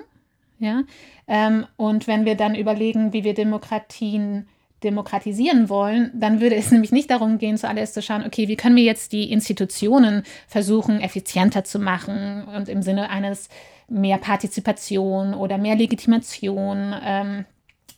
[0.60, 0.84] Ja?
[1.28, 4.48] Ähm, und wenn wir dann überlegen, wie wir Demokratien
[4.84, 8.76] demokratisieren wollen, dann würde es nämlich nicht darum gehen, zuallererst zu schauen, okay, wie können
[8.76, 13.50] wir jetzt die Institutionen versuchen, effizienter zu machen und im Sinne eines
[13.88, 17.46] mehr Partizipation oder mehr Legitimation, ähm,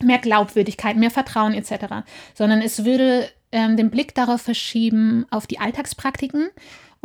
[0.03, 5.59] mehr Glaubwürdigkeit, mehr Vertrauen etc., sondern es würde ähm, den Blick darauf verschieben, auf die
[5.59, 6.49] Alltagspraktiken.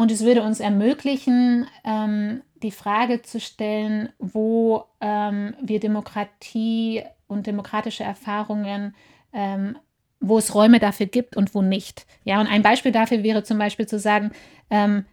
[0.02, 7.46] Und es würde uns ermöglichen, ähm, die Frage zu stellen, wo ähm, wir Demokratie und
[7.46, 8.96] demokratische Erfahrungen,
[9.32, 9.78] ähm,
[10.18, 12.04] wo es Räume dafür gibt und wo nicht.
[12.24, 14.32] Ja, und ein Beispiel dafür wäre zum Beispiel zu sagen,
[14.70, 15.04] ähm,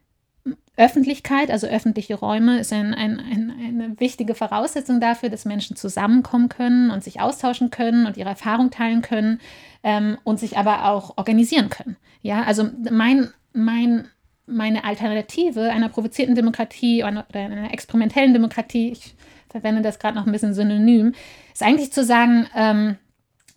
[0.76, 6.50] Öffentlichkeit, also öffentliche Räume, ist ein, ein, ein, eine wichtige Voraussetzung dafür, dass Menschen zusammenkommen
[6.50, 9.40] können und sich austauschen können und ihre Erfahrung teilen können
[9.84, 11.96] ähm, und sich aber auch organisieren können.
[12.24, 14.08] Ja, also mein, mein,
[14.50, 19.16] meine Alternative einer provozierten Demokratie oder einer experimentellen Demokratie, ich
[19.50, 21.14] verwende das gerade noch ein bisschen synonym,
[21.54, 22.98] ist eigentlich zu sagen, ähm,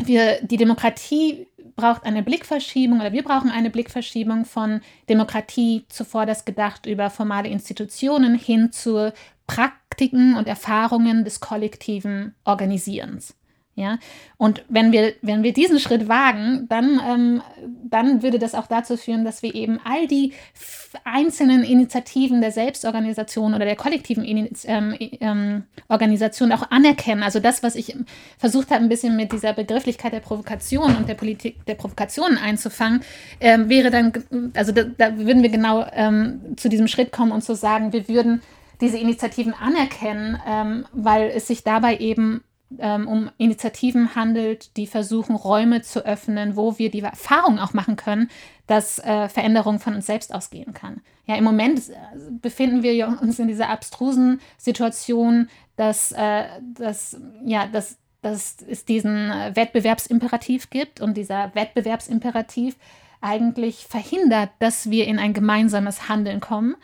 [0.04, 1.46] wir, die Demokratie
[1.76, 7.48] braucht eine Blickverschiebung oder wir brauchen eine Blickverschiebung von Demokratie zuvor das gedacht über formale
[7.48, 9.12] Institutionen hin zu
[9.46, 13.34] Praktiken und Erfahrungen des kollektiven Organisierens.
[13.74, 13.98] Ja,
[14.36, 17.42] und wenn wir, wenn wir diesen Schritt wagen, dann, ähm,
[17.88, 20.34] dann würde das auch dazu führen, dass wir eben all die
[21.04, 24.26] einzelnen Initiativen der Selbstorganisation oder der kollektiven
[24.64, 27.22] ähm, ähm, Organisation auch anerkennen.
[27.22, 27.96] Also das, was ich
[28.36, 33.00] versucht habe, ein bisschen mit dieser Begrifflichkeit der Provokation und der Politik der Provokationen einzufangen,
[33.40, 34.12] ähm, wäre dann,
[34.54, 38.06] also da, da, würden wir genau ähm, zu diesem Schritt kommen und zu sagen, wir
[38.06, 38.42] würden
[38.82, 42.42] diese Initiativen anerkennen, ähm, weil es sich dabei eben
[42.78, 47.96] ähm, um Initiativen handelt, die versuchen, Räume zu öffnen, wo wir die Erfahrung auch machen
[47.96, 48.30] können,
[48.66, 51.00] dass äh, Veränderung von uns selbst ausgehen kann.
[51.26, 51.94] Ja, im Moment äh,
[52.40, 56.44] befinden wir uns in dieser abstrusen Situation, dass, äh,
[56.74, 62.76] dass, ja, dass, dass es diesen äh, Wettbewerbsimperativ gibt und dieser Wettbewerbsimperativ
[63.20, 66.74] eigentlich verhindert, dass wir in ein gemeinsames Handeln kommen.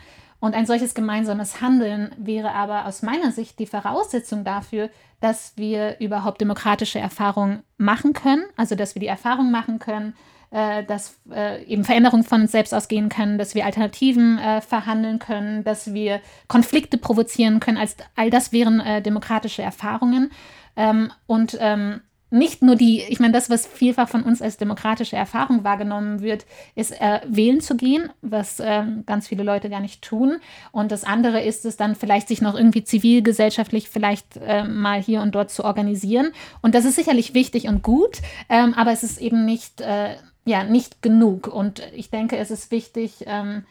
[0.40, 4.88] Und ein solches gemeinsames Handeln wäre aber aus meiner Sicht die Voraussetzung dafür,
[5.20, 10.14] dass wir überhaupt demokratische Erfahrungen machen können, also dass wir die Erfahrung machen können,
[10.50, 15.18] äh, dass äh, eben Veränderungen von uns selbst ausgehen können, dass wir Alternativen äh, verhandeln
[15.18, 17.76] können, dass wir Konflikte provozieren können.
[17.76, 20.30] Als, all das wären äh, demokratische Erfahrungen.
[20.76, 22.00] Ähm, und ähm,
[22.30, 26.44] nicht nur die, ich meine, das, was vielfach von uns als demokratische Erfahrung wahrgenommen wird,
[26.74, 30.38] ist äh, wählen zu gehen, was äh, ganz viele Leute gar nicht tun.
[30.70, 35.22] Und das andere ist es dann vielleicht, sich noch irgendwie zivilgesellschaftlich vielleicht äh, mal hier
[35.22, 36.32] und dort zu organisieren.
[36.60, 38.18] Und das ist sicherlich wichtig und gut,
[38.48, 41.46] ähm, aber es ist eben nicht, äh, ja, nicht genug.
[41.46, 43.64] Und ich denke, es ist wichtig, ähm,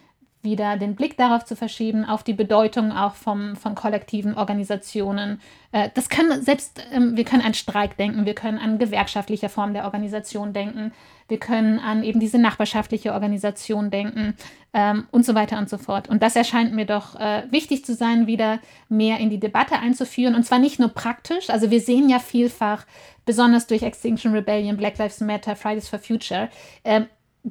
[0.48, 5.41] wieder den Blick darauf zu verschieben, auf die Bedeutung auch vom, von kollektiven Organisationen.
[5.74, 9.74] Äh, das können selbst, ähm, wir können an Streik denken, wir können an gewerkschaftliche Form
[9.74, 10.94] der Organisation denken,
[11.28, 14.36] wir können an eben diese nachbarschaftliche Organisation denken
[14.74, 16.07] ähm, und so weiter und so fort.
[16.07, 20.36] Und das erscheint mir doch äh, wichtig zu sein, wieder mehr in die Debatte einzuführen.
[20.36, 22.86] Und zwar nicht nur praktisch, also wir sehen ja vielfach,
[23.26, 26.49] besonders durch Extinction Rebellion, Black Lives Matter, Fridays for Future,
[26.84, 27.02] äh,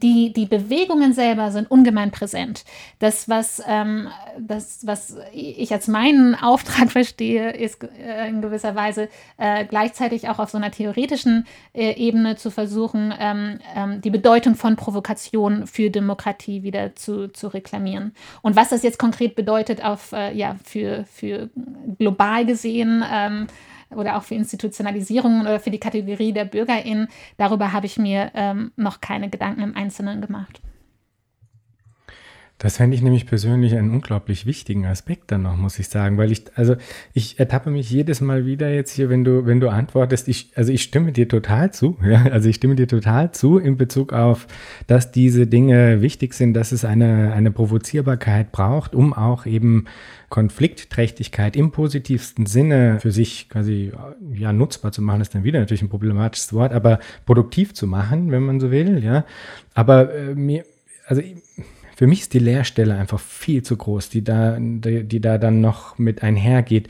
[0.02, 2.64] die, die Bewegungen selber sind ungemein präsent.
[2.98, 4.08] Das, was, ähm,
[4.38, 9.08] das, was ich als meinen Auftrag verstehe, ist äh, in gewisser Weise
[9.38, 14.54] äh, gleichzeitig auch auf so einer theoretischen äh, Ebene zu versuchen, ähm, ähm, die Bedeutung
[14.54, 18.14] von Provokation für Demokratie wieder zu, zu reklamieren.
[18.42, 21.48] Und was das jetzt konkret bedeutet auf, äh, ja, für, für
[21.98, 23.46] global gesehen, ähm,
[23.94, 28.72] oder auch für Institutionalisierungen oder für die Kategorie der BürgerInnen, darüber habe ich mir ähm,
[28.76, 30.60] noch keine Gedanken im Einzelnen gemacht.
[32.58, 36.32] Das fände ich nämlich persönlich einen unglaublich wichtigen Aspekt dann noch, muss ich sagen, weil
[36.32, 36.76] ich, also
[37.12, 40.72] ich ertappe mich jedes Mal wieder jetzt hier, wenn du, wenn du antwortest, ich, also
[40.72, 44.46] ich stimme dir total zu, ja, also ich stimme dir total zu in Bezug auf,
[44.86, 49.84] dass diese Dinge wichtig sind, dass es eine, eine Provozierbarkeit braucht, um auch eben
[50.30, 53.92] Konfliktträchtigkeit im positivsten Sinne für sich quasi
[54.32, 58.30] ja nutzbar zu machen, ist dann wieder natürlich ein problematisches Wort, aber produktiv zu machen,
[58.30, 59.26] wenn man so will, ja.
[59.74, 60.64] Aber äh, mir,
[61.06, 61.22] also
[61.96, 65.62] für mich ist die Leerstelle einfach viel zu groß, die da, die, die da dann
[65.62, 66.88] noch mit einhergeht,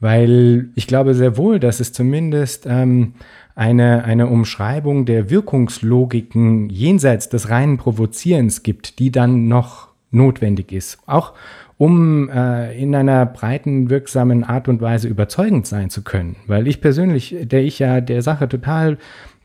[0.00, 3.14] weil ich glaube sehr wohl, dass es zumindest ähm,
[3.54, 10.98] eine, eine Umschreibung der Wirkungslogiken jenseits des reinen Provozierens gibt, die dann noch notwendig ist.
[11.06, 11.34] Auch
[11.78, 16.36] um äh, in einer breiten, wirksamen Art und Weise überzeugend sein zu können.
[16.48, 18.98] Weil ich persönlich, der ich ja der Sache total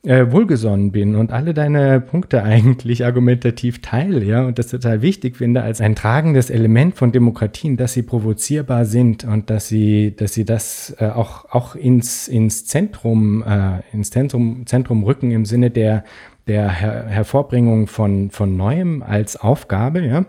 [0.06, 5.38] äh, wohlgesonnen bin und alle deine Punkte eigentlich argumentativ teile, ja, und das total wichtig
[5.38, 10.34] finde als ein tragendes Element von Demokratien, dass sie provozierbar sind und dass sie, dass
[10.34, 15.72] sie das äh, auch, auch ins, ins Zentrum, äh, ins Zentrum, Zentrum rücken im Sinne
[15.72, 16.04] der,
[16.48, 20.26] der Her Hervorbringung von, von Neuem als Aufgabe, ja.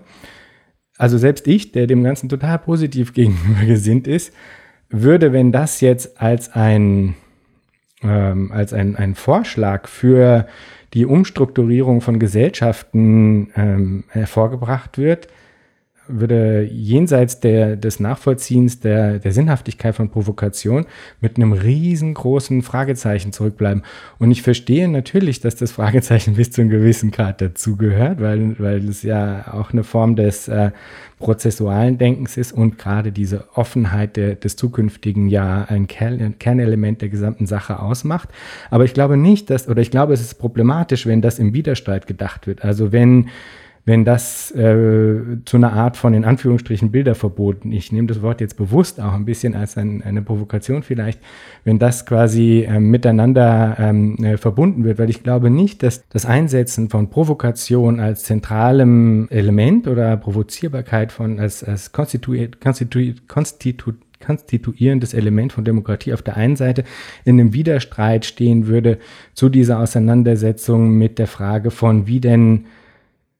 [0.98, 4.32] Also selbst ich, der dem Ganzen total positiv gegenüber gesinnt ist,
[4.88, 7.14] würde, wenn das jetzt als ein
[8.08, 10.46] ähm, als ein, ein Vorschlag für
[10.94, 15.28] die Umstrukturierung von Gesellschaften ähm, hervorgebracht wird,
[16.08, 20.86] würde jenseits der, des Nachvollziehens der, der Sinnhaftigkeit von Provokation
[21.20, 23.82] mit einem riesengroßen Fragezeichen zurückbleiben.
[24.18, 28.88] Und ich verstehe natürlich, dass das Fragezeichen bis zu einem gewissen Grad dazugehört, weil, weil
[28.88, 30.70] es ja auch eine Form des äh,
[31.18, 37.08] prozessualen Denkens ist und gerade diese Offenheit der, des zukünftigen ja ein, ein Kernelement der
[37.08, 38.28] gesamten Sache ausmacht.
[38.70, 42.06] Aber ich glaube nicht, dass, oder ich glaube, es ist problematisch, wenn das im Widerstreit
[42.06, 42.64] gedacht wird.
[42.64, 43.28] Also wenn
[43.86, 48.56] wenn das äh, zu einer Art von in Anführungsstrichen Bilderverboten, ich nehme das Wort jetzt
[48.56, 51.20] bewusst auch ein bisschen als ein, eine Provokation vielleicht,
[51.62, 56.26] wenn das quasi äh, miteinander ähm, äh, verbunden wird, weil ich glaube nicht, dass das
[56.26, 65.12] Einsetzen von Provokation als zentralem Element oder Provozierbarkeit von als, als konstituiert, konstituiert, konstituiert konstituierendes
[65.12, 66.84] Element von Demokratie auf der einen Seite
[67.24, 68.98] in einem Widerstreit stehen würde
[69.34, 72.64] zu dieser Auseinandersetzung mit der Frage von, wie denn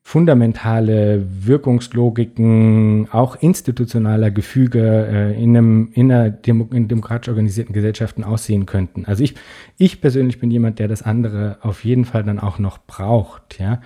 [0.06, 8.22] fundamentale Wirkungslogiken auch institutionaler Gefüge äh, in, einem, in einer Demo in demokratisch organisierten Gesellschaften
[8.22, 9.04] aussehen könnten.
[9.04, 9.34] Also ich,
[9.78, 13.82] ich persönlich bin jemand, der das andere auf jeden Fall dann auch noch braucht, ja.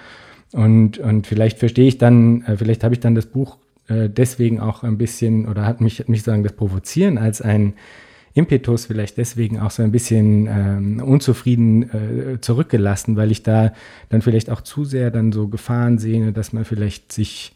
[0.52, 3.56] Und, und vielleicht verstehe ich dann, äh, vielleicht habe ich dann das Buch
[3.88, 7.72] äh, deswegen auch ein bisschen oder hat mich, hat mich sagen, das Provozieren als ein
[8.34, 13.72] Impetus vielleicht deswegen auch so ein bisschen ähm, unzufrieden äh, zurückgelassen, weil ich da
[14.08, 17.52] dann vielleicht auch zu sehr dann so Gefahren sehe, dass man vielleicht sich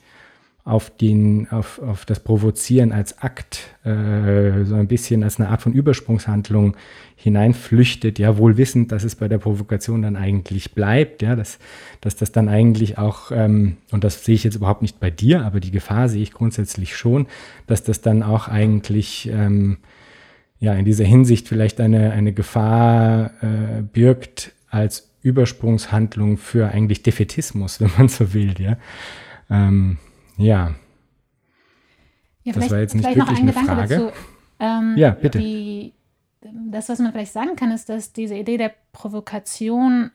[0.65, 5.61] auf, den, auf, auf das Provozieren als Akt, äh, so ein bisschen als eine Art
[5.61, 6.75] von Übersprungshandlung
[7.17, 11.59] hineinflüchtet, ja, wohl wissend, dass es bei der Provokation dann eigentlich bleibt, ja, dass,
[12.01, 15.45] dass das dann eigentlich auch, ähm, und das sehe ich jetzt überhaupt nicht bei dir,
[15.45, 17.27] aber die Gefahr sehe ich grundsätzlich schon,
[17.67, 19.77] dass das dann auch eigentlich ähm,
[20.65, 27.81] ja in dieser Hinsicht vielleicht eine, eine Gefahr äh, birgt als Übersprungshandlung für eigentlich Defetismus,
[27.81, 28.77] wenn man so will, ja.
[29.51, 29.99] Ähm,
[30.37, 30.75] ja.
[32.43, 32.53] ja.
[32.53, 33.97] Das war jetzt nicht wirklich ein eine Frage.
[33.97, 34.13] Dazu,
[34.59, 35.39] ähm, ja, bitte.
[35.39, 35.93] Die,
[36.43, 40.11] das, was man vielleicht sagen kann, ist, dass diese Idee der Provokation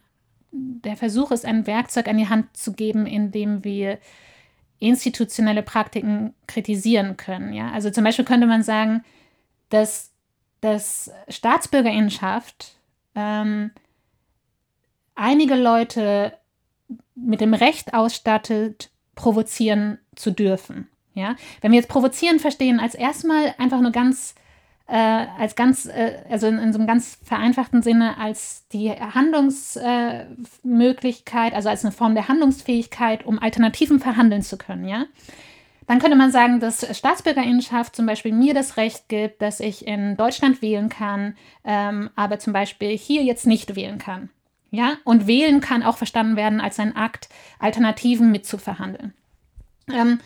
[0.52, 4.00] der Versuch ist, ein Werkzeug an die Hand zu geben, in dem wir
[4.80, 7.54] institutionelle Praktiken kritisieren können.
[7.54, 7.72] Ja?
[7.72, 9.04] Also zum Beispiel könnte man sagen,
[9.70, 10.09] dass
[10.62, 12.76] dass Staatsbürgerinnenschaft
[13.16, 13.72] ähm,
[15.16, 16.34] einige Leute
[17.16, 20.88] mit dem Recht ausstattet, provozieren zu dürfen.
[21.14, 21.36] Ja?
[21.62, 24.36] Wenn wir jetzt provozieren verstehen, als erstmal einfach nur ganz,
[24.88, 31.52] äh, als ganz, äh, also in, in, so einem ganz vereinfachten Sinne, als die Handlungsmöglichkeit,
[31.52, 35.06] äh, also als eine Form der Handlungsfähigkeit, um Alternativen verhandeln zu können, ja.
[35.90, 40.16] Dann könnte man sagen, dass Staatsbürgerinnenschaft zum Beispiel mir das Recht gibt, dass ich in
[40.18, 44.30] Deutschland wählen kann, ähm, aber zum Beispiel hier jetzt nicht wählen kann.
[44.70, 49.16] Ja, und wählen kann auch verstanden werden als ein Akt, Alternativen mitzuverhandeln.
[49.92, 50.20] Ähm,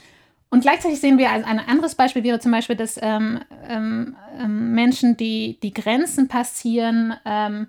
[0.50, 4.74] und gleichzeitig sehen wir, also ein anderes Beispiel wäre zum Beispiel, dass ähm, ähm, ähm
[4.74, 7.68] Menschen, die die Grenzen passieren ähm,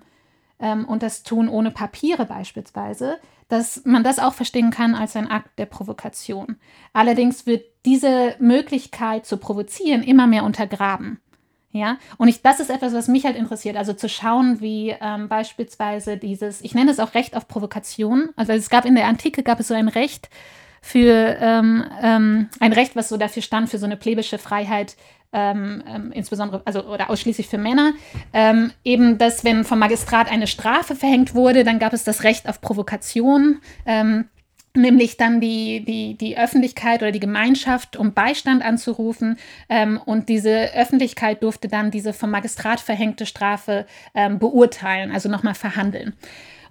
[0.59, 5.59] und das tun ohne Papiere beispielsweise, dass man das auch verstehen kann als ein Akt
[5.59, 6.57] der Provokation.
[6.93, 11.19] Allerdings wird diese Möglichkeit zu provozieren immer mehr untergraben.
[11.71, 13.75] Ja, und ich, das ist etwas, was mich halt interessiert.
[13.75, 18.29] Also zu schauen, wie ähm, beispielsweise dieses, ich nenne es auch Recht auf Provokation.
[18.37, 20.29] Also es gab in der Antike gab es so ein Recht
[20.81, 24.95] für ähm, ähm, ein Recht, was so dafür stand für so eine plebische Freiheit
[25.33, 27.93] ähm, ähm, insbesondere, also oder ausschließlich für Männer,
[28.33, 32.47] ähm, eben, dass wenn vom Magistrat eine Strafe verhängt wurde, dann gab es das Recht
[32.47, 33.59] auf Provokation.
[33.85, 34.25] Ähm,
[34.77, 39.37] nämlich dann die, die, die Öffentlichkeit oder die Gemeinschaft um Beistand anzurufen.
[39.69, 46.13] Ähm, und diese Öffentlichkeit durfte dann diese vom Magistrat verhängte Strafe beurteilen, also nochmal verhandeln.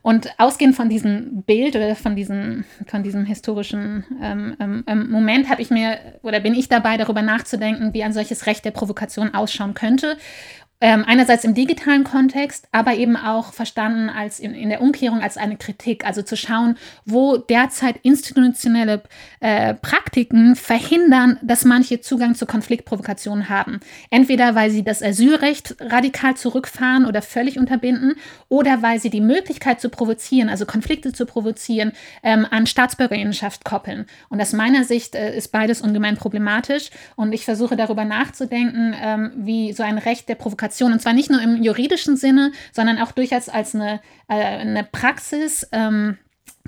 [0.05, 5.49] Und ausgehend von diesem Bild oder von diesem, von diesem historischen ähm, ähm, ähm, Moment
[5.49, 9.33] habe ich mir oder bin ich dabei, darüber nachzudenken, wie ein solches Recht der Provokation
[9.33, 10.19] ausschauen könnte.
[10.81, 15.37] Ähm, einerseits im digitalen Kontext, aber eben auch verstanden als in, in, der Umkehrung als
[15.37, 19.03] eine Kritik, also zu schauen, wo derzeit institutionelle
[19.41, 23.81] äh, Praktiken verhindern, dass manche Zugang zu Konfliktprovokation haben.
[24.11, 28.17] Entweder weil sie das Asylrecht radikal zurückfahren oder völlig unterbinden,
[28.49, 31.93] oder weil sie die Möglichkeit zu provozieren, also Konflikte zu provozieren,
[32.23, 34.07] ähm, an Staatsbürgerinnenschaft koppeln.
[34.29, 36.91] Und aus meiner Sicht äh, ist beides ungemein problematisch.
[37.17, 40.93] Und ich versuche darüber nachzudenken, ähm, wie so ein Recht der Provokation Provokation.
[40.93, 45.67] Und zwar nicht nur im juridischen Sinne, sondern auch durchaus als eine, äh, eine Praxis,
[45.73, 46.19] ähm,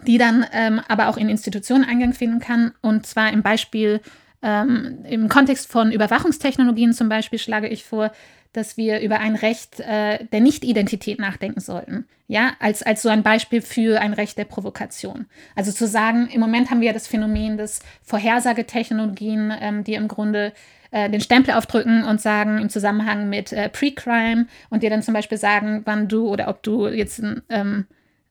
[0.06, 2.73] die dann ähm, aber auch in Institutionen Eingang finden kann.
[2.82, 4.01] Und zwar im Beispiel,
[4.43, 8.12] ähm, im Kontext von Überwachungstechnologien zum Beispiel schlage ich vor,
[8.52, 12.06] dass wir über ein Recht äh, der Nicht-Identität nachdenken sollten.
[12.28, 15.27] Ja, als, als so ein Beispiel für ein Recht der Provokation.
[15.55, 20.09] Also zu sagen, im Moment haben wir ja das Phänomen des Vorhersagetechnologien, ähm, die im
[20.09, 20.52] Grunde
[20.91, 25.15] äh, den Stempel aufdrücken und sagen im Zusammenhang mit äh, Pre-Crime und dir dann zum
[25.15, 27.87] Beispiel sagen, wann du oder ob du jetzt ähm,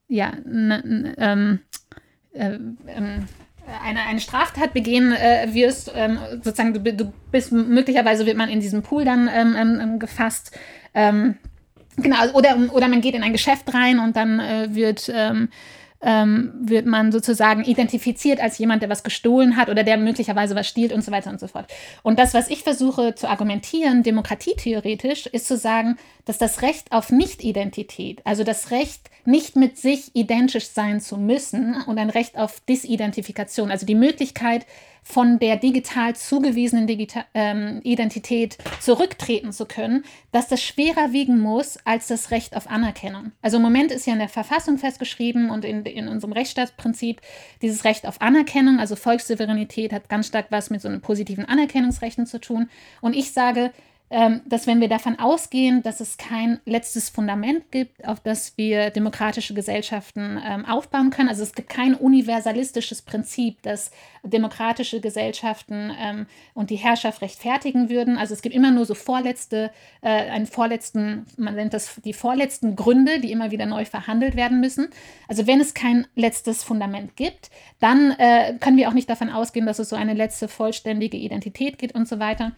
[0.08, 1.60] ja, ähm,
[2.34, 2.58] äh,
[2.88, 3.28] ähm,
[3.84, 8.60] eine, eine Straftat begehen äh, wirst, ähm, sozusagen du, du, bist möglicherweise wird man in
[8.60, 10.58] diesem Pool dann ähm, ähm, ähm gefasst.
[10.94, 11.36] Ähm,
[11.98, 15.12] genau, oder, oder man geht in ein Geschäft rein und dann äh, wird
[16.06, 20.68] ähm, wird man sozusagen identifiziert als jemand, der was gestohlen hat oder der möglicherweise was
[20.68, 21.66] stiehlt und so weiter und so fort.
[22.04, 27.12] Und das, was ich versuche zu argumentieren, demokratietheoretisch, ist zu sagen, dass das Recht auf
[27.12, 32.60] Nicht-Identität, also das Recht, nicht mit sich identisch sein zu müssen und ein Recht auf
[32.62, 34.68] Disidentifikation, also die Möglichkeit,
[35.08, 41.78] von der digital zugewiesenen Digita ähm, Identität zurücktreten zu können, dass das schwerer wiegen muss
[41.86, 43.32] als das Recht auf Anerkennung.
[43.44, 47.22] Also im Moment ist ja in der Verfassung festgeschrieben und in, in unserem Rechtsstaatsprinzip
[47.62, 52.26] dieses Recht auf Anerkennung, also Volkssouveränität hat ganz stark was mit so einem positiven Anerkennungsrechten
[52.26, 52.68] zu tun.
[53.00, 53.72] Und ich sage,
[54.10, 59.56] dass wenn wir davon ausgehen, dass es kein letztes Fundament gibt, auf das wir demokratische
[59.56, 63.92] Gesellschaften ähm, aufbauen können, also es gibt kein universalistisches Prinzip, das
[64.24, 68.18] demokratische Gesellschaften ähm, und die Herrschaft rechtfertigen würden.
[68.18, 69.72] Also es gibt immer nur so vorletzte,
[70.02, 74.60] äh, einen vorletzten, man nennt das die vorletzten Gründe, die immer wieder neu verhandelt werden
[74.60, 74.90] müssen.
[75.28, 77.50] Also wenn es kein letztes Fundament gibt,
[77.80, 81.78] dann äh, können wir auch nicht davon ausgehen, dass es so eine letzte vollständige Identität
[81.78, 82.52] gibt und so weiter.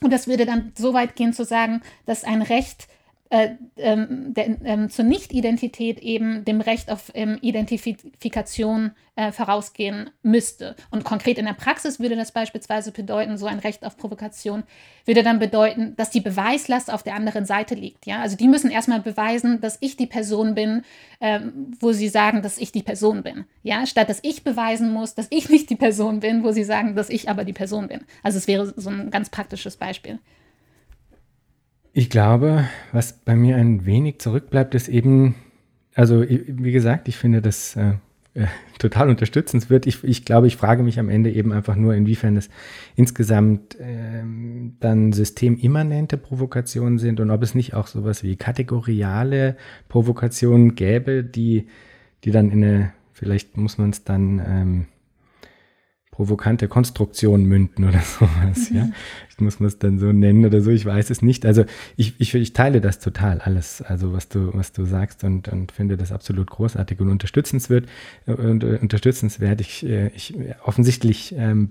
[0.00, 2.88] Und das würde dann so weit gehen zu sagen, dass ein Recht
[3.30, 10.76] äh, ähm, der, ähm, zur Nicht-Identität eben dem Recht auf ähm, Identifikation äh, vorausgehen müsste.
[10.90, 14.62] Und konkret in der Praxis würde das beispielsweise bedeuten, so ein Recht auf Provokation
[15.06, 18.06] würde dann bedeuten, dass die Beweislast auf der anderen Seite liegt.
[18.06, 18.20] Ja?
[18.20, 20.82] Also die müssen erstmal beweisen, dass ich die Person bin,
[21.20, 23.44] ähm, wo sie sagen, dass ich die Person bin.
[23.62, 23.86] Ja?
[23.86, 27.10] Statt dass ich beweisen muss, dass ich nicht die Person bin, wo sie sagen, dass
[27.10, 28.02] ich aber die Person bin.
[28.22, 30.20] Also es wäre so ein ganz praktisches Beispiel.
[31.98, 35.34] Ich glaube, was bei mir ein wenig zurückbleibt, ist eben,
[35.94, 37.94] also wie gesagt, ich finde das äh,
[38.34, 38.48] äh,
[38.78, 39.86] total unterstützenswert.
[39.86, 42.50] Ich, ich glaube, ich frage mich am Ende eben einfach nur, inwiefern es
[42.96, 44.22] insgesamt äh,
[44.78, 49.56] dann systemimmanente Provokationen sind und ob es nicht auch sowas wie kategoriale
[49.88, 51.66] Provokationen gäbe, die,
[52.24, 54.84] die dann in eine, vielleicht muss man es dann ähm,
[56.16, 58.76] provokante Konstruktion münden oder sowas, mhm.
[58.76, 58.88] ja.
[59.28, 61.44] Ich muss man es dann so nennen oder so, ich weiß es nicht.
[61.44, 61.66] Also
[61.96, 65.72] ich, ich, ich teile das total alles, also was du, was du sagst und, und
[65.72, 67.84] finde das absolut großartig und unterstützenswert.
[68.24, 69.60] Und, äh, unterstützenswert.
[69.60, 70.34] Ich, äh, ich
[70.64, 71.68] offensichtlich ähm,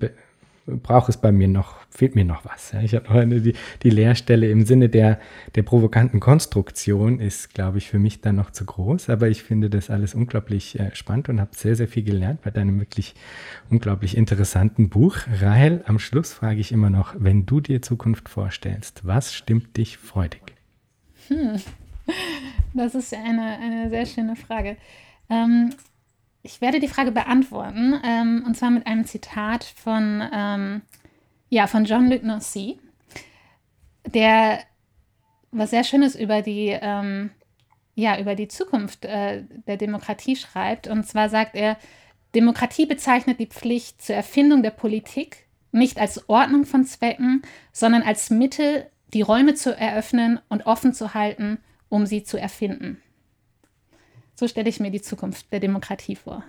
[0.66, 2.72] braucht es bei mir noch, fehlt mir noch was.
[2.72, 2.82] Ja.
[2.82, 5.20] Ich habe noch eine, die, die Leerstelle im Sinne der,
[5.54, 9.10] der provokanten Konstruktion ist, glaube ich, für mich dann noch zu groß.
[9.10, 12.52] Aber ich finde das alles unglaublich äh, spannend und habe sehr, sehr viel gelernt bei
[12.52, 13.14] deinem wirklich
[13.70, 15.18] unglaublich interessanten Buch.
[15.40, 19.98] Rahel, am Schluss frage ich immer noch, wenn du dir Zukunft vorstellst, was stimmt dich
[19.98, 20.56] freudig?
[21.28, 21.58] Hm.
[22.78, 24.76] Das ist eine, eine sehr schöne Frage.
[25.30, 25.74] Ähm,
[26.46, 30.82] ich werde die Frage beantworten, ähm, und zwar mit einem Zitat von, ähm,
[31.50, 32.80] ja, von John-Luc Nancy,
[34.06, 34.60] der
[35.52, 37.32] was sehr Schönes über die, ähm,
[37.96, 40.88] ja, über die Zukunft äh, der Demokratie schreibt.
[40.88, 41.78] Und zwar sagt er,
[42.36, 47.42] Demokratie bezeichnet die Pflicht zur Erfindung der Politik nicht als Ordnung von Zwecken,
[47.72, 51.58] sondern als Mittel, die Räume zu eröffnen und offen zu halten,
[51.90, 53.02] um sie zu erfinden.
[54.36, 56.44] So stelle ich mir die Zukunft der Demokratie vor.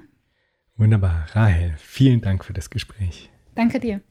[0.76, 1.26] Wunderbar.
[1.32, 3.30] Rahel, vielen Dank für das Gespräch.
[3.54, 4.02] Danke dir.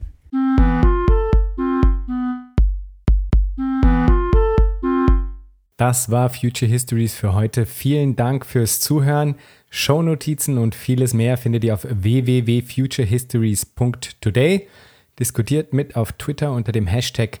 [5.76, 7.66] Das war Future Histories für heute.
[7.66, 9.34] Vielen Dank fürs Zuhören.
[9.68, 14.68] Shownotizen und vieles mehr findet ihr auf www.futurehistories.today.
[15.18, 17.40] Diskutiert mit auf Twitter unter dem Hashtag